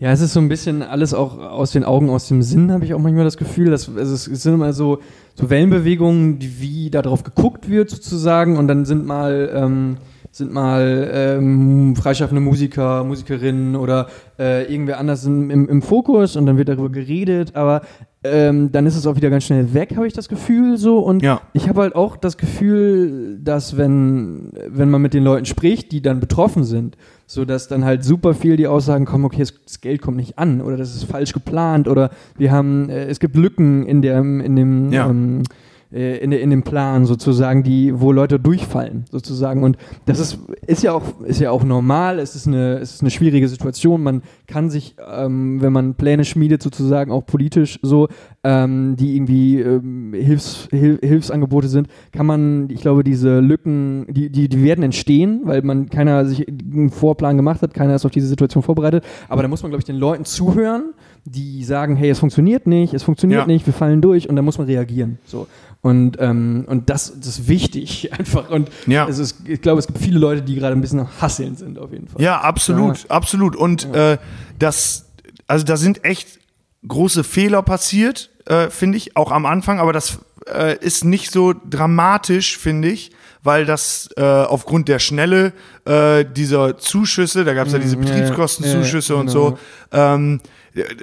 Ja, 0.00 0.12
es 0.12 0.20
ist 0.20 0.32
so 0.32 0.38
ein 0.40 0.48
bisschen 0.48 0.82
alles 0.84 1.12
auch 1.12 1.38
aus 1.38 1.72
den 1.72 1.82
Augen, 1.82 2.08
aus 2.08 2.28
dem 2.28 2.40
Sinn, 2.42 2.70
habe 2.70 2.84
ich 2.84 2.94
auch 2.94 3.00
manchmal 3.00 3.24
das 3.24 3.36
Gefühl. 3.36 3.70
Dass, 3.70 3.90
also 3.96 4.14
es 4.14 4.24
sind 4.26 4.54
immer 4.54 4.72
so, 4.72 5.00
so 5.34 5.50
Wellenbewegungen, 5.50 6.38
die, 6.38 6.60
wie 6.60 6.88
darauf 6.90 7.24
geguckt 7.24 7.68
wird 7.68 7.90
sozusagen. 7.90 8.56
Und 8.58 8.68
dann 8.68 8.84
sind 8.84 9.04
mal, 9.06 9.50
ähm, 9.52 9.96
sind 10.30 10.52
mal 10.52 11.10
ähm, 11.12 11.96
freischaffende 11.96 12.40
Musiker, 12.40 13.02
Musikerinnen 13.02 13.74
oder 13.74 14.06
äh, 14.38 14.72
irgendwer 14.72 15.00
anders 15.00 15.24
im, 15.24 15.50
im, 15.50 15.68
im 15.68 15.82
Fokus 15.82 16.36
und 16.36 16.46
dann 16.46 16.58
wird 16.58 16.68
darüber 16.68 16.90
geredet. 16.90 17.56
Aber 17.56 17.82
ähm, 18.24 18.72
dann 18.72 18.84
ist 18.86 18.96
es 18.96 19.06
auch 19.06 19.14
wieder 19.16 19.30
ganz 19.30 19.44
schnell 19.44 19.72
weg, 19.74 19.94
habe 19.96 20.06
ich 20.06 20.12
das 20.12 20.28
Gefühl 20.28 20.76
so. 20.76 20.98
Und 20.98 21.22
Ja. 21.22 21.40
ich 21.52 21.68
habe 21.68 21.82
halt 21.82 21.94
auch 21.94 22.16
das 22.16 22.36
Gefühl, 22.36 23.38
dass 23.42 23.76
wenn, 23.76 24.50
wenn 24.66 24.90
man 24.90 25.00
mit 25.02 25.14
den 25.14 25.22
Leuten 25.24 25.44
spricht, 25.46 25.92
die 25.92 26.02
dann 26.02 26.18
betroffen 26.20 26.64
sind, 26.64 26.96
so 27.26 27.44
dass 27.44 27.68
dann 27.68 27.84
halt 27.84 28.04
super 28.04 28.34
viel 28.34 28.56
die 28.56 28.66
Aussagen 28.66 29.04
kommen, 29.04 29.24
okay, 29.24 29.38
das, 29.38 29.80
Geld 29.80 30.02
kommt 30.02 30.16
nicht 30.16 30.38
an 30.38 30.60
oder 30.60 30.76
das 30.76 30.94
ist 30.96 31.04
falsch 31.04 31.32
geplant 31.32 31.86
oder 31.86 32.10
wir 32.36 32.50
haben, 32.50 32.88
äh, 32.90 33.04
es 33.06 33.20
gibt 33.20 33.36
Lücken 33.36 33.86
in 33.86 34.02
der, 34.02 34.18
in 34.18 34.56
dem, 34.56 34.92
Ja. 34.92 35.08
ähm, 35.08 35.42
äh, 35.92 36.18
in, 36.18 36.32
in 36.32 36.50
dem 36.50 36.62
Plan 36.62 37.06
sozusagen, 37.06 37.62
die, 37.62 37.98
wo 37.98 38.12
Leute 38.12 38.38
durchfallen 38.38 39.04
sozusagen. 39.10 39.62
Und 39.62 39.76
das 40.06 40.18
ist, 40.18 40.38
ist 40.66 40.82
ja 40.82 40.92
auch, 40.92 41.20
ist 41.22 41.40
ja 41.40 41.50
auch 41.50 41.64
normal. 41.64 42.18
Es 42.18 42.36
ist 42.36 42.46
eine, 42.46 42.78
es 42.78 42.94
ist 42.94 43.00
eine 43.00 43.10
schwierige 43.10 43.48
Situation. 43.48 44.02
Man 44.02 44.22
kann 44.46 44.70
sich, 44.70 44.96
ähm, 45.10 45.60
wenn 45.62 45.72
man 45.72 45.94
Pläne 45.94 46.24
schmiedet 46.24 46.62
sozusagen 46.62 47.10
auch 47.10 47.24
politisch 47.26 47.78
so, 47.82 48.08
ähm, 48.44 48.96
die 48.96 49.16
irgendwie 49.16 49.60
ähm, 49.60 50.12
Hilfs, 50.14 50.68
Hil 50.70 50.98
Hilfsangebote 51.02 51.68
sind, 51.68 51.88
kann 52.12 52.26
man, 52.26 52.68
ich 52.70 52.80
glaube, 52.80 53.04
diese 53.04 53.40
Lücken, 53.40 54.06
die, 54.08 54.30
die, 54.30 54.48
die 54.48 54.62
werden 54.62 54.84
entstehen, 54.84 55.40
weil 55.44 55.62
man 55.62 55.88
keiner 55.88 56.24
sich 56.26 56.46
einen 56.48 56.90
Vorplan 56.90 57.36
gemacht 57.36 57.62
hat, 57.62 57.74
keiner 57.74 57.94
ist 57.94 58.04
auf 58.04 58.12
diese 58.12 58.26
Situation 58.26 58.62
vorbereitet. 58.62 59.04
Aber 59.28 59.42
da 59.42 59.48
muss 59.48 59.62
man, 59.62 59.70
glaube 59.70 59.80
ich, 59.80 59.86
den 59.86 59.96
Leuten 59.96 60.24
zuhören, 60.24 60.92
die 61.24 61.64
sagen, 61.64 61.96
hey, 61.96 62.10
es 62.10 62.18
funktioniert 62.18 62.66
nicht, 62.66 62.94
es 62.94 63.02
funktioniert 63.02 63.40
Ja. 63.40 63.46
nicht, 63.46 63.66
wir 63.66 63.72
fallen 63.74 64.00
durch 64.00 64.28
und 64.28 64.36
dann 64.36 64.44
muss 64.44 64.58
man 64.58 64.66
reagieren. 64.66 65.18
So. 65.24 65.46
Und, 65.80 66.16
ähm, 66.20 66.64
und 66.66 66.90
das, 66.90 67.12
das 67.16 67.38
ist 67.38 67.48
wichtig 67.48 68.12
einfach. 68.18 68.50
Und 68.50 68.70
Ja. 68.86 69.06
es 69.08 69.18
ist, 69.18 69.36
ich 69.44 69.60
glaube, 69.62 69.78
es 69.78 69.86
gibt 69.86 69.98
viele 70.00 70.18
Leute, 70.18 70.42
die 70.42 70.54
gerade 70.56 70.74
ein 70.74 70.80
bisschen 70.80 71.00
am 71.00 71.08
Hasseln 71.20 71.56
sind, 71.56 71.78
auf 71.78 71.92
jeden 71.92 72.08
Fall. 72.08 72.20
Ja, 72.20 72.40
absolut, 72.40 73.08
absolut. 73.10 73.54
Und 73.56 73.92
äh, 73.94 74.18
das, 74.58 75.06
also 75.46 75.64
da 75.64 75.76
sind 75.76 76.04
echt 76.04 76.40
große 76.86 77.22
Fehler 77.24 77.62
passiert, 77.62 78.30
äh, 78.46 78.70
finde 78.70 78.98
ich, 78.98 79.16
auch 79.16 79.30
am 79.30 79.46
Anfang, 79.46 79.78
aber 79.78 79.92
das 79.92 80.18
äh, 80.52 80.76
ist 80.78 81.04
nicht 81.04 81.30
so 81.30 81.54
dramatisch, 81.68 82.58
finde 82.58 82.88
ich, 82.88 83.10
weil 83.42 83.64
das 83.64 84.10
äh, 84.16 84.22
aufgrund 84.22 84.88
der 84.88 84.98
Schnelle 84.98 85.52
äh, 85.84 86.24
dieser 86.24 86.76
Zuschüsse, 86.78 87.44
da 87.44 87.54
gab 87.54 87.68
es 87.68 87.72
ja 87.72 87.78
diese 87.78 87.96
Mm, 87.96 88.02
ja, 88.02 88.08
ja, 88.08 88.14
Betriebskostenzuschüsse 88.16 89.14
ja, 89.14 89.20
und 89.20 89.26
genau. 89.26 89.50
so, 89.50 89.58
ähm, 89.92 90.40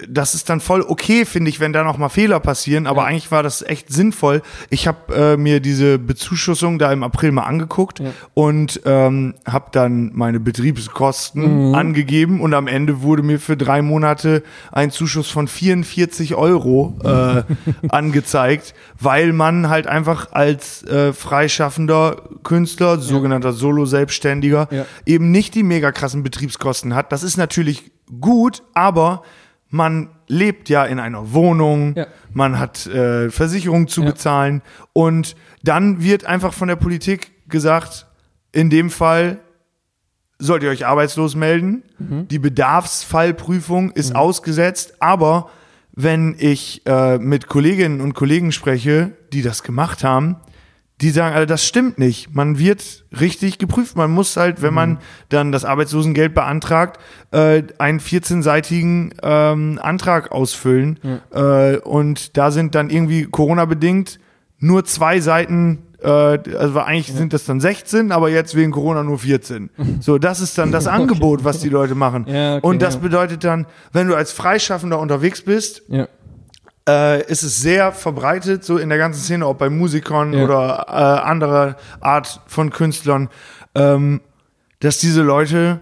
das 0.08 0.36
ist 0.36 0.50
dann 0.50 0.62
voll 0.62 0.82
okay, 0.88 1.26
finde 1.26 1.50
ich, 1.50 1.60
wenn 1.60 1.74
da 1.74 1.84
noch 1.84 1.98
mal 1.98 2.10
Fehler 2.10 2.40
passieren. 2.40 2.88
Aber 2.88 3.02
Ja. 3.02 3.08
eigentlich 3.08 3.32
war 3.32 3.44
das 3.44 3.62
echt 3.62 3.92
sinnvoll. 3.92 4.42
Ich 4.70 4.88
habe 4.88 5.14
äh, 5.16 5.38
mir 5.38 5.60
diese 5.60 6.00
Bezuschussung 6.00 6.80
da 6.80 6.92
im 6.94 7.04
April 7.04 7.32
mal 7.32 7.44
angeguckt 7.44 8.00
Ja. 8.00 8.12
und 8.34 8.82
ähm, 8.86 9.36
habe 9.48 9.66
dann 9.72 10.12
meine 10.14 10.40
Betriebskosten 10.40 11.70
Mhm. 11.70 11.76
angegeben 11.76 12.42
und 12.42 12.54
am 12.54 12.68
Ende 12.68 13.02
wurde 13.02 13.24
mir 13.24 13.40
für 13.40 13.58
drei 13.58 13.82
Monate 13.82 14.44
ein 14.72 14.92
Zuschuss 14.92 15.30
von 15.30 15.48
44 15.48 16.36
Euro 16.36 16.98
äh, 17.04 17.44
angezeigt, 17.90 18.74
weil 19.00 19.34
man 19.34 19.70
halt 19.70 19.88
einfach 19.88 20.32
als 20.32 20.84
äh, 20.84 21.14
freischaffender 21.14 22.18
Künstler, 22.44 23.00
sogenannter 23.00 23.54
Solo-Selbstständiger, 23.54 24.68
Ja. 24.72 24.86
eben 25.06 25.32
nicht 25.32 25.56
die 25.56 25.64
mega 25.64 25.92
krassen 25.92 26.24
Betriebskosten 26.24 26.96
hat. 26.96 27.12
Das 27.12 27.24
ist 27.24 27.38
natürlich 27.38 27.92
gut, 28.20 28.64
aber 28.74 29.24
man 29.76 30.10
lebt 30.28 30.70
ja 30.70 30.86
in 30.86 31.00
einer 31.00 31.34
Wohnung, 31.34 31.96
Ja. 31.96 32.08
man 32.34 32.58
hat 32.58 32.88
äh, 32.88 33.30
Versicherungen 33.30 33.88
zu 33.88 34.02
Ja. 34.02 34.08
bezahlen 34.12 34.62
und 34.94 35.36
dann 35.64 36.02
wird 36.02 36.26
einfach 36.26 36.54
von 36.54 36.68
der 36.70 36.78
Politik 36.78 37.32
gesagt, 37.50 38.08
in 38.54 38.70
dem 38.70 38.90
Fall 38.90 39.40
sollt 40.40 40.64
ihr 40.64 40.70
euch 40.70 40.86
arbeitslos 40.86 41.36
melden. 41.36 41.84
Mhm. 42.00 42.28
Die 42.30 42.40
Bedarfsfallprüfung 42.40 43.92
ist 43.92 44.16
ausgesetzt, 44.16 44.96
aber 45.02 45.50
wenn 45.94 46.36
ich 46.40 46.82
äh, 46.86 47.18
mit 47.18 47.48
Kolleginnen 47.48 48.02
und 48.02 48.14
Kollegen 48.14 48.52
spreche, 48.52 49.12
die 49.34 49.42
das 49.42 49.64
gemacht 49.64 50.04
haben, 50.04 50.38
die 51.02 51.10
sagen, 51.10 51.36
also 51.36 51.46
das 51.46 51.66
stimmt 51.66 52.00
nicht. 52.00 52.34
Man 52.34 52.58
wird 52.58 53.04
richtig 53.20 53.58
geprüft. 53.58 53.98
Man 53.98 54.12
muss 54.12 54.38
halt, 54.38 54.62
wenn 54.62 54.70
Mhm. 54.70 54.76
man 54.76 54.98
dann 55.30 55.52
das 55.52 55.66
Arbeitslosengeld 55.66 56.34
beantragt, 56.34 57.00
äh, 57.32 57.64
einen 57.80 58.00
14-seitigen 58.00 59.14
ähm, 59.22 59.80
Antrag 59.82 60.32
ausfüllen. 60.32 61.00
Äh, 61.34 61.78
und 61.80 62.38
da 62.38 62.52
sind 62.52 62.76
dann 62.76 62.90
irgendwie 62.90 63.26
Corona-bedingt 63.26 64.20
nur 64.60 64.86
zwei 64.86 65.20
Seiten, 65.20 65.80
äh, 66.02 66.08
also 66.08 66.80
eigentlich 66.80 67.14
sind 67.14 67.34
das 67.34 67.44
dann 67.44 67.60
16, 67.60 68.14
aber 68.14 68.30
jetzt 68.30 68.56
wegen 68.56 68.72
Corona 68.72 69.04
nur 69.04 69.20
14. 69.20 69.70
So, 70.00 70.18
das 70.18 70.40
ist 70.40 70.58
dann 70.58 70.72
das 70.72 70.88
Angebot, 70.88 71.44
was 71.44 71.60
die 71.60 71.70
Leute 71.70 71.94
machen. 71.96 72.26
Ja, 72.28 72.56
okay, 72.58 72.66
und 72.68 72.82
das 72.82 72.94
ja. 72.96 73.00
bedeutet 73.02 73.44
dann, 73.44 73.66
wenn 73.92 74.08
du 74.08 74.16
als 74.16 74.32
Freischaffender 74.32 74.98
unterwegs 75.00 75.42
bist, 75.42 75.82
Ja. 75.90 76.08
Äh, 76.88 77.24
ist 77.30 77.44
es 77.44 77.62
sehr 77.62 77.92
verbreitet, 77.92 78.64
so 78.64 78.78
in 78.78 78.90
der 78.90 78.98
ganzen 78.98 79.22
Szene, 79.22 79.48
ob 79.48 79.58
bei 79.60 79.70
Musikern 79.70 80.34
Ja. 80.34 80.44
oder 80.44 80.86
äh, 80.88 81.28
anderer 81.28 81.78
Art 82.00 82.42
von 82.48 82.70
Künstlern, 82.70 83.30
ähm, 83.74 84.22
dass 84.80 85.00
diese 85.00 85.22
Leute 85.24 85.80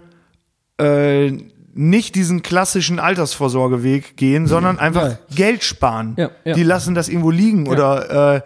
äh, 0.80 1.30
nicht 1.76 2.14
diesen 2.14 2.42
klassischen 2.42 2.98
Altersvorsorgeweg 3.00 4.16
gehen, 4.16 4.46
sondern 4.46 4.78
einfach 4.78 5.08
Ja. 5.10 5.18
Geld 5.34 5.64
sparen. 5.64 6.14
Ja, 6.16 6.30
ja. 6.44 6.54
Die 6.54 6.62
lassen 6.62 6.94
das 6.94 7.08
irgendwo 7.08 7.30
liegen 7.30 7.66
oder 7.68 8.36
äh, 8.36 8.40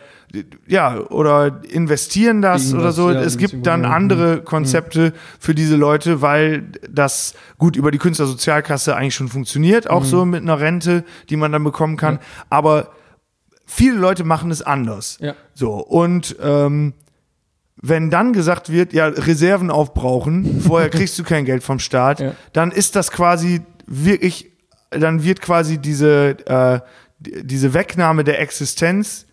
ja, 0.67 0.99
oder 1.09 1.61
investieren 1.71 2.43
das 2.43 2.75
oder 2.75 2.93
so. 2.93 3.11
ja, 3.11 3.21
es 3.21 3.39
gibt 3.39 3.67
dann 3.67 3.85
andere 3.87 4.43
Konzepte 4.43 5.13
für 5.39 5.55
diese 5.55 5.77
Leute, 5.77 6.21
weil 6.21 6.65
das 6.91 7.35
gut 7.57 7.77
über 7.77 7.91
die 7.91 7.99
Künstlersozialkasse 7.99 8.95
eigentlich 8.95 9.15
schon 9.15 9.29
funktioniert, 9.29 9.87
Mhm. 9.87 9.91
auch 9.91 10.05
so 10.05 10.25
mit 10.25 10.43
einer 10.43 10.61
Rente, 10.61 11.05
die 11.31 11.37
man 11.37 11.51
dann 11.53 11.65
bekommen 11.65 11.97
kann. 11.97 12.19
Aber 12.51 12.91
viele 13.65 13.97
Leute 13.97 14.25
machen 14.25 14.51
es 14.51 14.61
anders. 14.63 15.17
Ja. 15.21 15.35
So, 15.55 15.75
und 15.75 16.37
ähm, 16.43 16.93
wenn 17.81 18.11
dann 18.11 18.33
gesagt 18.33 18.71
wird, 18.73 18.93
ja, 18.93 19.07
Reserven 19.07 19.71
aufbrauchen, 19.71 20.61
vorher 20.67 20.91
kriegst 20.91 21.19
du 21.19 21.23
kein 21.25 21.45
Geld 21.45 21.63
vom 21.63 21.79
Staat, 21.79 22.21
Ja. 22.21 22.33
dann 22.53 22.71
ist 22.73 22.97
das 22.97 23.11
quasi 23.11 23.63
wirklich, 23.87 24.51
dann 24.91 25.23
wird 25.23 25.41
quasi 25.41 25.79
diese, 25.79 26.37
äh, 26.47 26.81
die- 27.21 27.47
diese 27.47 27.73
Wegnahme 27.75 28.25
der 28.25 28.41
Existenz 28.41 29.27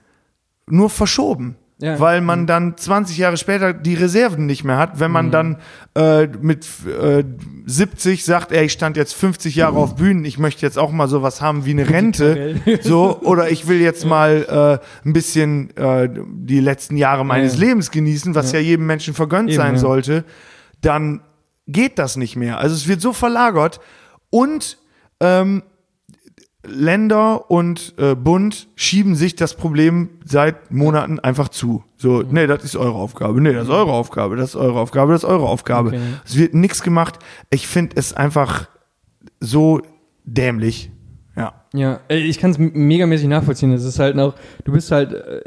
nur 0.70 0.90
verschoben. 0.90 1.56
Ja. 1.78 2.00
Weil 2.00 2.22
man 2.22 2.48
dann 2.48 2.78
20 2.78 3.18
Jahre 3.18 3.36
später 3.36 3.74
die 3.74 3.96
Reserven 3.96 4.46
nicht 4.46 4.64
mehr 4.64 4.78
hat, 4.78 5.02
wenn 5.02 5.10
Mhm. 5.12 5.14
man 5.14 5.32
dann 5.32 5.58
äh, 5.94 6.28
mit 6.28 6.66
äh, 6.88 7.26
70 7.66 8.24
sagt, 8.24 8.54
ey, 8.54 8.68
ich 8.68 8.72
stand 8.72 8.96
jetzt 8.96 9.14
50 9.14 9.56
Jahre 9.58 9.76
auf 9.80 9.98
Bühnen, 9.98 10.24
ich 10.24 10.38
möchte 10.38 10.66
jetzt 10.66 10.78
auch 10.78 10.94
mal 10.94 11.10
sowas 11.10 11.42
haben 11.42 11.66
wie 11.66 11.72
eine 11.72 11.90
Rente, 11.90 12.62
so, 12.82 13.20
oder 13.24 13.52
ich 13.52 13.68
will 13.68 13.82
jetzt 13.82 14.06
mal 14.06 14.80
äh, 15.04 15.06
ein 15.08 15.12
bisschen 15.12 15.76
äh, 15.76 16.10
die 16.10 16.62
letzten 16.62 16.96
Jahre 16.96 17.26
meines 17.26 17.56
Ja. 17.56 17.66
Lebens 17.68 17.92
genießen, 17.92 18.36
was 18.36 18.54
ja. 18.54 18.60
jedem 18.60 18.86
Menschen 18.86 19.14
vergönnt 19.14 19.50
Eben, 19.50 19.58
sein 19.58 19.74
ja. 19.74 19.80
sollte, 19.80 20.24
dann 20.80 21.22
geht 21.68 22.00
das 22.00 22.16
nicht 22.16 22.38
mehr. 22.38 22.58
Also 22.60 22.74
es 22.74 22.88
wird 22.88 23.02
so 23.02 23.12
verlagert 23.12 23.82
und 24.30 24.78
ähm, 25.20 25.62
Länder 26.68 27.50
und 27.50 27.94
äh, 27.98 28.16
Bund 28.16 28.68
schieben 28.76 29.16
sich 29.16 29.36
das 29.36 29.56
Problem 29.56 30.10
seit 30.24 30.72
Monaten 30.72 31.20
einfach 31.20 31.50
zu. 31.50 31.84
So, 31.98 32.24
nee, 32.24 32.48
das 32.48 32.64
ist 32.64 32.76
eure 32.76 32.96
Aufgabe, 32.96 33.42
nee, 33.42 33.54
das 33.54 33.66
ist 33.66 33.70
eure 33.70 33.92
Aufgabe, 33.92 34.36
das 34.36 34.50
ist 34.50 34.56
eure 34.56 34.80
Aufgabe, 34.80 35.14
das 35.14 35.24
ist 35.24 35.30
eure 35.30 35.48
Aufgabe. 35.48 35.90
Okay. 35.90 36.02
Es 36.26 36.38
wird 36.38 36.54
nichts 36.54 36.84
gemacht. 36.84 37.20
Ich 37.50 37.68
finde 37.68 37.96
es 37.98 38.14
einfach 38.14 38.70
so 39.40 39.82
dämlich. 40.24 40.92
Ja. 41.36 41.54
Ja, 41.74 42.00
ey, 42.08 42.22
ich 42.22 42.40
kann 42.40 42.52
es 42.52 42.58
megamäßig 42.58 43.28
nachvollziehen. 43.28 43.74
Es 43.74 43.84
ist 43.84 44.00
halt 44.00 44.18
auch, 44.18 44.36
du 44.64 44.72
bist 44.72 44.92
halt, 44.92 45.14
äh, 45.14 45.42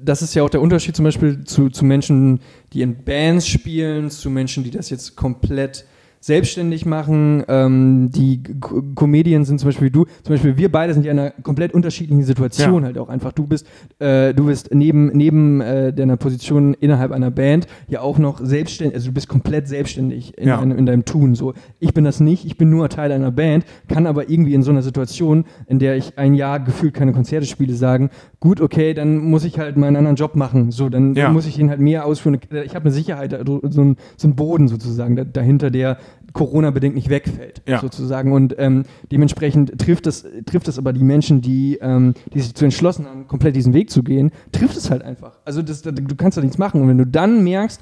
das 0.00 0.22
ist 0.22 0.34
ja 0.34 0.42
auch 0.42 0.50
der 0.50 0.62
Unterschied 0.62 0.96
zum 0.96 1.04
Beispiel 1.04 1.44
zu, 1.44 1.68
zu 1.68 1.84
Menschen, 1.84 2.40
die 2.72 2.80
in 2.80 3.04
Bands 3.04 3.46
spielen, 3.46 4.10
zu 4.10 4.30
Menschen, 4.30 4.64
die 4.64 4.70
das 4.70 4.88
jetzt 4.88 5.16
komplett 5.16 5.84
selbstständig 6.20 6.84
machen. 6.86 7.44
Ähm, 7.48 8.10
die 8.14 8.42
K 8.42 8.82
Comedians 8.94 9.48
sind 9.48 9.58
zum 9.60 9.68
Beispiel 9.68 9.86
wie 9.86 9.90
du, 9.92 10.04
zum 10.22 10.34
Beispiel 10.34 10.56
wir 10.56 10.70
beide 10.70 10.92
sind 10.94 11.04
ja 11.04 11.12
in 11.12 11.18
einer 11.18 11.30
komplett 11.42 11.74
unterschiedlichen 11.74 12.22
Situation 12.24 12.82
Ja. 12.82 12.86
halt 12.86 12.98
auch 12.98 13.08
einfach. 13.08 13.32
Du 13.32 13.46
bist, 13.46 13.66
äh, 13.98 14.34
du 14.34 14.46
bist 14.46 14.74
neben, 14.74 15.08
neben 15.16 15.60
äh, 15.60 15.92
deiner 15.92 16.16
Position 16.16 16.74
innerhalb 16.74 17.12
einer 17.12 17.30
Band 17.30 17.66
ja 17.88 18.00
auch 18.00 18.18
noch 18.18 18.40
selbstständig, 18.44 18.94
also 18.96 19.08
du 19.08 19.14
bist 19.14 19.28
komplett 19.28 19.68
selbstständig 19.68 20.36
in, 20.38 20.48
Ja. 20.48 20.60
einem- 20.60 20.76
in 20.78 20.86
deinem 20.86 21.04
Tun. 21.04 21.34
So, 21.34 21.54
ich 21.78 21.94
bin 21.94 22.04
das 22.04 22.20
nicht, 22.20 22.44
ich 22.44 22.56
bin 22.58 22.70
nur 22.70 22.88
Teil 22.88 23.12
einer 23.12 23.30
Band, 23.30 23.64
kann 23.88 24.06
aber 24.06 24.28
irgendwie 24.30 24.54
in 24.54 24.62
so 24.62 24.70
einer 24.70 24.82
Situation, 24.82 25.44
in 25.66 25.78
der 25.78 25.96
ich 25.96 26.18
ein 26.18 26.34
Jahr 26.34 26.60
gefühlt 26.60 26.94
keine 26.94 27.12
Konzerte 27.12 27.46
spiele, 27.46 27.74
sagen, 27.74 28.10
gut, 28.40 28.60
okay, 28.60 28.94
dann 28.94 29.18
muss 29.18 29.44
ich 29.44 29.58
halt 29.58 29.76
meinen 29.76 29.96
anderen 29.96 30.16
Job 30.16 30.34
machen. 30.36 30.70
So, 30.70 30.88
dann, 30.88 31.14
Ja. 31.14 31.24
dann 31.24 31.32
muss 31.32 31.46
ich 31.46 31.58
ihn 31.58 31.70
halt 31.70 31.80
mehr 31.80 32.04
ausführen. 32.06 32.38
Ich 32.64 32.74
habe 32.74 32.86
eine 32.86 32.92
Sicherheit, 32.92 33.36
so 33.46 33.60
ein, 33.82 33.96
so 34.16 34.28
ein 34.28 34.34
Boden 34.36 34.68
sozusagen 34.68 35.16
da, 35.16 35.24
dahinter, 35.24 35.70
der 35.70 35.98
Corona-bedingt 36.38 36.94
nicht 36.94 37.10
wegfällt, 37.10 37.62
Ja. 37.66 37.80
sozusagen. 37.80 38.32
Und 38.32 38.54
ähm, 38.58 38.84
dementsprechend 39.10 39.76
trifft 39.78 40.06
es, 40.06 40.24
trifft 40.46 40.68
es 40.68 40.78
aber 40.78 40.92
die 40.92 41.02
Menschen, 41.02 41.40
die, 41.40 41.78
ähm, 41.82 42.14
die 42.32 42.40
sich 42.40 42.54
zu 42.54 42.64
entschlossen 42.64 43.06
haben, 43.06 43.26
komplett 43.26 43.56
diesen 43.56 43.74
Weg 43.74 43.90
zu 43.90 44.02
gehen, 44.04 44.30
trifft 44.52 44.76
es 44.76 44.88
halt 44.90 45.02
einfach. 45.02 45.38
Also 45.44 45.62
das, 45.62 45.82
da- 45.82 45.90
du 45.90 46.14
kannst 46.16 46.38
da 46.38 46.42
nichts 46.42 46.56
machen. 46.56 46.80
Und 46.80 46.88
wenn 46.88 46.98
du 46.98 47.06
dann 47.06 47.42
merkst, 47.42 47.80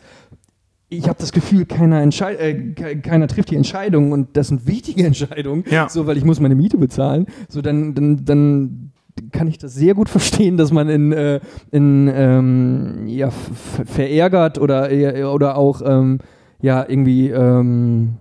ich 0.88 1.08
habe 1.08 1.18
das 1.18 1.32
Gefühl, 1.32 1.66
keiner, 1.66 2.00
äh, 2.02 2.54
ke- 2.72 2.96
keiner 3.00 3.26
trifft 3.26 3.50
die 3.50 3.56
Entscheidungen 3.56 4.12
und 4.12 4.36
das 4.36 4.48
sind 4.48 4.66
wichtige 4.66 5.04
Entscheidungen, 5.04 5.64
Ja. 5.70 5.88
so 5.88 6.06
weil 6.06 6.16
ich 6.16 6.24
muss 6.24 6.40
meine 6.40 6.54
Miete 6.54 6.78
bezahlen, 6.78 7.26
so 7.48 7.60
dann, 7.60 7.94
dann, 7.94 8.24
dann 8.24 8.92
kann 9.32 9.48
ich 9.48 9.58
das 9.58 9.74
sehr 9.74 9.94
gut 9.94 10.08
verstehen, 10.08 10.56
dass 10.56 10.72
man 10.72 10.88
in, 10.88 11.12
äh, 11.12 11.40
in 11.72 12.08
ähm, 12.14 13.06
ja, 13.06 13.30
verärgert 13.84 14.58
oder, 14.58 14.90
äh, 14.90 15.24
oder 15.24 15.56
auch 15.56 15.82
ähm, 15.84 16.18
ja 16.62 16.84
irgendwie 16.88 17.30
ähm, 17.30 18.14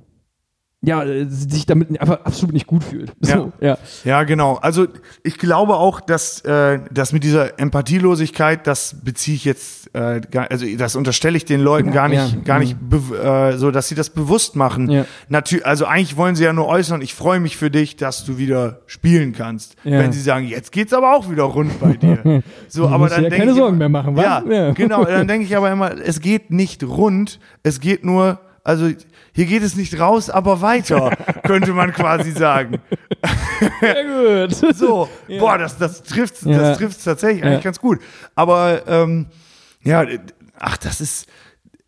ja, 0.85 1.03
äh, 1.03 1.25
sich 1.27 1.65
damit 1.65 1.99
einfach 1.99 2.19
absolut 2.25 2.53
nicht 2.53 2.67
gut 2.67 2.83
fühlt. 2.83 3.11
So, 3.21 3.51
ja. 3.59 3.77
Ja, 4.03 4.23
genau. 4.23 4.55
Also 4.55 4.87
ich 5.23 5.37
glaube 5.37 5.75
auch, 5.75 5.99
dass 5.99 6.41
äh, 6.41 6.79
das 6.91 7.11
mit 7.11 7.23
dieser 7.23 7.59
Empathielosigkeit, 7.59 8.67
das 8.67 8.95
beziehe 9.03 9.35
ich 9.35 9.45
jetzt, 9.45 9.93
äh, 9.95 10.21
gar, 10.29 10.49
also 10.51 10.65
das 10.77 10.95
unterstelle 10.95 11.37
ich 11.37 11.45
den 11.45 11.61
Leuten 11.61 11.91
gar 11.91 12.07
nicht, 12.07 12.33
Ja. 12.35 12.41
gar 12.43 12.59
nicht 12.59 12.77
bew- 12.77 13.15
äh, 13.51 13.57
so, 13.57 13.71
dass 13.71 13.87
sie 13.87 13.95
das 13.95 14.09
bewusst 14.09 14.55
machen. 14.55 14.89
Ja. 14.89 15.05
Natür 15.29 15.65
also 15.65 15.85
eigentlich 15.85 16.17
wollen 16.17 16.35
sie 16.35 16.43
ja 16.43 16.53
nur 16.53 16.67
äußern, 16.67 17.01
ich 17.01 17.13
freue 17.13 17.39
mich 17.39 17.57
für 17.57 17.71
dich, 17.71 17.95
dass 17.95 18.25
du 18.25 18.37
wieder 18.37 18.79
spielen 18.85 19.33
kannst. 19.33 19.75
Ja. 19.83 19.99
Wenn 19.99 20.11
sie 20.11 20.21
sagen, 20.21 20.47
jetzt 20.47 20.71
geht's 20.71 20.93
aber 20.93 21.15
auch 21.15 21.29
wieder 21.31 21.43
rund 21.43 21.79
bei 21.79 21.93
dir. 22.01 22.43
So, 22.67 22.87
aber 22.87 23.09
dann 23.09 23.23
ja 23.23 23.29
keine 23.29 23.51
ich 23.51 23.57
Sorgen 23.57 23.77
mehr 23.77 23.89
machen, 23.89 24.15
wa? 24.15 24.21
Ja, 24.21 24.43
Ja. 24.49 24.71
genau. 24.73 25.03
Dann 25.05 25.27
denke 25.29 25.45
ich 25.45 25.55
aber 25.55 25.71
immer, 25.71 25.91
es 25.99 26.19
geht 26.21 26.51
nicht 26.51 26.83
rund, 26.83 27.39
es 27.63 27.79
geht 27.79 28.03
nur, 28.05 28.39
also 28.65 28.89
hier 29.33 29.45
geht 29.45 29.63
es 29.63 29.75
nicht 29.77 29.97
raus, 29.99 30.29
aber 30.29 30.59
weiter, 30.61 31.11
könnte 31.43 31.71
man 31.71 31.93
quasi 31.93 32.31
sagen. 32.31 32.79
Sehr 33.79 34.47
gut. 34.47 34.75
So, 34.75 35.07
boah, 35.39 35.57
das, 35.57 35.77
das 35.77 36.03
trifft 36.03 36.43
Ja. 36.43 36.57
das 36.57 36.77
trifft's 36.77 37.03
tatsächlich 37.05 37.43
eigentlich 37.43 37.59
Ja. 37.59 37.63
ganz 37.63 37.79
gut. 37.79 37.99
Aber 38.35 38.81
ähm, 38.87 39.27
ja, 39.83 40.05
ach, 40.59 40.77
das 40.77 40.99
ist. 40.99 41.27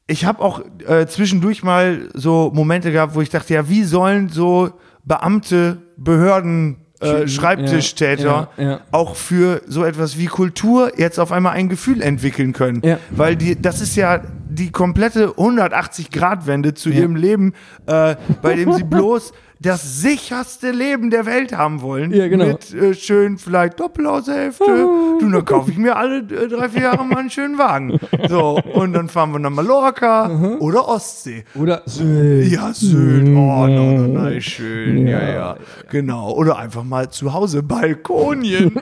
Ich 0.09 0.23
habe 0.23 0.41
auch 0.41 0.61
äh, 0.87 1.05
zwischendurch 1.07 1.63
mal 1.63 2.07
so 2.13 2.49
Momente 2.53 2.93
gehabt, 2.93 3.13
wo 3.15 3.21
ich 3.21 3.29
dachte, 3.29 3.53
ja, 3.53 3.67
wie 3.67 3.83
sollen 3.83 4.29
so 4.29 4.71
Beamte, 5.03 5.79
Behörden, 5.97 6.77
äh, 6.99 7.27
Schreibtischtäter 7.27 8.49
Ja, 8.57 8.63
ja. 8.63 8.79
auch 8.91 9.15
für 9.15 9.61
so 9.67 9.83
etwas 9.83 10.17
wie 10.17 10.25
Kultur 10.25 10.93
jetzt 10.97 11.19
auf 11.19 11.31
einmal 11.31 11.53
ein 11.53 11.69
Gefühl 11.69 12.01
entwickeln 12.01 12.53
können. 12.53 12.81
Ja. 12.83 12.99
Weil 13.11 13.35
die, 13.35 13.59
das 13.61 13.81
ist 13.81 13.95
ja 13.95 14.21
die 14.49 14.71
komplette 14.71 15.29
180-Grad-Wende 15.29 16.73
zu 16.73 16.89
ihrem 16.89 17.15
Leben, 17.15 17.53
äh, 17.85 18.15
bei 18.41 18.55
dem 18.55 18.73
sie 18.73 18.83
bloß 18.89 19.33
das 19.59 20.01
sicherste 20.01 20.71
Leben 20.71 21.09
der 21.09 21.25
Welt 21.25 21.51
haben 21.55 21.81
wollen. 21.81 22.11
Ja, 22.11 22.27
genau. 22.27 22.45
Mit 22.45 22.73
äh, 22.73 22.93
schön 22.93 23.37
vielleicht 23.37 23.79
Doppelhaushälfte. 23.79 24.65
du, 24.65 25.29
dann 25.29 25.45
kaufe 25.45 25.71
ich 25.71 25.77
mir 25.77 25.95
alle 25.95 26.19
äh, 26.19 26.47
drei, 26.47 26.69
vier 26.69 26.83
Jahre 26.83 27.03
mal 27.05 27.17
einen 27.17 27.29
schönen 27.29 27.57
Wagen. 27.57 27.99
So, 28.29 28.59
und 28.73 28.93
dann 28.93 29.07
fahren 29.09 29.31
wir 29.31 29.39
nach 29.39 29.49
Mallorca 29.49 30.27
Mhm. 30.27 30.57
oder 30.59 30.87
Ostsee. 30.87 31.45
Oder 31.55 31.81
Sylt. 31.85 32.51
Ja, 32.51 32.73
Sylt. 32.73 33.27
Oh, 33.29 33.67
no, 33.67 33.67
no, 33.67 34.07
no, 34.29 34.39
schön. 34.41 35.07
Ja, 35.07 35.19
Ja, 35.21 35.29
ja, 35.29 35.57
Genau. 35.89 36.31
Oder 36.33 36.57
einfach 36.57 36.83
mal 36.83 37.09
zu 37.09 37.33
Hause 37.33 37.63
Balkonien. 37.63 38.75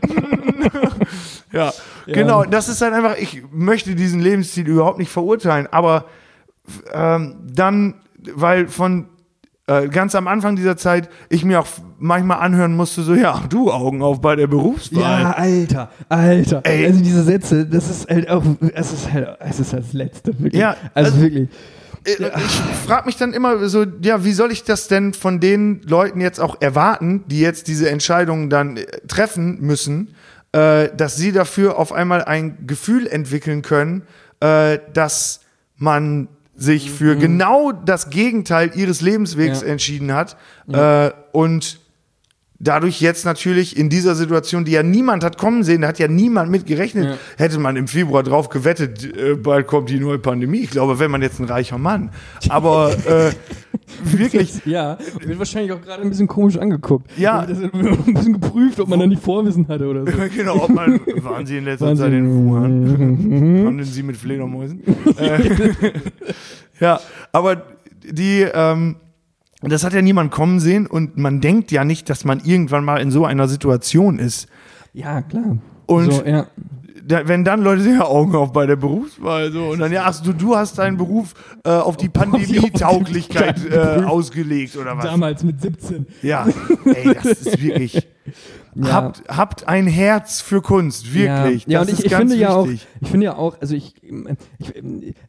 ja, 1.52 1.72
genau. 2.08 2.44
Das 2.44 2.70
ist 2.70 2.82
halt 2.82 2.94
einfach, 2.94 3.18
ich 3.18 3.44
möchte 3.52 3.96
diesen 3.96 4.20
Lebensstil 4.20 4.68
überhaupt 4.68 4.98
nicht 5.00 5.12
verurteilen, 5.12 5.68
aber 5.72 6.06
ähm, 6.94 7.36
dann, 7.44 7.96
weil 8.34 8.68
von 8.68 9.06
äh, 9.68 9.88
ganz 9.88 10.14
am 10.16 10.28
Anfang 10.28 10.56
dieser 10.56 10.78
Zeit 10.78 11.10
ich 11.30 11.44
mir 11.44 11.60
auch 11.60 11.68
manchmal 11.98 12.40
anhören 12.40 12.76
musste, 12.76 13.02
so, 13.02 13.14
ja, 13.16 13.44
du 13.50 13.72
Augen 13.72 14.02
auf 14.02 14.22
bei 14.22 14.36
der 14.36 14.48
Berufswahl. 14.48 15.22
Ja, 15.22 15.32
Alter, 15.32 15.90
Alter. 16.10 16.62
Ey. 16.66 16.86
Also 16.86 17.00
diese 17.02 17.24
Sätze, 17.24 17.66
das 17.66 17.90
ist 17.90 18.10
halt 18.10 18.30
auch, 18.30 18.44
es 18.74 18.94
ist 18.94 19.12
halt, 19.12 19.28
es 19.40 19.60
ist 19.60 19.74
das 19.74 19.94
Letzte, 19.94 20.40
wirklich. 20.40 20.62
Ja, 20.62 20.76
also, 20.94 21.12
also- 21.12 21.22
wirklich. 21.22 21.50
Äh, 21.50 22.30
Ich 22.38 22.86
frage 22.86 23.08
mich 23.08 23.18
dann 23.18 23.34
immer 23.34 23.68
so, 23.68 23.84
ja, 24.04 24.24
wie 24.24 24.34
soll 24.34 24.52
ich 24.52 24.64
das 24.64 24.88
denn 24.88 25.14
von 25.16 25.40
den 25.40 25.82
Leuten 25.88 26.22
jetzt 26.22 26.40
auch 26.40 26.62
erwarten, 26.62 27.24
die 27.28 27.40
jetzt 27.40 27.68
diese 27.68 27.90
Entscheidungen 27.90 28.52
dann 28.52 28.78
äh, 28.78 28.86
treffen 29.08 29.60
müssen, 29.62 30.14
äh, 30.52 30.90
dass 30.96 31.16
sie 31.18 31.32
dafür 31.32 31.80
auf 31.80 31.92
einmal 31.92 32.24
ein 32.24 32.68
Gefühl 32.68 33.08
entwickeln 33.08 33.64
können, 33.64 34.04
äh, 34.40 34.78
dass 34.94 35.40
man 35.78 36.28
sich 36.56 36.92
für 36.92 37.16
genau 37.18 37.72
das 37.72 38.10
Gegenteil 38.10 38.72
ihres 38.76 39.02
Lebenswegs 39.02 39.62
Ja. 39.62 39.68
entschieden 39.68 40.14
hat 40.14 40.38
äh, 40.72 41.12
und 41.32 41.80
dadurch 42.60 43.02
jetzt 43.02 43.26
natürlich 43.26 43.78
in 43.78 43.90
dieser 43.90 44.16
Situation, 44.16 44.64
die 44.66 44.72
ja 44.72 44.82
niemand 44.84 45.24
hat 45.24 45.38
kommen 45.38 45.64
sehen, 45.64 45.82
da 45.82 45.90
hat 45.90 46.00
ja 46.00 46.08
niemand 46.08 46.50
mit 46.52 46.66
gerechnet, 46.66 47.06
Ja. 47.06 47.18
hätte 47.38 47.60
man 47.60 47.76
im 47.76 47.88
Februar 47.88 48.24
drauf 48.24 48.50
gewettet, 48.50 49.04
äh, 49.18 49.36
bald 49.36 49.68
kommt 49.68 49.90
die 49.90 50.00
neue 50.00 50.20
Pandemie. 50.20 50.60
Ich 50.60 50.70
glaube, 50.72 50.98
wenn 51.00 51.12
man 51.12 51.22
jetzt 51.22 51.40
ein 51.40 51.46
reicher 51.46 51.78
Mann. 51.78 52.12
Aber 52.50 52.94
äh, 53.06 53.32
wirklich, 54.18 54.62
Ja, 54.66 54.98
wird 55.22 55.38
wahrscheinlich 55.38 55.72
auch 55.74 55.82
gerade 55.82 56.02
ein 56.04 56.10
bisschen 56.10 56.28
komisch 56.28 56.58
angeguckt. 56.58 57.10
Ja. 57.18 57.46
Das 57.46 57.60
ein 57.62 58.14
bisschen 58.14 58.40
geprüft, 58.40 58.80
ob 58.80 58.88
man 58.88 59.00
da 59.00 59.08
nicht 59.08 59.22
Vorwissen 59.22 59.68
hatte 59.68 59.88
oder 59.88 60.06
so. 60.06 60.12
genau, 60.36 60.64
ob 60.64 60.70
man, 60.70 61.00
waren 61.18 61.46
Sie 61.46 61.58
in 61.58 61.66
letzter. 61.66 61.96
Zeit 61.96 62.14
in 62.14 62.30
Wuhan? 62.50 63.66
Handeln 63.68 63.84
Sie 63.84 64.04
mit 64.04 64.16
Fledermäusen? 64.18 64.82
äh, 65.18 65.40
ja, 66.80 67.00
aber 67.32 67.64
die, 68.04 68.46
ähm, 68.54 68.96
das 69.62 69.84
hat 69.84 69.94
ja 69.94 70.02
niemand 70.02 70.32
kommen 70.32 70.60
sehen 70.60 70.86
und 70.88 71.18
man 71.18 71.42
denkt 71.42 71.72
ja 71.72 71.84
nicht, 71.84 72.10
dass 72.10 72.26
man 72.26 72.40
irgendwann 72.44 72.84
mal 72.84 72.98
in 73.02 73.10
so 73.12 73.26
einer 73.26 73.48
Situation 73.48 74.20
ist. 74.20 74.48
Ja, 74.94 75.22
klar. 75.22 75.58
Und- 75.86 76.12
so, 76.12 76.24
ja. 76.26 76.48
Da, 77.08 77.28
wenn 77.28 77.44
dann 77.44 77.62
Leute 77.62 77.84
sich 77.84 77.94
ja 77.94 78.06
Augen 78.08 78.36
auf 78.36 78.52
bei 78.52 78.66
der 78.66 78.78
Berufswahl 78.78 79.52
so 79.52 79.66
und 79.68 79.78
dann 79.80 79.92
ja, 79.92 80.06
ach, 80.08 80.20
du, 80.22 80.34
du 80.34 80.56
hast 80.56 80.80
deinen 80.80 80.98
Beruf 80.98 81.36
äh, 81.64 81.70
auf 81.70 81.98
die 81.98 82.10
Pandemietauglichkeit 82.10 83.64
äh, 83.72 84.04
ausgelegt 84.04 84.76
oder 84.76 84.98
was? 84.98 85.06
Damals 85.06 85.44
mit 85.44 85.62
17. 85.62 86.08
Ja, 86.24 86.48
ey, 86.86 87.14
das 87.14 87.26
ist 87.26 87.62
wirklich. 87.62 88.08
Ja. 88.76 88.92
Habt, 88.92 89.24
habt 89.30 89.68
ein 89.68 89.88
Herz 89.88 90.42
für 90.42 90.62
Kunst, 90.62 91.14
wirklich. 91.14 91.66
Ja, 91.66 91.72
ja 91.72 91.80
das 91.80 91.88
und 91.88 91.94
ich, 91.94 92.00
ist 92.00 92.06
ich 92.06 92.12
ganz 92.12 92.32
finde 92.32 92.36
ja 92.36 92.56
auch, 92.56 92.68
wichtig. 92.68 92.88
ich 93.00 93.10
finde 93.10 93.26
ja 93.26 93.38
auch, 93.38 93.62
also 93.62 93.76
ich, 93.76 93.94
ich, 94.60 94.74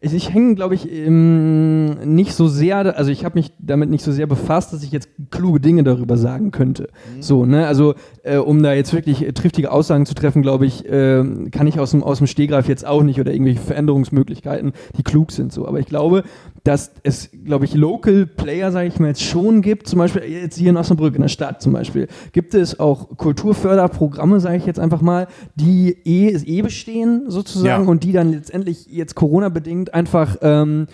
ich, 0.01 0.15
ich 0.15 0.33
hänge, 0.33 0.55
glaube 0.55 0.75
ich, 0.75 0.85
nicht 0.87 2.33
so 2.33 2.49
sehr, 2.49 2.97
also 2.97 3.11
ich 3.11 3.25
habe 3.25 3.39
mich 3.39 3.53
damit 3.59 3.91
nicht 3.91 4.03
so 4.03 4.13
sehr 4.13 4.27
befasst, 4.27 4.73
dass 4.73 4.83
ich 4.83 4.93
jetzt 4.93 5.09
kluge 5.31 5.61
Dinge 5.61 5.85
darüber 5.85 6.17
sagen 6.17 6.51
könnte. 6.51 6.89
Mhm. 7.17 7.23
So, 7.23 7.45
ne, 7.45 7.67
also 7.67 7.95
äh, 8.23 8.39
um 8.39 8.63
da 8.63 8.73
jetzt 8.73 8.93
wirklich 8.93 9.25
äh, 9.25 9.33
triftige 9.33 9.71
Aussagen 9.71 10.07
zu 10.07 10.15
treffen, 10.15 10.43
glaube 10.43 10.67
ich, 10.67 10.85
äh, 10.87 11.23
kann 11.51 11.67
ich 11.67 11.79
aus 11.79 11.93
dem, 11.93 12.03
aus 12.03 12.19
dem 12.19 12.27
Stehgreif 12.27 12.69
jetzt 12.69 12.87
auch 12.87 13.03
nicht 13.03 13.21
oder 13.21 13.33
irgendwelche 13.33 13.61
Veränderungsmöglichkeiten, 13.61 14.73
die 14.97 15.03
klug 15.03 15.33
sind 15.33 15.53
so. 15.53 15.69
Aber 15.69 15.79
ich 15.79 15.87
glaube, 15.87 16.25
dass 16.67 16.91
es, 17.05 17.31
glaube 17.45 17.65
ich, 17.65 17.75
Local 17.75 18.27
Player, 18.27 18.73
sage 18.73 18.89
ich 18.89 18.99
mal, 18.99 19.09
jetzt 19.09 19.23
schon 19.23 19.63
gibt, 19.63 19.87
zum 19.87 20.01
Beispiel 20.01 20.23
jetzt 20.25 20.57
hier 20.59 20.71
in 20.71 20.77
Osnabrück, 20.77 21.15
in 21.15 21.23
der 21.23 21.29
Stadt 21.29 21.63
zum 21.63 21.73
Beispiel, 21.73 22.09
gibt 22.33 22.55
es 22.55 22.81
auch 22.81 23.17
Kulturförderprogramme, 23.17 24.41
sage 24.41 24.57
ich 24.57 24.67
jetzt 24.67 24.81
einfach 24.81 25.01
mal, 25.01 25.29
die 25.55 25.97
eh, 26.05 26.37
eh 26.37 26.63
bestehen 26.63 27.25
sozusagen 27.31 27.85
Ja. 27.85 27.91
und 27.91 28.03
die 28.03 28.13
dann 28.13 28.33
letztendlich 28.33 28.87
jetzt 28.89 29.15
Corona-bedingt 29.15 29.95
einfach 29.95 30.37
ähm, 30.43 30.87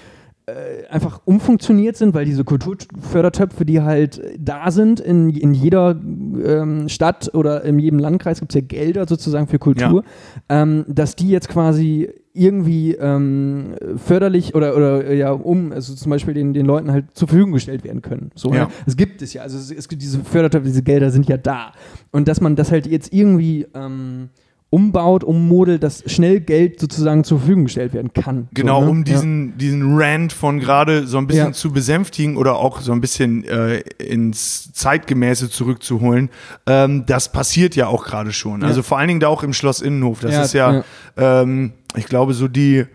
äh, 0.46 0.86
einfach 0.88 1.20
umfunktioniert 1.24 1.96
sind, 1.96 2.14
weil 2.14 2.24
diese 2.24 2.42
Kulturfördertöpfe, 2.44 3.64
die 3.64 3.80
halt 3.80 4.18
äh, 4.18 4.36
da 4.38 4.70
sind, 4.70 4.98
in, 5.00 5.30
in 5.30 5.54
jeder 5.54 5.90
ähm, 5.92 6.88
Stadt 6.88 7.30
oder 7.34 7.64
in 7.64 7.78
jedem 7.78 7.98
Landkreis 7.98 8.40
gibt 8.40 8.52
es 8.54 8.60
ja 8.60 8.66
Gelder 8.66 9.06
sozusagen 9.06 9.46
für 9.46 9.58
Kultur, 9.58 10.02
ähm, 10.48 10.84
dass 10.88 11.14
die 11.16 11.28
jetzt 11.28 11.48
quasi 11.48 12.10
irgendwie 12.34 12.92
ähm, 12.94 13.74
förderlich 14.04 14.54
oder, 14.54 14.74
oder 14.76 15.04
äh, 15.04 15.18
ja, 15.18 15.32
um, 15.32 15.70
also 15.70 15.94
zum 15.94 16.10
Beispiel 16.10 16.34
den, 16.34 16.54
den 16.54 16.64
Leuten 16.66 16.90
halt 16.90 17.06
zur 17.14 17.28
Verfügung 17.28 17.52
gestellt 17.52 17.84
werden 17.84 18.00
können. 18.02 18.30
So, 18.34 18.52
Ja. 18.52 18.64
ne? 18.64 18.68
Es 18.86 18.96
gibt 18.96 19.20
es 19.22 19.34
ja, 19.34 19.42
also 19.42 19.58
es, 19.58 19.70
es 19.70 19.88
gibt 19.88 20.00
diese 20.02 20.20
Fördertöpfe, 20.24 20.66
diese 20.66 20.82
Gelder 20.82 21.10
sind 21.10 21.28
ja 21.28 21.36
da. 21.36 21.72
Und 22.10 22.28
dass 22.28 22.40
man 22.40 22.56
das 22.56 22.72
halt 22.72 22.86
jetzt 22.86 23.12
irgendwie 23.12 23.66
ähm, 23.74 24.30
umbaut, 24.72 25.22
ummodelt, 25.22 25.82
dass 25.82 26.02
schnell 26.10 26.40
Geld 26.40 26.80
sozusagen 26.80 27.24
zur 27.24 27.40
Verfügung 27.40 27.64
gestellt 27.64 27.92
werden 27.92 28.14
kann. 28.14 28.48
Genau, 28.54 28.80
so, 28.80 28.86
ne? 28.86 28.90
um 28.90 29.04
diesen, 29.04 29.58
diesen 29.58 29.98
Rant 30.00 30.32
von 30.32 30.60
gerade 30.60 31.06
so 31.06 31.18
ein 31.18 31.26
bisschen 31.26 31.48
Ja. 31.48 31.52
zu 31.52 31.72
besänftigen 31.72 32.38
oder 32.38 32.56
auch 32.56 32.80
so 32.80 32.92
ein 32.92 33.02
bisschen 33.02 33.44
äh, 33.44 33.80
ins 33.98 34.72
Zeitgemäße 34.72 35.50
zurückzuholen. 35.50 36.30
Ähm, 36.66 37.04
das 37.06 37.30
passiert 37.30 37.76
ja 37.76 37.86
auch 37.88 38.04
gerade 38.06 38.32
schon. 38.32 38.62
Ja. 38.62 38.66
Also 38.68 38.82
vor 38.82 38.96
allen 38.98 39.08
Dingen 39.08 39.20
da 39.20 39.28
auch 39.28 39.42
im 39.42 39.52
Schloss 39.52 39.82
Innenhof. 39.82 40.20
Das 40.20 40.32
Ja, 40.32 40.42
ist 40.42 40.54
ja, 40.54 40.72
ja. 41.18 41.42
Ähm, 41.42 41.74
ich 41.94 42.06
glaube, 42.06 42.32
so 42.32 42.48
die, 42.48 42.86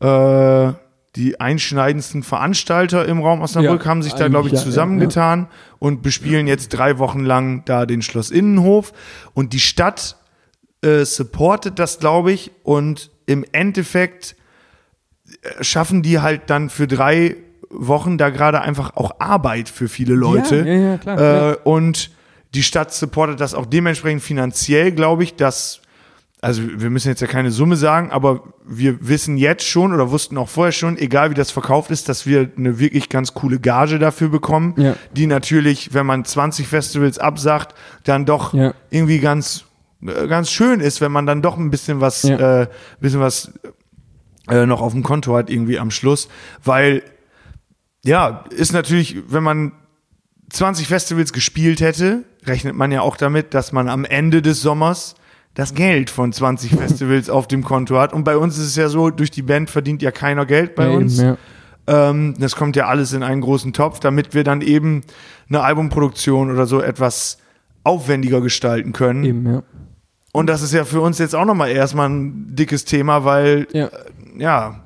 äh, 0.00 0.72
die 1.16 1.38
einschneidendsten 1.38 2.22
Veranstalter 2.22 3.06
im 3.06 3.20
Raum 3.20 3.42
Osnabrück 3.42 3.84
Ja, 3.84 3.90
haben 3.90 4.02
sich 4.02 4.14
da, 4.14 4.28
glaube 4.28 4.48
ich, 4.48 4.54
ja, 4.54 4.58
ja, 4.60 4.64
zusammengetan 4.64 5.48
und 5.78 6.00
bespielen 6.02 6.46
jetzt 6.46 6.68
drei 6.70 6.98
Wochen 6.98 7.20
lang 7.20 7.62
da 7.66 7.84
den 7.84 8.00
Schloss 8.00 8.30
Innenhof. 8.30 8.94
Und 9.34 9.52
die 9.52 9.60
Stadt 9.60 10.16
äh, 10.86 11.04
supportet 11.04 11.78
das, 11.78 11.98
glaube 11.98 12.32
ich, 12.32 12.52
und 12.62 13.10
im 13.26 13.44
Endeffekt 13.50 14.36
äh, 15.42 15.64
schaffen 15.64 16.02
die 16.02 16.20
halt 16.20 16.42
dann 16.46 16.70
für 16.70 16.86
drei 16.86 17.36
Wochen 17.70 18.18
da 18.18 18.30
gerade 18.30 18.60
einfach 18.60 18.96
auch 18.96 19.18
Arbeit 19.18 19.68
für 19.68 19.88
viele 19.88 20.14
Leute. 20.14 20.58
Ja, 20.58 20.64
ja, 20.64 20.90
ja, 20.90 20.98
klar, 20.98 21.52
Äh. 21.52 21.56
Und 21.64 22.10
die 22.54 22.62
Stadt 22.62 22.92
supportet 22.92 23.40
das 23.40 23.54
auch 23.54 23.66
dementsprechend 23.66 24.22
finanziell, 24.22 24.92
glaube 24.92 25.24
ich, 25.24 25.34
dass, 25.34 25.80
also 26.40 26.62
wir 26.62 26.90
müssen 26.90 27.08
jetzt 27.08 27.20
ja 27.20 27.26
keine 27.26 27.50
Summe 27.50 27.76
sagen, 27.76 28.12
aber 28.12 28.44
wir 28.64 29.08
wissen 29.08 29.36
jetzt 29.36 29.66
schon 29.66 29.92
oder 29.92 30.10
wussten 30.12 30.38
auch 30.38 30.48
vorher 30.48 30.72
schon, 30.72 30.96
egal 30.96 31.30
wie 31.30 31.34
das 31.34 31.50
verkauft 31.50 31.90
ist, 31.90 32.08
dass 32.08 32.26
wir 32.26 32.48
eine 32.56 32.78
wirklich 32.78 33.08
ganz 33.08 33.34
coole 33.34 33.58
Gage 33.58 33.98
dafür 33.98 34.28
bekommen, 34.28 34.74
die 35.14 35.26
natürlich, 35.26 35.92
wenn 35.92 36.06
man 36.06 36.24
20 36.24 36.68
Festivals 36.68 37.18
absagt, 37.18 37.74
dann 38.04 38.24
doch 38.24 38.54
irgendwie 38.90 39.18
ganz, 39.18 39.64
ganz 40.02 40.50
schön 40.50 40.80
ist, 40.80 41.00
wenn 41.00 41.12
man 41.12 41.26
dann 41.26 41.42
doch 41.42 41.56
ein 41.56 41.70
bisschen 41.70 42.00
was, 42.00 42.22
Ja. 42.22 42.62
äh, 42.62 42.66
bisschen 43.00 43.20
was 43.20 43.52
äh, 44.48 44.66
noch 44.66 44.80
auf 44.80 44.92
dem 44.92 45.02
Konto 45.02 45.36
hat 45.36 45.50
irgendwie 45.50 45.78
am 45.78 45.90
Schluss, 45.90 46.28
weil 46.64 47.02
ja, 48.04 48.44
ist 48.50 48.72
natürlich, 48.72 49.16
wenn 49.28 49.42
man 49.42 49.72
20 50.50 50.86
Festivals 50.86 51.32
gespielt 51.32 51.80
hätte, 51.80 52.22
rechnet 52.44 52.76
man 52.76 52.92
ja 52.92 53.00
auch 53.00 53.16
damit, 53.16 53.52
dass 53.54 53.72
man 53.72 53.88
am 53.88 54.04
Ende 54.04 54.42
des 54.42 54.60
Sommers 54.62 55.16
das 55.54 55.74
Geld 55.74 56.10
von 56.10 56.32
20 56.32 56.70
Festivals 56.76 57.28
auf 57.30 57.48
dem 57.48 57.64
Konto 57.64 57.98
hat. 57.98 58.12
Und 58.12 58.22
bei 58.22 58.36
uns 58.36 58.58
ist 58.58 58.66
es 58.66 58.76
ja 58.76 58.88
so, 58.88 59.10
durch 59.10 59.32
die 59.32 59.42
Band 59.42 59.70
verdient 59.70 60.02
ja 60.02 60.12
keiner 60.12 60.46
Geld 60.46 60.76
bei 60.76 60.84
Ja, 60.84 60.90
eben, 60.92 61.02
uns. 61.02 61.18
ja. 61.20 61.36
Ähm, 61.88 62.34
das 62.38 62.54
kommt 62.54 62.76
ja 62.76 62.86
alles 62.86 63.12
in 63.12 63.22
einen 63.24 63.40
großen 63.40 63.72
Topf, 63.72 63.98
damit 63.98 64.34
wir 64.34 64.44
dann 64.44 64.60
eben 64.60 65.02
eine 65.48 65.62
Albumproduktion 65.62 66.52
oder 66.52 66.66
so 66.66 66.80
etwas 66.80 67.38
aufwendiger 67.82 68.40
gestalten 68.40 68.92
können. 68.92 69.24
Eben, 69.24 69.46
ja. 69.52 69.62
Und 70.36 70.48
das 70.48 70.60
ist 70.60 70.74
ja 70.74 70.84
für 70.84 71.00
uns 71.00 71.18
jetzt 71.18 71.34
auch 71.34 71.46
nochmal 71.46 71.70
erstmal 71.70 72.10
ein 72.10 72.54
dickes 72.54 72.84
Thema, 72.84 73.24
weil 73.24 73.66
Ja. 73.72 73.88
ja, 74.36 74.80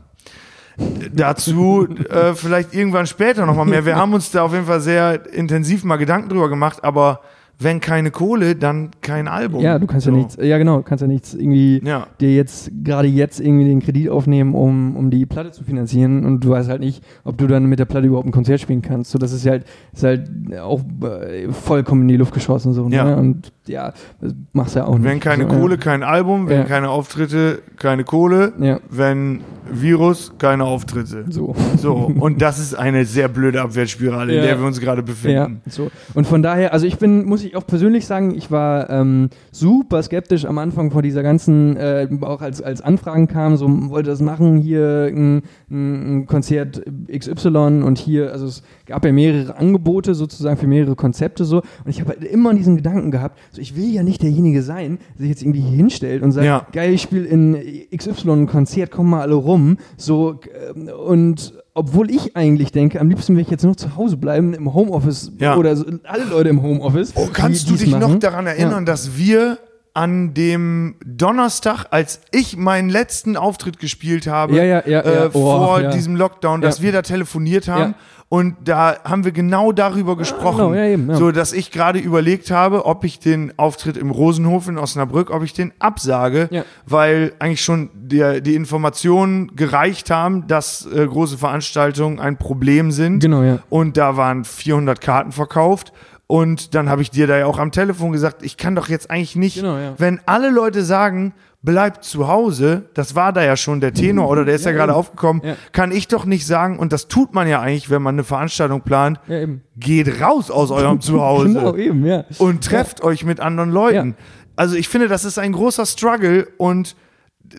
dazu 1.13 1.89
äh, 2.09 2.35
vielleicht 2.35 2.73
irgendwann 2.73 3.09
später 3.09 3.47
nochmal 3.47 3.67
mehr. 3.67 3.85
Wir 3.85 3.97
haben 3.97 4.15
uns 4.15 4.31
da 4.31 4.45
auf 4.45 4.53
jeden 4.53 4.67
Fall 4.67 4.81
sehr 4.81 5.27
intensiv 5.33 5.83
mal 5.83 5.97
Gedanken 5.97 6.29
drüber 6.29 6.49
gemacht, 6.49 6.85
aber 6.85 7.23
wenn 7.61 7.81
keine 7.81 8.11
Kohle, 8.11 8.57
dann 8.57 8.91
kein 9.03 9.29
Album. 9.29 9.61
Ja, 9.63 9.79
du 9.79 9.87
kannst 9.87 10.07
So. 10.07 10.11
ja 10.13 10.17
nichts, 10.17 10.37
ja 10.41 10.59
genau, 10.59 10.79
du 10.79 10.83
kannst 10.83 11.03
ja 11.03 11.09
nichts 11.09 11.35
irgendwie 11.35 11.81
Ja. 11.85 12.07
dir 12.21 12.35
jetzt 12.35 12.71
gerade 12.83 13.07
jetzt 13.09 13.39
irgendwie 13.41 13.67
den 13.67 13.81
Kredit 13.81 14.09
aufnehmen, 14.09 14.55
um, 14.55 14.97
um 14.97 15.11
die 15.11 15.27
Platte 15.27 15.51
zu 15.53 15.63
finanzieren 15.65 16.25
und 16.25 16.41
du 16.45 16.51
weißt 16.51 16.69
halt 16.71 16.81
nicht, 16.81 17.05
ob 17.25 17.39
du 17.39 17.47
dann 17.47 17.67
mit 17.67 17.79
der 17.79 17.85
Platte 17.85 18.07
überhaupt 18.07 18.27
ein 18.27 18.33
Konzert 18.33 18.61
spielen 18.61 18.83
kannst. 18.83 19.11
So, 19.11 19.19
das 19.19 19.33
ist 19.33 19.47
halt, 19.47 19.65
ist 19.93 20.03
halt 20.03 20.29
auch 20.61 20.81
äh, 21.03 21.53
vollkommen 21.53 22.03
in 22.03 22.09
die 22.09 22.17
Luft 22.17 22.35
geschossen 22.35 22.73
so. 22.73 22.89
Ja. 22.89 23.05
Ne? 23.05 23.17
Und 23.17 23.53
ja, 23.67 23.93
das 24.21 24.35
machst 24.53 24.75
du 24.75 24.81
ja 24.81 24.87
auch 24.87 24.97
nicht. 24.99 25.05
Wenn 25.05 25.21
keine 25.21 25.45
so, 25.49 25.57
Kohle, 25.57 25.79
kein 25.79 26.03
Album, 26.03 26.49
wenn 26.49 26.61
Ja. 26.61 26.65
keine 26.65 26.89
Auftritte, 26.91 27.61
keine 27.77 28.05
Kohle, 28.05 28.53
Ja. 28.61 28.81
wenn 28.89 29.43
Virus, 29.73 30.33
keine 30.39 30.65
Auftritte. 30.65 31.25
Ja, 31.27 31.31
so. 31.33 31.55
So, 31.77 31.95
und 32.19 32.43
das 32.43 32.59
ist 32.59 32.75
eine 32.75 33.05
sehr 33.05 33.29
blöde 33.29 33.63
Abwärtsspirale, 33.63 34.33
in 34.33 34.39
Ja. 34.39 34.45
der 34.45 34.59
wir 34.61 34.67
uns 34.67 34.81
gerade 34.81 35.01
Ja, 35.03 35.05
befinden. 35.07 35.61
so. 35.69 35.91
Und 36.15 36.27
von 36.27 36.43
daher, 36.43 36.73
also 36.73 36.87
ich 36.87 36.99
bin, 36.99 37.25
muss 37.25 37.45
ich 37.45 37.50
auch 37.57 37.67
persönlich 37.67 38.07
sagen, 38.07 38.35
ich 38.35 38.51
war 38.51 38.89
ähm, 38.91 39.29
super 39.53 40.03
skeptisch 40.03 40.45
am 40.45 40.59
Anfang 40.59 40.91
vor 40.91 41.03
dieser 41.03 41.23
ganzen, 41.23 41.77
äh, 41.77 42.09
auch 42.23 42.41
als, 42.41 42.63
als 42.63 42.81
Anfragen 42.81 43.29
kamen, 43.29 43.57
so 43.57 43.69
wollte 43.91 44.11
das 44.11 44.21
machen, 44.21 44.57
hier 44.57 45.11
ein, 45.13 45.43
ein, 45.71 46.19
ein 46.21 46.27
Konzert 46.27 46.83
XY 47.11 47.83
und 47.85 47.99
hier, 47.99 48.33
also 48.33 48.47
es 48.47 48.63
gab 48.87 49.05
ja 49.05 49.13
mehrere 49.13 49.57
Angebote 49.57 50.15
sozusagen 50.15 50.57
für 50.57 50.67
mehrere 50.67 50.97
Konzepte 50.97 51.45
so 51.45 51.59
und 51.59 51.89
ich 51.89 52.01
habe 52.01 52.11
halt 52.11 52.25
immer 52.25 52.55
diesen 52.55 52.77
Gedanken 52.77 53.11
gehabt, 53.11 53.39
so 53.53 53.61
ich 53.61 53.77
will 53.77 53.93
ja 53.93 54.03
nicht 54.03 54.23
derjenige 54.23 54.63
sein, 54.63 54.99
der 55.15 55.23
sich 55.23 55.29
jetzt 55.31 55.43
irgendwie 55.43 55.61
hier 55.61 55.77
hinstellt 55.77 56.23
und 56.23 56.33
sagt, 56.33 56.47
Ja. 56.47 56.67
geil, 56.73 56.93
ich 56.93 57.03
spiele 57.03 57.27
in 57.27 57.57
XY 57.97 58.31
ein 58.33 58.47
Konzert, 58.47 58.91
kommen 58.91 59.11
mal 59.11 59.23
alle 59.23 59.35
rum, 59.35 59.77
so 59.97 60.41
ähm, 60.77 60.89
und 61.07 61.55
obwohl 61.81 62.11
ich 62.11 62.37
eigentlich 62.37 62.73
denke, 62.73 63.01
am 63.01 63.09
liebsten 63.09 63.35
will 63.37 63.43
ich 63.43 63.51
jetzt 63.51 63.65
nur 63.65 63.75
zu 63.77 63.97
Hause 63.97 64.19
bleiben, 64.19 64.53
im 64.53 64.75
Homeoffice 64.75 65.33
Ja. 65.39 65.57
oder 65.57 65.75
so, 65.77 65.87
alle 66.05 66.25
Leute 66.25 66.51
im 66.51 66.63
Homeoffice. 66.63 67.13
Oh, 67.15 67.27
kannst 67.33 67.71
du 67.71 67.75
dich 67.75 67.91
noch 67.91 68.01
machen. 68.01 68.21
daran 68.21 68.47
erinnern, 68.47 68.85
dass 68.85 69.17
wir 69.17 69.59
an 69.95 70.35
dem 70.35 70.97
Donnerstag, 71.05 71.87
als 71.91 72.21
ich 72.31 72.57
meinen 72.57 72.89
letzten 72.89 73.37
Auftritt 73.37 73.79
gespielt 73.79 74.27
habe, 74.27 74.55
Ja, 74.57 74.65
ja, 74.65 74.83
ja, 74.87 75.01
äh. 75.01 75.31
Oh, 75.33 75.41
vor 75.41 75.83
diesem 75.83 76.17
Lockdown, 76.17 76.61
dass 76.61 76.81
wir 76.81 76.93
da 76.93 77.03
telefoniert 77.03 77.69
haben. 77.69 77.95
Und 78.29 78.55
da 78.65 78.99
haben 79.03 79.25
wir 79.25 79.33
genau 79.33 79.73
darüber 79.73 80.17
gesprochen, 80.17 80.73
genau, 80.73 80.85
eben, 80.85 81.15
so 81.17 81.33
dass 81.33 81.53
ich 81.53 81.73
gerade 81.73 81.99
überlegt 81.99 82.53
habe, 82.53 82.87
ob 82.87 83.03
ich 83.03 83.19
den 83.19 83.53
Auftritt 83.59 83.97
im 83.97 84.13
Rosenhof 84.13 84.69
in 84.69 84.79
Osnabrück, 84.79 85.31
ob 85.31 85.43
ich 85.43 85.53
den 85.53 85.73
absage, 85.81 86.49
weil 86.87 87.33
eigentlich 87.41 87.61
schon 87.61 87.91
der, 87.93 88.41
die 88.41 88.55
Informationen 88.55 89.57
gereicht 89.57 90.11
haben, 90.11 90.47
dass 90.47 90.87
äh, 90.87 91.05
große 91.05 91.39
Veranstaltungen 91.39 92.21
ein 92.21 92.37
Problem 92.37 92.93
sind. 92.93 93.19
Genau, 93.19 93.43
ja. 93.43 93.59
und 93.69 93.97
da 93.97 94.17
waren 94.17 94.45
400 94.45 95.01
Karten 95.01 95.33
verkauft 95.33 95.93
Und 96.31 96.77
dann 96.77 96.89
habe 96.89 97.03
ich 97.03 97.11
dir 97.11 97.27
da 97.27 97.37
ja 97.39 97.47
auch 97.47 97.59
am 97.59 97.73
Telefon 97.73 98.13
gesagt, 98.13 98.45
ich 98.45 98.57
kann 98.57 98.77
doch 98.77 98.89
jetzt 98.89 99.11
eigentlich 99.11 99.35
nicht, 99.35 99.57
Genau, 99.57 99.77
ja. 99.77 99.95
wenn 99.99 100.21
alle 100.27 100.51
Leute 100.51 100.85
sagen, 100.85 101.35
bleibt 101.61 102.05
zu 102.05 102.29
Hause, 102.29 102.89
das 102.95 103.17
war 103.17 103.33
da 103.33 103.43
ja 103.43 103.57
schon 103.57 103.81
der 103.81 103.93
Tenor 103.93 104.29
oder 104.29 104.45
der 104.45 104.55
ist 104.55 104.65
ja, 104.65 104.71
Ja, 104.71 104.77
gerade 104.77 104.95
aufgekommen, 104.95 105.43
Ja. 105.45 105.57
kann 105.73 105.91
ich 105.91 106.07
doch 106.07 106.25
nicht 106.27 106.47
sagen, 106.47 106.79
und 106.79 106.93
das 106.93 107.09
tut 107.09 107.35
man 107.35 107.49
ja 107.49 107.61
eigentlich, 107.61 107.91
wenn 107.91 108.01
man 108.01 108.15
eine 108.15 108.23
Veranstaltung 108.23 108.83
plant, 108.83 109.19
Ja, 109.27 109.47
geht 109.77 110.21
raus 110.23 110.53
aus 110.53 110.71
eurem 110.71 111.01
Zuhause 111.09 111.49
Genau, 111.49 111.75
eben, 111.75 112.07
ja. 112.07 112.23
und 112.39 112.63
trefft 112.65 113.03
euch 113.03 113.25
mit 113.25 113.41
anderen 113.41 113.71
Leuten. 113.73 114.15
Also 114.55 114.77
ich 114.77 114.89
finde, 114.89 115.09
das 115.09 115.25
ist 115.25 115.37
ein 115.37 115.51
großer 115.51 115.85
Struggle 115.85 116.47
und 116.59 116.95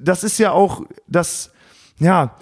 das 0.01 0.23
ist 0.23 0.37
ja 0.39 0.51
auch 0.53 0.83
das, 1.09 1.51
ja, 1.99 2.35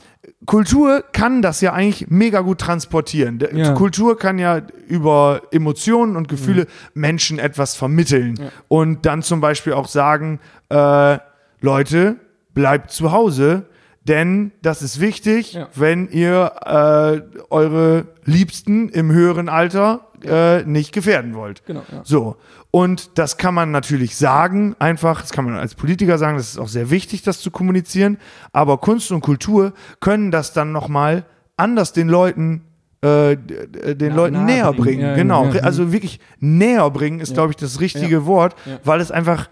Kultur 0.46 1.04
kann 1.14 1.42
das 1.42 1.62
ja 1.62 1.74
eigentlich 1.74 2.10
mega 2.10 2.42
gut 2.42 2.60
transportieren. 2.60 3.40
Ja. 3.54 3.74
Kultur 3.74 4.18
kann 4.18 4.40
ja 4.40 4.62
über 4.88 5.42
Emotionen 5.52 6.16
und 6.16 6.28
Gefühle 6.28 6.68
Menschen 6.94 7.40
etwas 7.40 7.76
vermitteln 7.76 8.36
und 8.68 9.06
dann 9.06 9.22
zum 9.22 9.42
Beispiel 9.42 9.74
auch 9.74 9.88
sagen, 9.88 10.40
äh, 10.70 11.18
Leute, 11.62 12.16
bleibt 12.54 12.92
zu 12.92 13.12
Hause, 13.12 13.66
denn 14.08 14.52
das 14.62 14.82
ist 14.82 15.00
wichtig, 15.00 15.54
Ja. 15.54 15.68
wenn 15.76 16.08
ihr 16.10 16.52
äh, 16.66 17.40
eure 17.50 18.06
Liebsten 18.26 18.90
im 18.90 19.12
höheren 19.12 19.50
Alter 19.50 20.08
äh, 20.26 20.64
nicht 20.64 20.92
gefährden 20.94 21.34
wollt. 21.36 21.66
Genau, 21.66 21.84
ja. 21.92 22.02
So. 22.04 22.36
Und 22.72 23.18
das 23.18 23.38
kann 23.38 23.54
man 23.54 23.72
natürlich 23.72 24.16
sagen, 24.16 24.76
einfach, 24.80 25.22
das 25.22 25.32
kann 25.32 25.46
man 25.46 25.56
als 25.56 25.76
Politiker 25.76 26.18
sagen, 26.18 26.38
das 26.38 26.50
ist 26.52 26.58
auch 26.60 26.68
sehr 26.68 26.90
wichtig, 26.92 27.24
das 27.24 27.40
zu 27.40 27.50
kommunizieren. 27.52 28.18
Aber 28.54 28.78
Kunst 28.78 29.12
und 29.12 29.22
Kultur 29.22 29.74
können 30.00 30.32
das 30.32 30.54
dann 30.54 30.72
nochmal 30.72 31.26
anders 31.58 31.94
den 31.94 32.08
Leuten, 32.10 32.62
äh, 33.02 33.36
den 33.38 34.10
Na- 34.10 34.16
Leuten 34.16 34.46
näher 34.46 34.72
bringen. 34.74 35.02
Ja, 35.02 35.16
genau. 35.16 35.46
ja, 35.46 35.56
ja. 35.56 35.62
Also 35.64 35.92
wirklich 35.92 36.20
näher 36.40 36.90
bringen 36.92 37.20
ist, 37.22 37.34
glaube 37.34 37.52
ich, 37.52 37.56
das 37.58 37.80
richtige 37.80 38.26
Wort, 38.26 38.56
Ja. 38.66 38.80
weil 38.84 39.02
es 39.02 39.12
einfach 39.12 39.50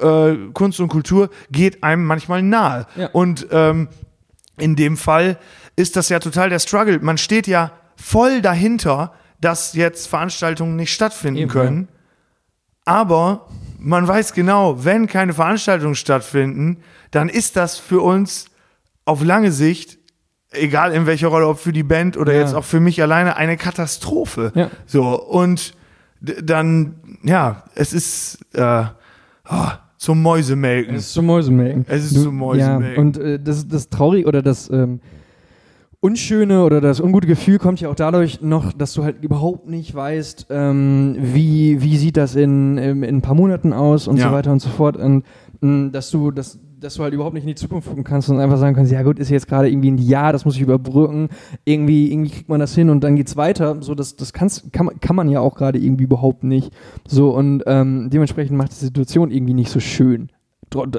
äh, 0.00 0.34
Kunst 0.54 0.80
und 0.80 0.88
Kultur 0.88 1.28
geht 1.50 1.82
einem 1.82 2.04
manchmal 2.06 2.42
nahe. 2.42 2.86
Ja. 2.96 3.08
Und 3.12 3.46
ähm, 3.50 3.88
in 4.58 4.74
dem 4.74 4.96
Fall 4.96 5.38
ist 5.76 5.96
das 5.96 6.08
ja 6.08 6.18
total 6.18 6.48
der 6.48 6.58
Struggle. 6.58 6.98
Man 7.00 7.18
steht 7.18 7.46
ja 7.46 7.72
voll 7.94 8.40
dahinter, 8.40 9.12
dass 9.40 9.74
jetzt 9.74 10.06
Veranstaltungen 10.08 10.76
nicht 10.76 10.92
stattfinden 10.92 11.40
Eben, 11.40 11.50
können. 11.50 11.88
Aber 12.84 13.46
man 13.78 14.06
weiß 14.06 14.32
genau, 14.32 14.84
wenn 14.84 15.06
keine 15.06 15.32
Veranstaltungen 15.34 15.94
stattfinden, 15.94 16.78
dann 17.10 17.28
ist 17.28 17.56
das 17.56 17.78
für 17.78 18.00
uns 18.00 18.46
auf 19.04 19.22
lange 19.22 19.52
Sicht, 19.52 19.98
egal 20.52 20.92
in 20.92 21.06
welcher 21.06 21.28
Rolle, 21.28 21.46
ob 21.48 21.58
für 21.58 21.72
die 21.72 21.82
Band 21.82 22.16
oder 22.16 22.32
Ja. 22.32 22.40
jetzt 22.40 22.54
auch 22.54 22.64
für 22.64 22.80
mich 22.80 23.02
alleine, 23.02 23.36
eine 23.36 23.56
Katastrophe. 23.56 24.52
Ja. 24.54 24.70
So, 24.86 25.20
und 25.22 25.74
dann, 26.20 26.96
ja, 27.22 27.64
es 27.74 27.92
ist 27.92 28.38
äh, 28.54 28.84
oh, 29.50 29.66
zum 29.98 30.22
Mäusemelken. 30.22 30.94
Es 30.94 31.06
ist 31.08 31.12
zum 31.12 31.26
Mäusemelken. 31.26 31.84
Es 31.88 32.04
ist 32.04 32.16
Du- 32.16 32.24
zum 32.24 32.36
Mäusemelken. 32.36 32.94
Ja, 32.94 33.00
und 33.00 33.16
äh, 33.18 33.38
das, 33.40 33.68
das 33.68 33.88
Traurige 33.90 34.26
oder 34.26 34.42
das 34.42 34.70
ähm, 34.70 35.00
Unschöne 36.06 36.62
oder 36.64 36.80
das 36.80 37.00
ungute 37.00 37.26
Gefühl 37.26 37.58
kommt 37.58 37.80
ja 37.80 37.88
auch 37.88 37.96
dadurch 37.96 38.40
noch, 38.40 38.72
dass 38.72 38.94
du 38.94 39.02
halt 39.02 39.24
überhaupt 39.24 39.68
nicht 39.68 39.92
weißt, 39.92 40.46
ähm, 40.50 41.16
wie, 41.18 41.82
wie 41.82 41.96
sieht 41.96 42.16
das 42.16 42.36
in, 42.36 42.78
in, 42.78 43.02
in 43.02 43.16
ein 43.16 43.22
paar 43.22 43.34
Monaten 43.34 43.72
aus 43.72 44.06
und 44.06 44.16
Ja. 44.18 44.28
so 44.28 44.32
weiter 44.32 44.52
und 44.52 44.60
so 44.60 44.68
fort. 44.68 44.96
Und 44.96 45.24
mh, 45.62 45.90
dass 45.90 46.10
du, 46.10 46.30
dass, 46.30 46.60
dass 46.78 46.94
du 46.94 47.02
halt 47.02 47.12
überhaupt 47.12 47.34
nicht 47.34 47.42
in 47.42 47.48
die 47.48 47.54
Zukunft 47.56 47.88
gucken 47.88 48.04
kannst 48.04 48.30
und 48.30 48.38
einfach 48.38 48.56
sagen 48.58 48.76
kannst, 48.76 48.92
ja 48.92 49.02
gut, 49.02 49.18
ist 49.18 49.30
jetzt 49.30 49.48
gerade 49.48 49.68
irgendwie 49.68 49.90
ein 49.90 49.98
Jahr, 49.98 50.32
das 50.32 50.44
muss 50.44 50.54
ich 50.54 50.60
überbrücken, 50.62 51.28
irgendwie, 51.64 52.12
irgendwie 52.12 52.30
kriegt 52.30 52.48
man 52.48 52.60
das 52.60 52.72
hin 52.74 52.88
und 52.88 53.02
dann 53.02 53.16
geht's 53.16 53.36
weiter. 53.36 53.78
So, 53.80 53.96
das, 53.96 54.14
das 54.14 54.32
kannst, 54.32 54.72
kann, 54.72 54.86
man- 54.86 55.00
kann 55.00 55.16
man 55.16 55.28
ja 55.28 55.40
auch 55.40 55.56
gerade 55.56 55.80
irgendwie 55.80 56.04
überhaupt 56.04 56.44
nicht. 56.44 56.72
So, 57.08 57.30
und 57.30 57.64
ähm, 57.66 58.10
dementsprechend 58.12 58.56
macht 58.56 58.70
die 58.70 58.76
Situation 58.84 59.32
irgendwie 59.32 59.54
nicht 59.54 59.70
so 59.70 59.80
schön. 59.80 60.28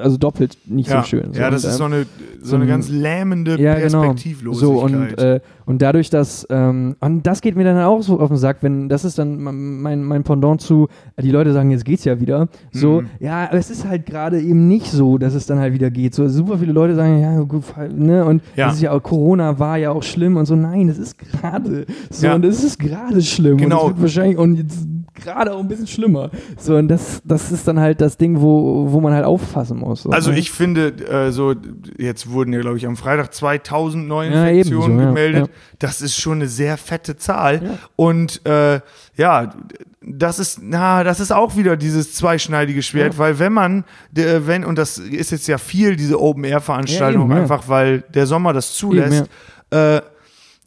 Also 0.00 0.16
doppelt 0.16 0.56
nicht 0.66 0.88
ja. 0.90 1.02
so 1.02 1.06
schön. 1.08 1.34
So, 1.34 1.40
ja, 1.40 1.50
das 1.50 1.64
und, 1.64 1.70
ist 1.70 1.76
so 1.76 1.84
ähm, 1.84 1.92
eine, 1.92 2.06
so 2.42 2.56
eine 2.56 2.64
ähm, 2.64 2.70
ganz 2.70 2.88
lähmende 2.88 3.60
ja, 3.60 3.74
genau. 3.74 4.00
Perspektivlosigkeit. 4.00 4.58
So 4.58 4.82
und, 4.82 5.18
äh, 5.18 5.40
und 5.66 5.82
dadurch, 5.82 6.10
dass 6.10 6.46
ähm, 6.50 6.96
und 7.00 7.26
das 7.26 7.42
geht 7.42 7.54
mir 7.54 7.64
dann 7.64 7.78
auch 7.82 8.02
so 8.02 8.18
auf 8.18 8.28
den 8.28 8.38
Sack, 8.38 8.58
wenn 8.62 8.88
das 8.88 9.04
ist 9.04 9.18
dann 9.18 9.40
mein, 9.40 10.02
mein 10.02 10.24
Pendant 10.24 10.60
zu, 10.62 10.88
die 11.20 11.30
Leute 11.30 11.52
sagen, 11.52 11.70
jetzt 11.70 11.84
geht's 11.84 12.04
ja 12.04 12.18
wieder. 12.18 12.48
So, 12.72 13.02
Mhm. 13.02 13.10
ja, 13.20 13.44
aber 13.48 13.58
es 13.58 13.70
ist 13.70 13.86
halt 13.86 14.06
gerade 14.06 14.40
eben 14.40 14.66
nicht 14.68 14.90
so, 14.90 15.18
dass 15.18 15.34
es 15.34 15.46
dann 15.46 15.58
halt 15.58 15.74
wieder 15.74 15.90
geht. 15.90 16.14
So 16.14 16.26
super 16.28 16.58
viele 16.58 16.72
Leute 16.72 16.94
sagen, 16.94 17.20
ja, 17.20 17.38
gut, 17.42 17.64
ne, 17.94 18.24
und 18.24 18.42
Ja. 18.56 18.66
das 18.68 18.76
ist 18.76 18.82
ja 18.82 18.92
auch, 18.92 19.02
Corona 19.02 19.58
war 19.58 19.76
ja 19.76 19.90
auch 19.90 20.02
schlimm 20.02 20.36
und 20.36 20.46
so, 20.46 20.56
nein, 20.56 20.88
es 20.88 20.98
ist 20.98 21.18
gerade 21.18 21.84
so 22.10 22.26
Ja. 22.26 22.34
und 22.34 22.44
es 22.44 22.64
ist 22.64 22.78
gerade 22.78 23.20
schlimm 23.22 23.58
Genau. 23.58 23.82
und 23.82 23.90
es 23.90 23.96
wird 23.96 24.02
wahrscheinlich 24.02 24.38
und 24.38 24.56
jetzt 24.56 24.88
gerade 25.22 25.52
auch 25.52 25.60
ein 25.60 25.68
bisschen 25.68 25.86
schlimmer. 25.86 26.30
So 26.58 26.76
und 26.76 26.88
das, 26.88 27.20
das 27.24 27.52
ist 27.52 27.66
dann 27.68 27.78
halt 27.80 28.00
das 28.00 28.16
Ding, 28.16 28.40
wo, 28.40 28.90
wo 28.90 29.00
man 29.00 29.12
halt 29.12 29.24
aufpassen 29.24 29.78
muss. 29.78 30.02
So, 30.02 30.10
Also 30.10 30.30
ich 30.32 30.50
finde, 30.50 30.88
äh, 31.06 31.30
so 31.32 31.54
jetzt 31.98 32.30
wurden 32.30 32.52
ja, 32.52 32.60
glaube 32.60 32.76
ich, 32.78 32.86
am 32.86 32.96
Freitag 32.96 33.34
2000 33.34 34.06
neue 34.08 34.30
Ja, 34.32 34.46
Infektionen 34.48 34.98
ja, 34.98 35.06
gemeldet. 35.06 35.46
ja. 35.48 35.52
Das 35.78 36.00
ist 36.00 36.16
schon 36.20 36.34
eine 36.38 36.48
sehr 36.48 36.76
fette 36.76 37.16
Zahl. 37.16 37.62
Ja. 37.62 37.70
Und 37.96 38.44
äh, 38.46 38.80
ja, 39.16 39.52
das 40.00 40.38
ist, 40.38 40.60
na, 40.62 41.04
das 41.04 41.20
ist 41.20 41.32
auch 41.32 41.56
wieder 41.56 41.76
dieses 41.76 42.14
zweischneidige 42.14 42.82
Schwert, 42.82 43.18
weil 43.18 43.38
wenn 43.38 43.52
man, 43.52 43.84
der, 44.10 44.46
wenn, 44.46 44.64
und 44.64 44.78
das 44.78 44.98
ist 44.98 45.30
jetzt 45.32 45.48
ja 45.48 45.58
viel, 45.58 45.96
diese 45.96 46.20
Open-Air-Veranstaltung, 46.20 47.22
Ja, 47.22 47.26
eben, 47.26 47.36
ja. 47.36 47.42
einfach 47.42 47.68
weil 47.68 48.02
der 48.14 48.26
Sommer 48.26 48.52
das 48.52 48.74
zulässt, 48.74 49.28
äh, 49.70 50.00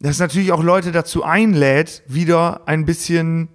das 0.00 0.18
natürlich 0.18 0.52
auch 0.52 0.62
Leute 0.62 0.90
dazu 0.92 1.22
einlädt, 1.24 2.02
wieder 2.08 2.62
ein 2.66 2.84
bisschen 2.84 3.48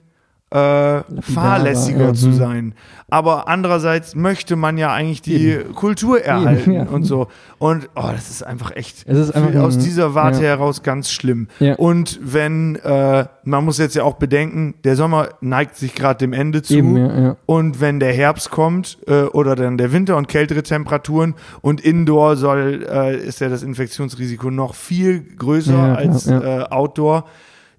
äh, 0.49 1.01
fahrlässiger 1.21 2.07
ja, 2.07 2.13
zu 2.13 2.27
mhm. 2.27 2.33
sein. 2.33 2.73
Aber 3.09 3.47
andererseits 3.47 4.15
möchte 4.15 4.55
man 4.55 4.77
ja 4.77 4.93
eigentlich 4.93 5.21
die 5.21 5.59
Kultur 5.75 6.21
erhalten 6.21 6.71
ja. 6.73 6.83
und 6.83 7.03
so. 7.03 7.27
Und 7.57 7.89
oh, 7.95 8.09
das 8.11 8.29
ist 8.29 8.43
einfach 8.43 8.75
echt 8.75 9.05
Es 9.07 9.17
ist 9.17 9.31
einfach 9.31 9.61
aus 9.61 9.77
dieser 9.77 10.13
Warte 10.13 10.41
ja. 10.41 10.49
heraus 10.49 10.83
ganz 10.83 11.11
schlimm. 11.11 11.47
Und 11.77 12.19
wenn, 12.21 12.75
äh, 12.77 13.25
man 13.43 13.65
muss 13.65 13.77
jetzt 13.77 13.95
ja 13.95 14.03
auch 14.03 14.15
bedenken, 14.15 14.75
der 14.83 14.95
Sommer 14.95 15.29
neigt 15.39 15.77
sich 15.77 15.95
gerade 15.95 16.17
dem 16.17 16.33
Ende 16.33 16.61
zu. 16.61 16.75
Eben. 16.75 17.35
Und 17.45 17.79
wenn 17.79 17.99
der 17.99 18.13
Herbst 18.13 18.51
kommt 18.51 18.97
äh, 19.07 19.23
oder 19.23 19.55
dann 19.55 19.77
der 19.77 19.93
Winter 19.93 20.17
und 20.17 20.27
kältere 20.27 20.63
Temperaturen 20.63 21.35
und 21.61 21.81
Indoor 21.81 22.35
soll, 22.35 22.85
äh, 22.89 23.17
ist 23.17 23.39
ja 23.39 23.49
das 23.49 23.63
Infektionsrisiko 23.63 24.51
noch 24.51 24.75
viel 24.75 25.23
größer 25.37 25.97
als. 25.97 26.27
Äh, 26.27 26.65
Outdoor, 26.69 27.25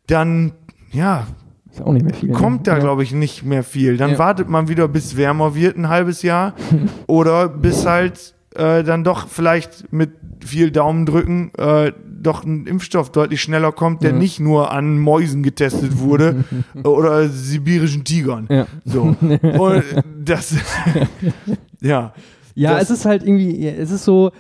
dann 0.07 0.53
ja, 0.91 1.27
Ist 1.79 1.85
auch 1.87 1.93
nicht 1.93 2.05
mehr 2.05 2.15
viel. 2.15 2.33
kommt 2.33 2.67
da, 2.67 2.75
ja. 2.75 2.79
glaube 2.79 3.03
ich, 3.03 3.13
nicht 3.13 3.45
mehr 3.45 3.63
viel. 3.63 3.97
Dann 3.97 4.13
Ja. 4.13 4.19
wartet 4.19 4.49
man 4.49 4.69
wieder, 4.69 4.89
bis 4.89 5.17
wärmer 5.17 5.55
wird, 5.55 5.77
ein 5.77 5.89
halbes 5.89 6.23
Jahr. 6.23 6.55
oder 7.07 7.49
bis 7.49 7.87
halt 7.87 8.35
äh, 8.55 8.83
dann 8.83 9.05
doch 9.05 9.29
vielleicht 9.29 9.93
mit 9.93 10.11
viel 10.45 10.71
Daumen 10.71 11.07
drücken 11.07 11.53
äh, 11.59 11.93
doch 12.21 12.43
ein 12.45 12.67
Impfstoff 12.67 13.13
deutlich 13.13 13.41
schneller 13.41 13.71
kommt, 13.71 14.03
der 14.03 14.11
Ja. 14.11 14.17
nicht 14.17 14.41
nur 14.41 14.73
an 14.73 14.99
Mäusen 14.99 15.43
getestet 15.45 15.99
wurde 16.01 16.45
oder 16.83 17.29
sibirischen 17.29 18.03
Tigern. 18.05 18.47
Ja. 18.51 18.67
So. 18.85 19.15
Und 19.43 19.85
das, 20.25 20.57
ja. 21.81 22.13
Ja, 22.55 22.75
Das- 22.75 22.85
es 22.85 22.91
ist 22.99 23.05
halt 23.05 23.23
irgendwie, 23.23 23.69
es 23.69 23.93
ist 23.93 24.05
so, 24.05 24.33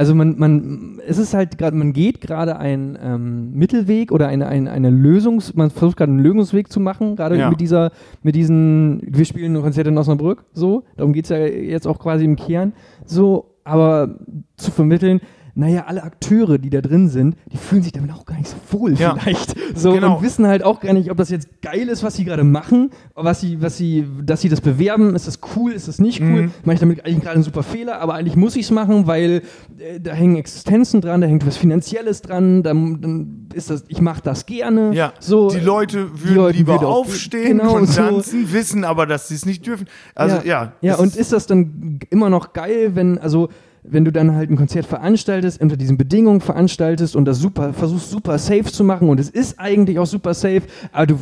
also 0.00 0.14
man, 0.14 0.38
man, 0.38 0.98
es 1.06 1.18
ist 1.18 1.34
halt 1.34 1.58
gerade, 1.58 1.76
man 1.76 1.92
geht 1.92 2.22
gerade 2.22 2.56
einen 2.58 2.98
ähm, 3.02 3.52
Mittelweg 3.52 4.12
oder 4.12 4.28
eine, 4.28 4.46
eine, 4.46 4.70
eine 4.70 4.88
Lösungs, 4.88 5.54
man 5.54 5.68
versucht 5.68 5.98
gerade 5.98 6.10
einen 6.10 6.20
Lösungsweg 6.22 6.72
zu 6.72 6.80
machen, 6.80 7.16
gerade 7.16 7.36
Ja. 7.36 7.50
mit 7.50 7.60
dieser, 7.60 7.90
mit 8.22 8.34
diesen, 8.34 9.02
wir 9.06 9.26
spielen 9.26 9.54
ein 9.54 9.60
Konzert 9.62 9.88
in 9.88 9.98
Osnabrück, 9.98 10.46
so, 10.54 10.84
darum 10.96 11.12
geht 11.12 11.24
es 11.26 11.28
ja 11.28 11.36
jetzt 11.36 11.86
auch 11.86 11.98
quasi 11.98 12.24
im 12.24 12.36
Kern, 12.36 12.72
so, 13.04 13.56
aber 13.62 14.14
zu 14.56 14.70
vermitteln, 14.70 15.20
naja, 15.60 15.84
alle 15.86 16.02
Akteure, 16.02 16.58
die 16.58 16.70
da 16.70 16.80
drin 16.80 17.08
sind, 17.08 17.36
die 17.52 17.56
fühlen 17.56 17.82
sich 17.82 17.92
damit 17.92 18.10
auch 18.12 18.24
gar 18.24 18.36
nicht 18.36 18.48
so 18.48 18.56
wohl 18.78 18.94
Ja. 18.94 19.14
vielleicht. 19.14 19.54
So 19.74 19.92
Genau. 19.92 20.16
und 20.16 20.22
wissen 20.24 20.46
halt 20.46 20.64
auch 20.64 20.80
gar 20.80 20.92
nicht, 20.92 21.10
ob 21.10 21.16
das 21.18 21.30
jetzt 21.30 21.62
geil 21.62 21.88
ist, 21.88 22.02
was 22.02 22.16
sie 22.16 22.24
gerade 22.24 22.42
machen, 22.44 22.90
was 23.14 23.40
sie, 23.40 23.62
was 23.62 23.76
sie, 23.76 24.04
dass 24.24 24.40
sie 24.40 24.48
das 24.48 24.60
bewerben, 24.60 25.14
ist 25.14 25.26
das 25.28 25.38
cool, 25.54 25.72
ist 25.72 25.86
das 25.86 26.00
nicht 26.00 26.20
cool? 26.20 26.42
Mhm. 26.42 26.50
Mache 26.64 26.74
ich 26.74 26.80
damit 26.80 27.04
eigentlich 27.04 27.20
gerade 27.20 27.34
einen 27.34 27.44
super 27.44 27.62
Fehler, 27.62 28.00
aber 28.00 28.14
eigentlich 28.14 28.36
muss 28.36 28.56
ich 28.56 28.64
es 28.64 28.70
machen, 28.70 29.06
weil 29.06 29.42
äh, 29.78 30.00
da 30.00 30.12
hängen 30.12 30.36
Existenzen 30.36 31.00
dran, 31.00 31.20
da 31.20 31.26
hängt 31.26 31.46
was 31.46 31.56
Finanzielles 31.56 32.22
dran, 32.22 32.62
dann, 32.62 33.00
dann 33.00 33.48
ist 33.54 33.70
das, 33.70 33.84
ich 33.88 34.00
mache 34.00 34.22
das 34.22 34.46
gerne. 34.46 34.92
Ja, 34.94 35.12
so, 35.20 35.50
die 35.50 35.60
Leute 35.60 36.06
die 36.16 36.24
würden 36.24 36.34
Leute 36.36 36.58
lieber 36.58 36.72
würden 36.74 36.86
aufstehen 36.86 37.58
genau 37.58 37.76
und 37.76 37.86
so. 37.86 38.00
tanzen, 38.00 38.52
wissen 38.52 38.84
aber, 38.84 39.06
dass 39.06 39.28
sie 39.28 39.34
es 39.34 39.44
nicht 39.46 39.66
dürfen. 39.66 39.86
Also 40.14 40.36
ja. 40.44 40.72
ja, 40.80 40.92
das 40.92 41.00
und 41.00 41.08
ist- 41.08 41.16
ist 41.16 41.32
das 41.32 41.46
dann 41.46 41.98
immer 42.10 42.30
noch 42.30 42.52
geil, 42.54 42.92
wenn, 42.94 43.18
also 43.18 43.48
wenn 43.82 44.04
du 44.04 44.12
dann 44.12 44.34
halt 44.34 44.50
ein 44.50 44.56
Konzert 44.56 44.86
veranstaltest, 44.86 45.60
unter 45.60 45.76
diesen 45.76 45.96
Bedingungen 45.96 46.40
veranstaltest 46.40 47.16
und 47.16 47.24
das 47.24 47.38
super, 47.38 47.72
versuchst 47.72 48.10
super 48.10 48.38
safe 48.38 48.64
zu 48.64 48.84
machen 48.84 49.08
und 49.08 49.18
es 49.20 49.30
ist 49.30 49.58
eigentlich 49.58 49.98
auch 49.98 50.06
super 50.06 50.34
safe, 50.34 50.62
aber 50.92 51.06
du, 51.06 51.18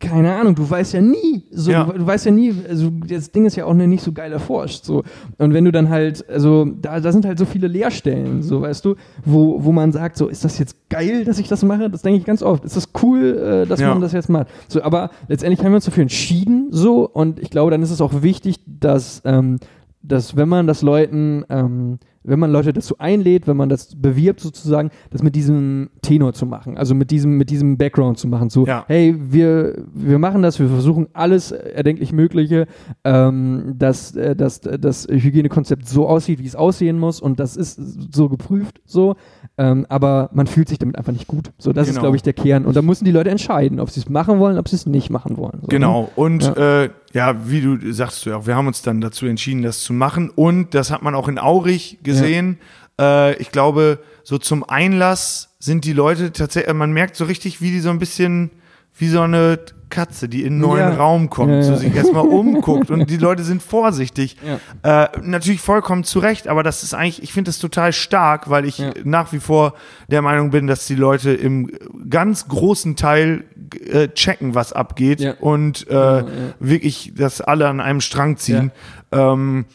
keine 0.00 0.34
Ahnung, 0.34 0.54
du 0.54 0.68
weißt 0.68 0.92
ja 0.94 1.00
nie, 1.00 1.44
so, 1.50 1.70
Ja. 1.70 1.84
Du, 1.84 2.06
weißt 2.06 2.26
ja 2.26 2.32
nie, 2.32 2.54
also 2.68 2.90
das 3.08 3.30
Ding 3.30 3.46
ist 3.46 3.56
ja 3.56 3.64
auch 3.64 3.74
nicht 3.74 4.02
so 4.02 4.12
geil 4.12 4.32
erforscht, 4.32 4.84
so. 4.84 5.02
Und 5.38 5.54
wenn 5.54 5.64
du 5.64 5.72
dann 5.72 5.88
halt, 5.88 6.28
also 6.28 6.66
da, 6.66 7.00
da 7.00 7.12
sind 7.12 7.24
halt 7.24 7.38
so 7.38 7.44
viele 7.44 7.68
Leerstellen, 7.68 8.42
so, 8.42 8.60
weißt 8.62 8.84
du, 8.84 8.96
wo, 9.24 9.64
wo 9.64 9.72
man 9.72 9.92
sagt, 9.92 10.16
so, 10.16 10.28
ist 10.28 10.44
das 10.44 10.58
jetzt 10.58 10.76
geil, 10.90 11.24
dass 11.24 11.38
ich 11.38 11.48
das 11.48 11.62
mache? 11.62 11.88
Das 11.90 12.02
denke 12.02 12.18
ich 12.18 12.24
ganz 12.24 12.42
oft. 12.42 12.64
Ist 12.64 12.76
das 12.76 12.88
cool, 13.02 13.62
äh, 13.64 13.66
dass 13.66 13.80
Ja. 13.80 13.88
man 13.90 14.00
das 14.00 14.12
jetzt 14.12 14.28
macht? 14.28 14.48
So, 14.68 14.82
aber 14.82 15.10
letztendlich 15.28 15.60
haben 15.64 15.72
wir 15.72 15.76
uns 15.76 15.84
dafür 15.86 16.02
entschieden, 16.02 16.68
so, 16.70 17.08
und 17.08 17.38
ich 17.40 17.50
glaube, 17.50 17.70
dann 17.70 17.82
ist 17.82 17.90
es 17.90 18.00
auch 18.00 18.22
wichtig, 18.22 18.56
dass, 18.66 19.22
ähm, 19.24 19.58
dass 20.06 20.36
wenn 20.36 20.48
man 20.48 20.66
das 20.66 20.82
Leuten, 20.82 21.44
ähm, 21.48 21.98
wenn 22.26 22.38
man 22.38 22.50
Leute 22.52 22.72
dazu 22.72 22.96
einlädt, 22.98 23.46
wenn 23.46 23.56
man 23.56 23.68
das 23.68 23.94
bewirbt 24.00 24.40
sozusagen, 24.40 24.90
das 25.10 25.22
mit 25.22 25.34
diesem 25.34 25.90
Tenor 26.00 26.32
zu 26.32 26.46
machen, 26.46 26.78
also 26.78 26.94
mit 26.94 27.10
diesem, 27.10 27.36
mit 27.36 27.50
diesem 27.50 27.76
Background 27.76 28.18
zu 28.18 28.28
machen, 28.28 28.48
so, 28.48 28.66
Ja. 28.66 28.84
hey, 28.86 29.14
wir, 29.18 29.84
wir 29.92 30.18
machen 30.18 30.40
das, 30.42 30.58
wir 30.58 30.68
versuchen 30.68 31.08
alles 31.12 31.52
erdenklich 31.52 32.12
Mögliche, 32.12 32.66
ähm, 33.04 33.74
dass, 33.76 34.14
äh, 34.16 34.34
dass 34.34 34.60
das 34.60 35.06
Hygienekonzept 35.10 35.86
so 35.86 36.06
aussieht, 36.08 36.38
wie 36.38 36.46
es 36.46 36.56
aussehen 36.56 36.98
muss 36.98 37.20
und 37.20 37.40
das 37.40 37.56
ist 37.56 37.78
so 38.14 38.28
geprüft, 38.30 38.80
so, 38.86 39.16
ähm, 39.58 39.84
aber 39.90 40.30
man 40.32 40.46
fühlt 40.46 40.68
sich 40.68 40.78
damit 40.78 40.96
einfach 40.96 41.12
nicht 41.12 41.26
gut. 41.26 41.50
So, 41.58 41.72
das 41.72 41.88
ist, 41.88 41.94
Genau. 41.94 42.02
glaube 42.04 42.16
ich, 42.16 42.22
der 42.22 42.32
Kern. 42.32 42.64
Und 42.64 42.74
da 42.74 42.82
müssen 42.82 43.04
die 43.04 43.12
Leute 43.12 43.30
entscheiden, 43.30 43.80
ob 43.80 43.90
sie 43.90 44.00
es 44.00 44.08
machen 44.08 44.38
wollen, 44.38 44.58
ob 44.58 44.68
sie 44.68 44.76
es 44.76 44.86
nicht 44.86 45.10
machen 45.10 45.36
wollen. 45.36 45.58
So, 45.60 45.66
ne? 45.66 45.68
Genau. 45.68 46.08
Und 46.16 46.42
ja. 46.42 46.84
Äh, 46.84 46.90
ja, 47.14 47.48
wie 47.48 47.60
du 47.60 47.92
sagst 47.92 48.26
du 48.26 48.30
ja 48.30 48.36
auch, 48.36 48.46
wir 48.46 48.56
haben 48.56 48.66
uns 48.66 48.82
dann 48.82 49.00
dazu 49.00 49.26
entschieden, 49.26 49.62
das 49.62 49.82
zu 49.82 49.92
machen. 49.92 50.30
Und 50.30 50.74
das 50.74 50.90
hat 50.90 51.02
man 51.02 51.14
auch 51.14 51.28
in 51.28 51.38
Aurich 51.38 51.98
gesehen. 52.02 52.58
Äh, 53.00 53.36
ich 53.36 53.52
glaube, 53.52 54.00
so 54.24 54.36
zum 54.36 54.64
Einlass 54.64 55.54
sind 55.60 55.84
die 55.84 55.92
Leute 55.92 56.32
tatsächlich, 56.32 56.74
man 56.74 56.92
merkt 56.92 57.14
so 57.14 57.24
richtig, 57.24 57.60
wie 57.62 57.70
die 57.70 57.78
so 57.78 57.90
ein 57.90 58.00
bisschen 58.00 58.50
wie 58.96 59.08
so 59.08 59.20
eine 59.22 59.58
Katze, 59.90 60.28
die 60.28 60.42
in 60.42 60.54
einen 60.54 60.60
neuen 60.60 60.92
Ja. 60.92 60.94
Raum 60.96 61.30
kommt, 61.30 61.50
Ja, 61.52 61.62
so 61.62 61.72
ja. 61.72 61.76
sich 61.78 61.94
erstmal 61.94 62.26
umguckt 62.26 62.90
und 62.90 63.08
die 63.10 63.16
Leute 63.16 63.44
sind 63.44 63.62
vorsichtig. 63.62 64.36
Äh, 64.82 65.06
natürlich 65.22 65.60
vollkommen 65.60 66.02
zu 66.04 66.18
Recht, 66.18 66.48
aber 66.48 66.62
das 66.64 66.82
ist 66.82 66.94
eigentlich, 66.94 67.22
ich 67.22 67.32
finde 67.32 67.48
das 67.50 67.58
total 67.60 67.92
stark, 67.92 68.50
weil 68.50 68.64
ich 68.64 68.82
nach 69.04 69.32
wie 69.32 69.38
vor 69.40 69.74
der 70.08 70.20
Meinung 70.22 70.50
bin, 70.50 70.66
dass 70.66 70.86
die 70.86 70.96
Leute 70.96 71.32
im 71.32 71.70
ganz 72.10 72.48
großen 72.48 72.96
Teil 72.96 73.44
äh, 73.88 74.08
checken, 74.08 74.54
was 74.56 74.72
abgeht 74.72 75.36
und 75.40 75.86
äh, 75.88 76.24
wirklich, 76.58 77.12
dass 77.16 77.40
alle 77.40 77.68
an 77.68 77.80
einem 77.80 78.00
Strang 78.00 78.36
ziehen. 78.36 78.72
Ähm, 79.12 79.66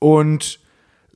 und 0.00 0.58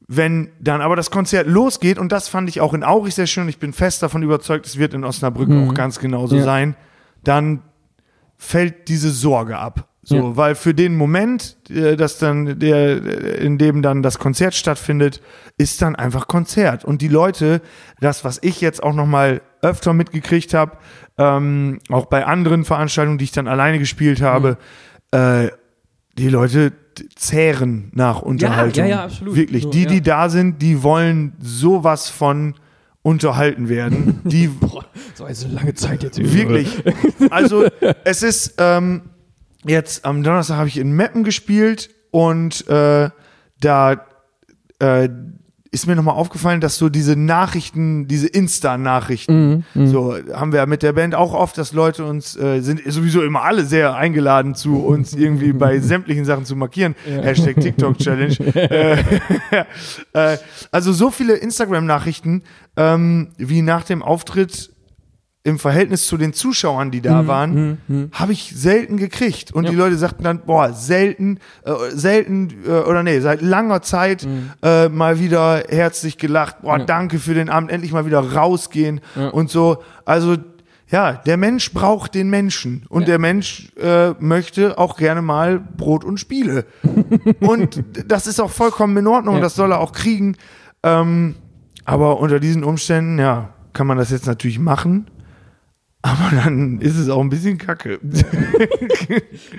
wenn 0.08 0.50
dann 0.60 0.80
aber 0.80 0.94
das 0.96 1.10
Konzert 1.10 1.46
losgeht, 1.48 1.98
und 1.98 2.12
das 2.12 2.28
fand 2.28 2.48
ich 2.48 2.60
auch 2.60 2.72
in 2.74 2.84
Aurich 2.84 3.14
sehr 3.16 3.26
schön, 3.26 3.48
ich 3.48 3.58
bin 3.58 3.72
fest 3.72 4.02
davon 4.02 4.22
überzeugt, 4.22 4.64
es 4.66 4.78
wird 4.78 4.94
in 4.94 5.04
Osnabrück 5.04 5.48
Mhm. 5.48 5.68
auch 5.68 5.74
ganz 5.74 5.98
genauso 5.98 6.40
sein, 6.40 6.76
dann 7.26 7.62
fällt 8.36 8.88
diese 8.88 9.10
Sorge 9.10 9.58
ab. 9.58 9.88
So, 10.02 10.16
Ja. 10.16 10.36
weil 10.36 10.54
für 10.54 10.72
den 10.72 10.96
Moment, 10.96 11.56
äh, 11.68 11.96
dass 11.96 12.18
dann 12.18 12.60
der, 12.60 13.38
in 13.40 13.58
dem 13.58 13.82
dann 13.82 14.02
das 14.04 14.20
Konzert 14.20 14.54
stattfindet, 14.54 15.20
ist 15.58 15.82
dann 15.82 15.96
einfach 15.96 16.28
Konzert. 16.28 16.84
Und 16.84 17.02
die 17.02 17.08
Leute, 17.08 17.60
das, 18.00 18.24
was 18.24 18.38
ich 18.42 18.60
jetzt 18.60 18.82
auch 18.82 18.94
noch 18.94 19.06
mal 19.06 19.40
öfter 19.62 19.92
mitgekriegt 19.94 20.54
habe, 20.54 20.76
ähm, 21.18 21.80
auch 21.90 22.06
bei 22.06 22.24
anderen 22.24 22.64
Veranstaltungen, 22.64 23.18
die 23.18 23.24
ich 23.24 23.32
dann 23.32 23.48
alleine 23.48 23.80
gespielt 23.80 24.20
habe, 24.22 24.58
äh, 25.10 25.48
die 26.18 26.28
Leute 26.28 26.72
zehren 27.16 27.90
nach 27.92 28.22
Unterhaltung. 28.22 28.84
ja, 28.84 28.90
ja, 28.90 29.04
absolut. 29.04 29.34
Wirklich. 29.34 29.64
So, 29.64 29.70
die, 29.70 29.82
ja. 29.82 29.88
die 29.88 30.00
da 30.02 30.28
sind, 30.28 30.62
die 30.62 30.82
wollen 30.84 31.32
sowas 31.40 32.08
von 32.08 32.54
unterhalten 33.06 33.68
werden. 33.68 34.20
Die 34.24 34.48
Boah, 34.48 34.84
so 35.14 35.24
eine 35.24 35.54
lange 35.54 35.74
Zeit 35.74 36.02
jetzt. 36.02 36.18
Wirklich. 36.18 36.82
Also 37.30 37.64
es 38.02 38.24
ist 38.24 38.54
ähm, 38.58 39.10
jetzt 39.64 40.04
am 40.04 40.24
Donnerstag 40.24 40.56
habe 40.56 40.66
ich 40.66 40.76
in 40.76 40.90
Meppen 40.90 41.22
gespielt 41.22 41.90
und 42.10 42.66
äh, 42.68 43.10
da 43.60 44.06
äh, 44.80 45.08
ist 45.76 45.86
mir 45.86 45.94
nochmal 45.94 46.14
aufgefallen, 46.14 46.62
dass 46.62 46.76
so 46.76 46.88
diese 46.88 47.16
Nachrichten, 47.16 48.08
diese 48.08 48.28
Insta-Nachrichten, 48.28 49.36
Mhm, 49.74 49.86
so 49.86 50.16
haben 50.32 50.52
wir 50.52 50.60
ja 50.60 50.66
mit 50.66 50.82
der 50.82 50.94
Band 50.94 51.14
auch 51.14 51.34
oft, 51.34 51.58
dass 51.58 51.74
Leute 51.74 52.06
uns 52.06 52.34
äh, 52.34 52.60
sind 52.62 52.80
sowieso 52.86 53.22
immer 53.22 53.42
alle 53.42 53.66
sehr 53.66 53.94
eingeladen 53.94 54.54
zu 54.54 54.78
uns 54.78 55.12
irgendwie 55.12 55.52
bei 55.52 55.78
sämtlichen 55.80 56.24
Sachen 56.24 56.46
zu 56.46 56.56
markieren. 56.56 56.94
Hashtag 57.04 57.60
TikTok 57.60 57.98
Challenge. 57.98 58.34
äh, 58.54 58.96
äh, 60.34 60.38
also 60.70 60.92
so 60.94 61.10
viele 61.10 61.34
Instagram-Nachrichten, 61.34 62.42
ähm, 62.78 63.28
wie 63.36 63.60
nach 63.60 63.84
dem 63.84 64.02
Auftritt 64.02 64.70
im 65.46 65.58
Verhältnis 65.60 66.06
zu 66.08 66.16
den 66.16 66.32
Zuschauern, 66.32 66.90
die 66.90 67.00
da 67.00 67.26
waren, 67.28 67.78
habe 68.12 68.32
ich 68.32 68.52
selten 68.56 68.96
gekriegt. 68.96 69.52
Und 69.52 69.60
Mhm, 69.62 69.64
Ja. 69.66 69.70
die 69.70 69.76
Leute 69.76 69.96
sagten 69.96 70.24
dann, 70.24 70.40
boah, 70.44 70.72
selten, 70.72 71.38
äh, 71.64 71.72
selten, 71.90 72.48
äh, 72.66 72.70
oder 72.70 73.02
nee, 73.04 73.20
seit 73.20 73.42
langer 73.42 73.80
Zeit 73.80 74.26
äh, 74.62 74.88
mal 74.88 75.20
wieder 75.20 75.62
herzlich 75.68 76.18
gelacht. 76.18 76.62
Boah, 76.62 76.74
Mhm. 76.74 76.80
Ja. 76.80 76.86
danke 76.86 77.18
für 77.20 77.34
den 77.34 77.48
Abend, 77.48 77.70
endlich 77.70 77.92
mal 77.92 78.04
wieder 78.06 78.18
rausgehen 78.20 79.00
Ja. 79.14 79.28
und 79.28 79.48
so. 79.48 79.78
Also, 80.04 80.36
ja, 80.88 81.12
der 81.12 81.36
Mensch 81.36 81.72
braucht 81.72 82.14
den 82.14 82.28
Menschen. 82.28 82.84
Und 82.88 83.02
Ja. 83.02 83.06
der 83.06 83.18
Mensch 83.20 83.70
äh, 83.80 84.10
möchte 84.18 84.78
auch 84.78 84.96
gerne 84.96 85.22
mal 85.22 85.60
Brot 85.60 86.04
und 86.04 86.18
Spiele. 86.18 86.64
und 87.40 87.84
das 88.06 88.26
ist 88.26 88.40
auch 88.40 88.50
vollkommen 88.50 88.96
in 88.96 89.06
Ordnung, 89.06 89.36
Ja. 89.36 89.40
das 89.42 89.54
soll 89.54 89.70
er 89.72 89.78
auch 89.80 89.92
kriegen. 89.92 90.36
Ähm, 90.82 91.36
aber 91.84 92.18
unter 92.20 92.40
diesen 92.40 92.64
Umständen, 92.64 93.18
ja, 93.20 93.50
kann 93.72 93.86
man 93.86 93.96
das 93.98 94.10
jetzt 94.10 94.26
natürlich 94.26 94.58
machen. 94.58 95.06
Aber 96.06 96.36
dann 96.44 96.80
ist 96.80 96.96
es 96.96 97.08
auch 97.08 97.20
ein 97.20 97.28
bisschen 97.30 97.58
kacke. 97.58 97.98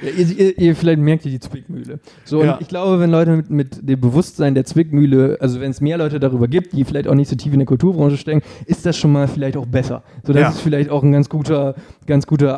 Ja, 0.02 0.10
ihr, 0.18 0.28
ihr, 0.40 0.58
ihr 0.60 0.76
vielleicht 0.76 1.00
merkt 1.00 1.26
ihr 1.26 1.32
die 1.32 1.40
Zwickmühle. 1.40 2.00
So, 2.24 2.44
Ja. 2.44 2.54
und 2.56 2.62
ich 2.62 2.68
glaube, 2.68 3.00
wenn 3.00 3.10
Leute 3.12 3.32
mit, 3.36 3.50
mit 3.50 3.90
dem 3.90 4.00
Bewusstsein 4.00 4.54
der 4.56 4.66
Zwickmühle, 4.66 5.38
also 5.40 5.60
wenn 5.62 5.72
es 5.72 5.82
mehr 5.82 5.98
Leute 5.98 6.20
darüber 6.20 6.48
gibt, 6.48 6.74
die 6.74 6.84
vielleicht 6.86 7.08
auch 7.08 7.16
nicht 7.16 7.30
so 7.30 7.36
tief 7.36 7.54
in 7.54 7.60
der 7.60 7.66
Kulturbranche 7.66 8.18
stecken, 8.18 8.42
ist 8.66 8.86
das 8.86 8.98
schon 8.98 9.12
mal 9.12 9.28
vielleicht 9.28 9.58
auch 9.58 9.66
besser. 9.66 10.04
So, 10.24 10.34
das 10.34 10.42
Ja. 10.42 10.50
ist 10.50 10.62
vielleicht 10.62 10.90
auch 10.90 11.04
ein 11.04 11.12
ganz 11.12 11.30
guter, 11.30 11.76
ganz 12.06 12.28
guter 12.28 12.54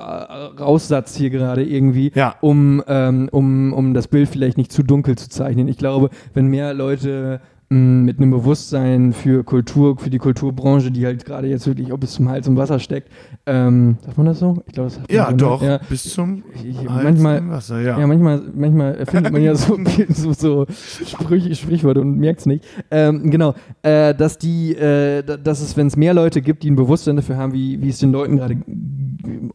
äh, 0.55 0.61
Raussatz 0.61 1.15
hier 1.15 1.29
gerade 1.29 1.63
irgendwie, 1.63 2.11
um, 2.41 2.83
ähm, 2.87 3.29
um, 3.31 3.73
um 3.73 3.93
das 3.93 4.07
Bild 4.07 4.29
vielleicht 4.29 4.57
nicht 4.57 4.71
zu 4.71 4.83
dunkel 4.83 5.17
zu 5.17 5.29
zeichnen. 5.29 5.67
Ich 5.67 5.77
glaube, 5.77 6.09
wenn 6.33 6.47
mehr 6.47 6.73
Leute 6.73 7.41
mit 7.72 8.17
einem 8.17 8.32
Bewusstsein 8.32 9.13
für 9.13 9.43
Kultur, 9.43 9.95
für 9.99 10.09
die 10.09 10.17
Kulturbranche, 10.17 10.89
die 10.89 11.05
halt 11.05 11.24
gerade 11.24 11.47
jetzt 11.47 11.67
wirklich 11.67 11.93
ob 11.93 12.03
es 12.03 12.13
zum 12.13 12.28
Hals 12.28 12.47
und 12.47 12.57
Wasser 12.57 12.80
steckt, 12.80 13.09
ähm, 13.45 13.97
darf 14.03 14.17
man 14.17 14.26
das 14.26 14.39
so? 14.39 14.63
Ich 14.65 14.74
glaube, 14.74 14.88
das 14.89 14.95
sagt 14.95 15.11
Ja, 15.11 15.26
man, 15.26 15.32
ne? 15.36 15.38
doch. 15.38 15.61
Ja. 15.61 15.80
Bis 15.88 16.03
zum 16.11 16.43
Ich, 16.63 16.78
Hals 16.89 17.03
manchmal, 17.03 17.38
im 17.38 17.49
Wasser, 17.51 17.80
ja. 17.82 17.99
ja, 17.99 18.07
manchmal, 18.07 18.41
manchmal 18.55 18.95
erfindet 18.95 19.32
man 19.32 19.43
ja 19.43 19.53
so, 19.53 19.78
so, 20.09 20.34
so 20.34 20.65
Sprüche, 21.05 21.53
Sprichwörter 21.53 22.01
und 22.01 22.17
merkt 22.17 22.39
es 22.39 22.45
nicht. 22.47 22.65
Ähm, 22.89 23.30
genau, 23.30 23.53
äh, 23.84 24.15
dass 24.15 24.39
die, 24.39 24.76
äh, 24.76 25.22
da- 25.22 25.38
dass 25.38 25.61
es, 25.61 25.78
wenn 25.78 25.86
es 25.88 25.95
mehr 25.95 26.15
Leute 26.15 26.41
gibt, 26.41 26.63
die 26.63 26.72
ein 26.72 26.76
Bewusstsein 26.76 27.17
dafür 27.17 27.38
haben, 27.38 27.53
wie, 27.53 27.80
wie 27.84 27.89
es 27.89 27.99
den 27.99 28.11
Leuten 28.11 28.38
gerade 28.38 28.57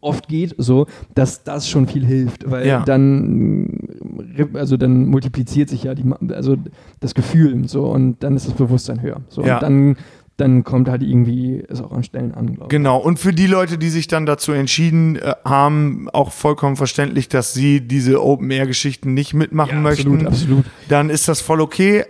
oft 0.01 0.29
geht, 0.29 0.55
so, 0.59 0.87
dass 1.15 1.45
das 1.45 1.69
schon 1.69 1.87
viel 1.87 2.05
hilft, 2.05 2.51
weil 2.51 2.67
Ja. 2.67 2.83
dann, 2.85 3.79
also 4.55 4.77
dann 4.77 5.07
multipliziert 5.07 5.69
sich 5.69 5.85
ja 5.85 5.95
die, 5.95 6.05
also 6.33 6.57
das 7.01 7.15
Gefühl, 7.15 7.67
so 7.69 7.85
und 7.87 8.23
dann 8.23 8.37
ist 8.37 8.47
das 8.47 8.55
Bewusstsein 8.55 9.01
höher, 9.03 9.21
so 9.29 9.43
Ja. 9.43 9.55
und 9.57 9.63
dann, 9.63 9.97
dann 10.37 10.65
kommt 10.65 10.89
halt 10.89 11.03
irgendwie 11.03 11.63
es 11.69 11.81
auch 11.81 11.93
an 11.93 12.03
Stellen 12.03 12.35
an, 12.35 12.47
glaube 12.47 12.65
ich. 12.65 12.69
Genau. 12.69 12.99
Und 12.99 13.19
für 13.21 13.33
die 13.33 13.47
Leute, 13.47 13.79
die 13.79 13.89
sich 13.89 14.09
dann 14.09 14.27
dazu 14.27 14.51
entschieden 14.53 15.15
äh, 15.17 15.35
haben, 15.45 16.09
auch 16.13 16.33
vollkommen 16.33 16.75
verständlich, 16.77 17.29
dass 17.29 17.55
sie 17.55 17.81
diese 17.81 18.21
Open-Air-Geschichten 18.23 19.15
nicht 19.15 19.33
mitmachen 19.33 19.81
möchten, 19.83 20.09
Absolut, 20.27 20.27
absolut. 20.27 20.65
dann 20.89 21.09
ist 21.09 21.29
das 21.29 21.41
voll 21.41 21.61
okay. 21.61 22.05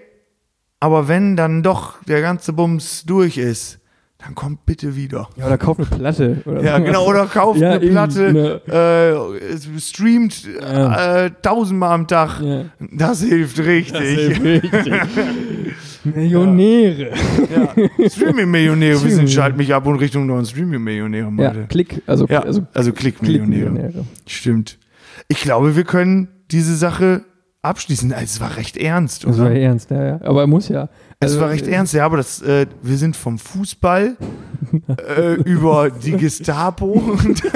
Aber 0.81 1.07
wenn 1.09 1.37
dann 1.37 1.63
doch 1.63 2.03
der 2.05 2.21
ganze 2.23 2.53
Bums 2.55 3.05
durch 3.05 3.37
ist, 3.39 3.79
dann 4.25 4.35
kommt 4.35 4.65
bitte 4.67 4.97
wieder. 4.97 5.29
Ja, 5.37 5.47
oder 5.47 5.59
kauf 5.59 5.79
eine 5.79 5.87
Platte. 5.87 6.41
Oder 6.47 6.63
Ja, 6.63 6.79
so. 6.79 6.85
genau, 6.85 7.07
oder 7.07 7.27
kauft 7.27 7.61
Ja, 7.61 7.73
eine 7.73 7.81
Platte, 7.91 8.33
ne. 8.33 8.61
äh, 8.67 9.81
streamt 9.81 10.49
Ja. 10.61 11.25
äh, 11.27 11.31
tausendmal 11.43 11.93
am 11.93 12.07
Tag. 12.09 12.41
Ja. 12.41 12.65
Das 12.93 13.23
hilft 13.23 13.59
richtig. 13.59 14.41
Millionäre. 16.05 17.13
Ja. 17.55 18.09
Streaming-Millionäre, 18.09 19.03
wir 19.03 19.11
sind 19.11 19.31
schalt 19.31 19.57
mich 19.57 19.73
ab 19.75 19.87
und 19.87 19.97
Richtung 19.97 20.27
neuen 20.27 20.45
Streaming-Millionäre, 20.45 21.33
Ja. 21.39 21.53
Klick, 21.69 22.03
also, 22.07 22.27
also 22.27 22.67
also 22.75 22.93
Klick-Millionäre. 22.93 23.71
Klick-Millionäre. 23.71 24.05
Stimmt. 24.27 24.79
Ich 25.29 25.41
glaube, 25.41 25.77
wir 25.77 25.85
können 25.85 26.29
diese 26.51 26.77
Sache 26.77 27.23
abschließen. 27.65 28.13
Also, 28.13 28.25
Es 28.25 28.41
war 28.41 28.57
recht 28.57 28.77
ernst, 28.77 29.25
Das 29.25 29.39
war 29.39 29.47
oder? 29.47 29.57
ernst, 29.57 29.91
ja, 29.91 30.05
ja. 30.05 30.21
Aber 30.23 30.43
er 30.43 30.47
muss 30.47 30.69
ja. 30.69 30.89
Es 31.21 31.31
Also, 31.33 31.41
war 31.41 31.51
recht 31.51 31.67
äh, 31.67 31.71
ernst, 31.73 31.95
ja, 31.95 32.05
aber 32.05 32.19
das, 32.19 32.43
äh, 32.43 32.67
wir 32.83 32.97
sind 32.97 33.17
vom 33.17 33.39
Fußball 33.39 34.17
äh, 35.17 35.35
über 35.43 35.91
die 35.91 36.13
Gestapo 36.13 36.87
und 36.87 37.43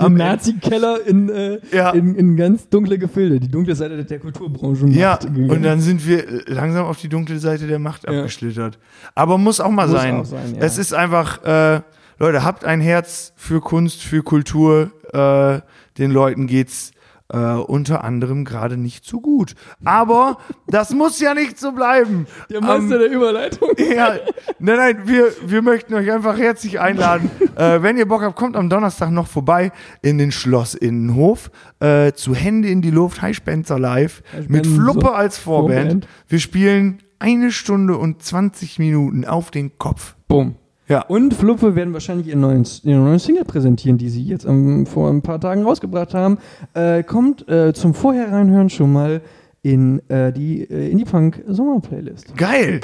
Im 0.00 0.14
Nazi-Keller 0.14 1.06
in, 1.06 1.28
äh, 1.28 1.58
Ja. 1.70 1.90
in, 1.90 2.14
in 2.14 2.36
ganz 2.36 2.68
dunkle 2.68 2.98
Gefilde, 2.98 3.40
die 3.40 3.48
dunkle 3.50 3.74
Seite 3.74 4.02
der 4.02 4.18
Kulturbranche. 4.18 4.86
Ja, 4.88 5.16
gegangen. 5.16 5.50
und 5.50 5.62
dann 5.62 5.80
sind 5.80 6.06
wir 6.06 6.24
langsam 6.46 6.86
auf 6.86 6.98
die 6.98 7.08
dunkle 7.10 7.38
Seite 7.38 7.66
der 7.66 7.78
Macht 7.78 8.04
Ja. 8.04 8.18
abgeschlittert. 8.20 8.78
Aber 9.14 9.36
muss 9.36 9.60
auch 9.60 9.70
mal 9.70 9.86
Muss 9.86 9.96
sein. 10.00 10.16
auch 10.16 10.24
sein, 10.24 10.54
ja. 10.54 10.60
Es 10.62 10.78
ist 10.78 10.94
einfach, 10.94 11.42
äh, 11.44 11.80
Leute, 12.18 12.42
habt 12.42 12.64
ein 12.64 12.80
Herz 12.80 13.32
für 13.36 13.60
Kunst, 13.60 14.02
für 14.02 14.22
Kultur. 14.22 14.90
Äh, 15.12 15.60
den 15.98 16.10
Leuten 16.10 16.46
geht's 16.46 16.92
äh, 17.32 17.38
unter 17.38 18.04
anderem 18.04 18.44
gerade 18.44 18.76
nicht 18.76 19.04
so 19.04 19.20
gut. 19.20 19.54
Aber 19.84 20.38
das 20.66 20.90
muss 20.90 21.20
ja 21.20 21.34
nicht 21.34 21.58
so 21.58 21.72
bleiben. 21.72 22.26
der 22.50 22.60
Meister 22.60 22.94
Ähm, 22.94 23.00
der 23.00 23.10
Überleitung. 23.10 23.70
ja, 23.78 24.14
nein, 24.58 24.76
nein, 24.76 24.98
wir, 25.04 25.32
wir 25.44 25.62
möchten 25.62 25.94
euch 25.94 26.10
einfach 26.10 26.38
herzlich 26.38 26.80
einladen. 26.80 27.30
äh, 27.56 27.82
wenn 27.82 27.96
ihr 27.96 28.06
Bock 28.06 28.22
habt, 28.22 28.36
kommt 28.36 28.56
am 28.56 28.68
Donnerstag 28.68 29.10
noch 29.10 29.26
vorbei 29.26 29.72
in 30.02 30.18
den 30.18 30.32
Schloss 30.32 30.74
Innenhof 30.74 31.50
äh, 31.80 32.12
zu 32.12 32.34
Hände 32.34 32.68
in 32.68 32.82
die 32.82 32.90
Luft, 32.90 33.22
High 33.22 33.36
Spencer 33.36 33.78
live 33.78 34.22
mit 34.48 34.66
Spencer. 34.66 34.82
Fluppe 34.82 35.12
als 35.12 35.38
Vorband. 35.38 35.74
Vorband. 35.74 36.08
Wir 36.28 36.38
spielen 36.40 37.02
eine 37.18 37.52
Stunde 37.52 37.96
und 37.96 38.22
20 38.22 38.78
Minuten 38.78 39.24
auf 39.24 39.50
den 39.50 39.78
Kopf. 39.78 40.16
Bumm. 40.28 40.56
Ja. 40.88 41.02
Und 41.02 41.34
Fluppe 41.34 41.74
werden 41.74 41.94
wahrscheinlich 41.94 42.28
ihren 42.28 42.40
neuen, 42.40 42.66
ihren 42.82 43.04
neuen 43.04 43.18
Single 43.18 43.44
präsentieren, 43.44 43.96
die 43.98 44.08
sie 44.08 44.22
jetzt 44.22 44.44
ähm, 44.44 44.86
vor 44.86 45.10
ein 45.10 45.22
paar 45.22 45.40
Tagen 45.40 45.62
rausgebracht 45.62 46.14
haben. 46.14 46.38
Äh, 46.74 47.02
kommt 47.02 47.48
äh, 47.48 47.72
zum 47.72 47.94
Vorher 47.94 48.32
reinhören 48.32 48.68
schon 48.68 48.92
mal 48.92 49.22
in 49.62 50.02
äh, 50.10 50.32
die 50.32 50.62
äh, 50.62 50.90
Indie 50.90 51.06
Punk 51.06 51.42
Sommer-Playlist. 51.46 52.36
Geil. 52.36 52.80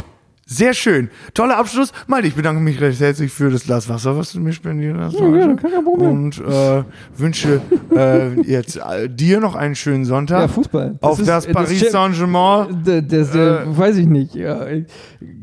Sehr 0.53 0.75
schön. 0.75 1.11
Toller 1.33 1.59
Abschluss. 1.59 1.93
Malte, 2.09 2.27
ich 2.27 2.35
bedanke 2.35 2.61
mich 2.61 2.81
recht 2.81 3.01
herzlich 3.01 3.31
für 3.33 3.51
das 3.51 3.63
Glas 3.63 3.89
Wasser, 3.89 4.17
was 4.17 4.33
du 4.33 4.41
mir 4.41 4.53
spendiert 4.53 4.97
hast. 4.99 5.15
Ja, 5.17 5.29
gerne, 5.31 5.55
kein 5.55 5.85
Problem. 5.85 6.11
Und 6.11 6.39
äh, 6.41 6.83
wünsche 7.17 7.61
äh, 7.95 8.41
jetzt 8.43 8.75
äh, 8.77 9.09
dir 9.09 9.39
noch 9.39 9.55
einen 9.55 9.77
schönen 9.77 10.05
Sonntag. 10.05 10.41
Ja, 10.41 10.49
Fußball. 10.49 10.99
auf 11.03 11.21
ist- 11.21 11.29
das 11.29 11.47
äh, 11.47 11.53
Paris 11.53 11.89
Saint-Germain. 11.93 12.83
Das, 13.07 13.33
äh, 13.33 13.59
weiß 13.65 13.97
ich 13.99 14.07
nicht. 14.07 14.35
Ja, 14.35 14.67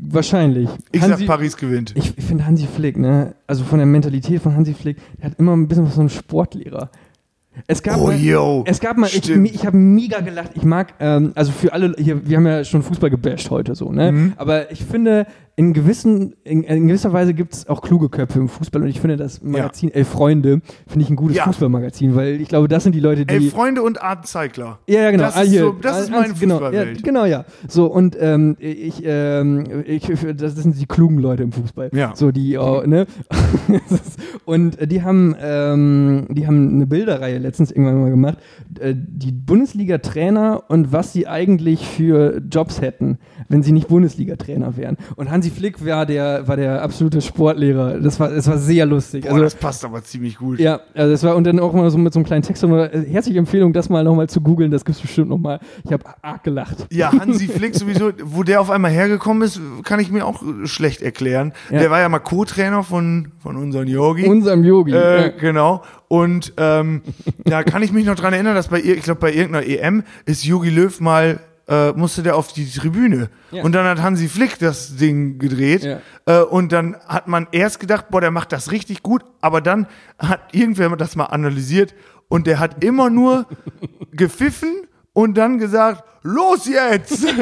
wahrscheinlich. 0.02 0.68
Ich 0.92 1.00
Hansi, 1.00 1.20
sag, 1.20 1.26
Paris 1.26 1.56
gewinnt. 1.56 1.94
Ich, 1.96 2.12
ich 2.18 2.24
finde 2.24 2.44
Hansi 2.44 2.66
Flick, 2.66 2.98
ne, 2.98 3.34
also 3.46 3.64
von 3.64 3.78
der 3.78 3.86
Mentalität 3.86 4.42
von 4.42 4.54
Hansi 4.54 4.74
Flick, 4.74 4.98
der 5.22 5.30
hat 5.30 5.38
immer 5.38 5.56
ein 5.56 5.68
bisschen 5.68 5.86
was 5.86 5.94
von 5.94 6.02
einem 6.02 6.08
Sportlehrer. 6.10 6.90
Es 7.66 7.82
gab 7.82 7.98
Oh, 7.98 8.06
mal, 8.06 8.16
yo. 8.16 8.64
es 8.66 8.80
gab 8.80 8.96
mal, 8.96 9.06
ich, 9.06 9.16
Stimmt. 9.16 9.50
ich 9.50 9.66
habe 9.66 9.76
mega 9.76 10.20
gelacht. 10.20 10.50
Ich 10.54 10.62
mag, 10.64 10.94
ähm, 11.00 11.32
also 11.34 11.52
für 11.52 11.72
alle 11.72 11.94
hier, 11.98 12.26
wir 12.28 12.36
haben 12.36 12.46
ja 12.46 12.64
schon 12.64 12.82
Fußball 12.82 13.10
gebasht 13.10 13.50
heute 13.50 13.74
so, 13.74 13.90
ne? 13.92 14.12
Mhm. 14.12 14.32
Aber 14.36 14.70
ich 14.70 14.84
finde, 14.84 15.26
in 15.58 15.72
gewissen, 15.72 16.34
in, 16.44 16.62
in 16.62 16.86
gewisser 16.86 17.12
Weise 17.12 17.34
gibt 17.34 17.52
es 17.52 17.68
auch 17.68 17.82
kluge 17.82 18.08
Köpfe 18.08 18.38
im 18.38 18.48
Fußball 18.48 18.80
und 18.82 18.88
ich 18.88 19.00
finde 19.00 19.16
das 19.16 19.42
Magazin 19.42 19.90
Elf 19.92 20.06
Freunde 20.08 20.60
finde 20.86 21.04
ich 21.04 21.10
ein 21.10 21.16
gutes 21.16 21.36
Ja. 21.36 21.44
Fußballmagazin, 21.44 22.14
weil 22.14 22.40
ich 22.40 22.48
glaube, 22.48 22.68
das 22.68 22.84
sind 22.84 22.94
die 22.94 23.00
Leute, 23.00 23.26
die 23.26 23.34
Elf 23.34 23.50
Freunde 23.50 23.82
und 23.82 23.98
Cycler. 24.24 24.78
ja, 24.86 25.00
ja, 25.02 25.10
genau. 25.10 25.24
Das 25.24 25.36
Ah, 25.36 25.42
ist 25.42 25.52
so- 25.54 25.72
das 25.82 26.00
ist 26.02 26.12
Ah, 26.12 26.20
meine 26.20 26.34
genau, 26.34 26.54
ja, 26.60 26.60
Fußballwelt. 26.68 27.02
genau, 27.02 27.24
ja. 27.24 27.44
So, 27.66 27.86
und 27.86 28.16
ähm, 28.20 28.56
ich, 28.60 29.02
ähm, 29.04 29.64
ich, 29.84 30.08
das 30.36 30.54
sind 30.54 30.80
die 30.80 30.86
klugen 30.86 31.18
Leute 31.18 31.42
im 31.42 31.50
Fußball. 31.50 31.90
Ja. 31.92 32.12
So, 32.14 32.30
die, 32.30 32.56
oh, 32.56 32.82
ne? 32.86 33.06
und 34.44 34.78
äh, 34.80 34.86
die 34.86 35.02
haben, 35.02 35.34
ähm, 35.40 36.26
die 36.30 36.46
haben 36.46 36.74
eine 36.74 36.86
Bilderreihe 36.86 37.38
letztens 37.38 37.70
irgendwann 37.70 38.00
mal 38.00 38.10
gemacht. 38.10 38.38
Äh, 38.78 38.94
die 38.96 39.32
Bundesliga-Trainer 39.32 40.62
und 40.68 40.92
was 40.92 41.12
sie 41.12 41.26
eigentlich 41.26 41.86
für 41.86 42.40
Jobs 42.50 42.80
hätten, 42.80 43.18
wenn 43.48 43.62
sie 43.62 43.72
nicht 43.72 43.88
Bundesliga-Trainer 43.88 44.76
wären. 44.76 44.96
Und 45.16 45.30
Hansi 45.30 45.47
Flick 45.50 45.84
war 45.84 46.06
der, 46.06 46.46
war 46.46 46.56
der 46.56 46.82
absolute 46.82 47.20
Sportlehrer. 47.20 47.98
Das 48.00 48.18
war, 48.18 48.30
das 48.30 48.46
war 48.46 48.58
sehr 48.58 48.86
lustig. 48.86 49.22
Boah, 49.24 49.32
also, 49.32 49.42
das 49.42 49.54
passt 49.54 49.84
aber 49.84 50.02
ziemlich 50.02 50.36
gut. 50.36 50.58
ja, 50.58 50.80
also 50.94 51.12
das 51.12 51.22
war 51.22 51.36
und 51.36 51.44
dann 51.44 51.60
auch 51.60 51.72
mal 51.72 51.90
so 51.90 51.98
mit 51.98 52.12
so 52.12 52.18
einem 52.18 52.26
kleinen 52.26 52.42
Text. 52.42 52.62
Und, 52.64 52.72
äh, 52.72 53.04
herzliche 53.08 53.38
Empfehlung, 53.38 53.72
das 53.72 53.88
mal 53.88 54.04
nochmal 54.04 54.28
zu 54.28 54.40
googeln. 54.40 54.70
Das 54.70 54.84
gibt's 54.84 55.00
bestimmt 55.00 55.28
nochmal. 55.28 55.60
Ich 55.84 55.92
habe 55.92 56.04
arg 56.22 56.44
gelacht. 56.44 56.86
Ja, 56.90 57.12
Hansi 57.12 57.48
Flick 57.48 57.74
sowieso, 57.74 58.12
wo 58.24 58.42
der 58.42 58.60
auf 58.60 58.70
einmal 58.70 58.90
hergekommen 58.90 59.42
ist, 59.42 59.60
kann 59.84 60.00
ich 60.00 60.10
mir 60.10 60.26
auch 60.26 60.42
äh, 60.42 60.66
schlecht 60.66 61.02
erklären. 61.02 61.52
Ja. 61.70 61.80
Der 61.80 61.90
war 61.90 62.00
ja 62.00 62.08
mal 62.08 62.18
Co-Trainer 62.18 62.82
von, 62.82 63.28
von 63.38 63.56
unserem 63.56 63.88
Yogi. 63.88 64.26
Unserem 64.26 64.64
Yogi. 64.64 64.92
Äh, 64.92 65.20
ja. 65.20 65.28
Genau. 65.28 65.82
Und 66.08 66.54
ähm, 66.56 67.02
da 67.44 67.62
kann 67.62 67.82
ich 67.82 67.92
mich 67.92 68.06
noch 68.06 68.16
dran 68.16 68.32
erinnern, 68.32 68.54
dass 68.54 68.68
bei 68.68 68.80
ihr, 68.80 68.96
ich 68.96 69.02
glaube 69.02 69.20
bei 69.20 69.32
irgendeiner 69.32 69.66
EM 69.66 70.02
ist 70.26 70.44
Jogi 70.44 70.70
Löw 70.70 71.00
mal 71.00 71.40
äh, 71.68 71.92
musste 71.92 72.22
der 72.22 72.36
auf 72.36 72.52
die 72.52 72.68
Tribüne 72.70 73.28
Ja. 73.50 73.62
und 73.62 73.72
dann 73.72 73.86
hat 73.86 74.00
Hansi 74.02 74.28
Flick 74.28 74.58
das 74.58 74.96
Ding 74.96 75.38
gedreht 75.38 75.82
Ja. 75.84 76.00
äh, 76.26 76.42
und 76.42 76.72
dann 76.72 76.96
hat 77.06 77.28
man 77.28 77.46
erst 77.52 77.78
gedacht, 77.80 78.06
boah, 78.10 78.20
der 78.20 78.30
macht 78.30 78.52
das 78.52 78.70
richtig 78.72 79.02
gut, 79.02 79.22
aber 79.40 79.60
dann 79.60 79.86
hat 80.18 80.40
irgendwer 80.54 80.88
das 80.96 81.14
mal 81.16 81.26
analysiert 81.26 81.94
und 82.28 82.46
der 82.46 82.58
hat 82.58 82.82
immer 82.82 83.10
nur 83.10 83.46
gepfiffen 84.12 84.86
und 85.12 85.36
dann 85.36 85.58
gesagt, 85.58 86.04
los 86.22 86.66
jetzt! 86.66 87.26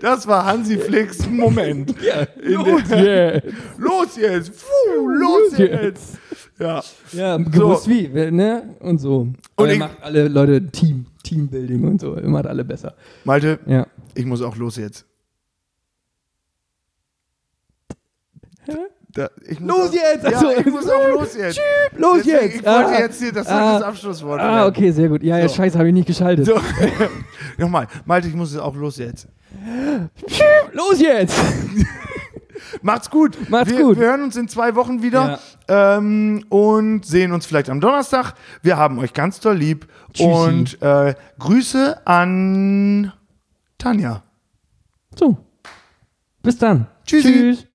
Das 0.00 0.26
war 0.28 0.44
Hansi 0.44 0.78
Flicks 0.78 1.26
Moment. 1.26 1.94
In 2.42 2.52
Los 2.52 2.82
jetzt. 2.90 3.46
Los 3.76 4.16
jetzt! 4.16 4.52
Puh, 4.60 5.08
los 5.08 5.58
jetzt! 5.58 6.18
Ja. 6.58 6.82
Ja, 7.12 7.36
gewusst 7.36 7.88
wie, 7.88 8.10
wer- 8.12 8.30
ne? 8.30 8.74
Und 8.80 8.98
so. 8.98 9.28
Und 9.56 9.66
ich- 9.66 9.72
er 9.72 9.78
macht 9.78 10.02
alle 10.02 10.28
Leute 10.28 10.66
Team, 10.68 11.06
Teambuilding 11.24 11.84
und 11.84 12.00
so. 12.00 12.14
Er 12.14 12.28
macht 12.28 12.46
alle 12.46 12.64
besser. 12.64 12.94
Malte, 13.24 13.58
Ja. 13.66 13.86
ich 14.14 14.24
muss 14.24 14.40
auch 14.42 14.56
los 14.56 14.76
jetzt. 14.76 15.04
Da, 19.12 19.28
ich 19.46 19.60
muss 19.60 19.68
Los 19.68 19.88
auch, 19.90 19.94
jetzt! 19.94 20.24
Ja, 20.24 20.30
Achso. 20.38 20.50
ich 20.58 20.66
muss 20.66 20.88
auch 20.88 21.08
los 21.08 21.36
jetzt. 21.36 21.60
Los 21.96 22.16
Deswegen, 22.24 22.36
jetzt! 22.42 22.54
Ich 22.56 22.64
wollte 22.66 22.88
Ah, 22.88 22.98
jetzt 22.98 23.20
hier, 23.22 23.32
das 23.32 23.46
ah, 23.46 23.74
das 23.78 23.82
Abschlusswort 23.82 24.40
Ah, 24.40 24.56
werden. 24.56 24.68
okay, 24.70 24.90
sehr 24.90 25.08
gut. 25.08 25.22
Ja, 25.22 25.38
ja, 25.38 25.48
So. 25.48 25.54
scheiße, 25.54 25.78
habe 25.78 25.86
ich 25.88 25.94
nicht 25.94 26.06
geschaltet. 26.08 26.46
So. 26.46 26.54
Nochmal, 27.58 27.86
Malte, 28.06 28.26
ich 28.26 28.34
muss 28.34 28.56
auch 28.56 28.74
los 28.74 28.96
jetzt. 28.96 29.28
Los 30.72 31.00
jetzt! 31.00 31.38
Macht's 32.82 33.10
gut. 33.10 33.50
Macht's 33.50 33.70
wir, 33.70 33.82
gut. 33.82 33.98
Wir 33.98 34.08
hören 34.08 34.22
uns 34.22 34.36
in 34.36 34.48
zwei 34.48 34.74
Wochen 34.74 35.02
wieder 35.02 35.38
ähm, 35.68 36.44
und 36.48 37.04
sehen 37.04 37.32
uns 37.32 37.46
vielleicht 37.46 37.70
am 37.70 37.80
Donnerstag. 37.80 38.34
Wir 38.62 38.76
haben 38.76 38.98
euch 38.98 39.12
ganz 39.12 39.40
doll 39.40 39.56
lieb. 39.56 39.86
Tschüssi. 40.12 40.28
Und 40.28 40.82
äh, 40.82 41.14
Grüße 41.38 42.06
an 42.06 43.12
Tanja. 43.78 44.22
So. 45.16 45.38
Bis 46.42 46.58
dann. 46.58 46.86
Tschüssi. 47.06 47.32
Tschüss. 47.32 47.62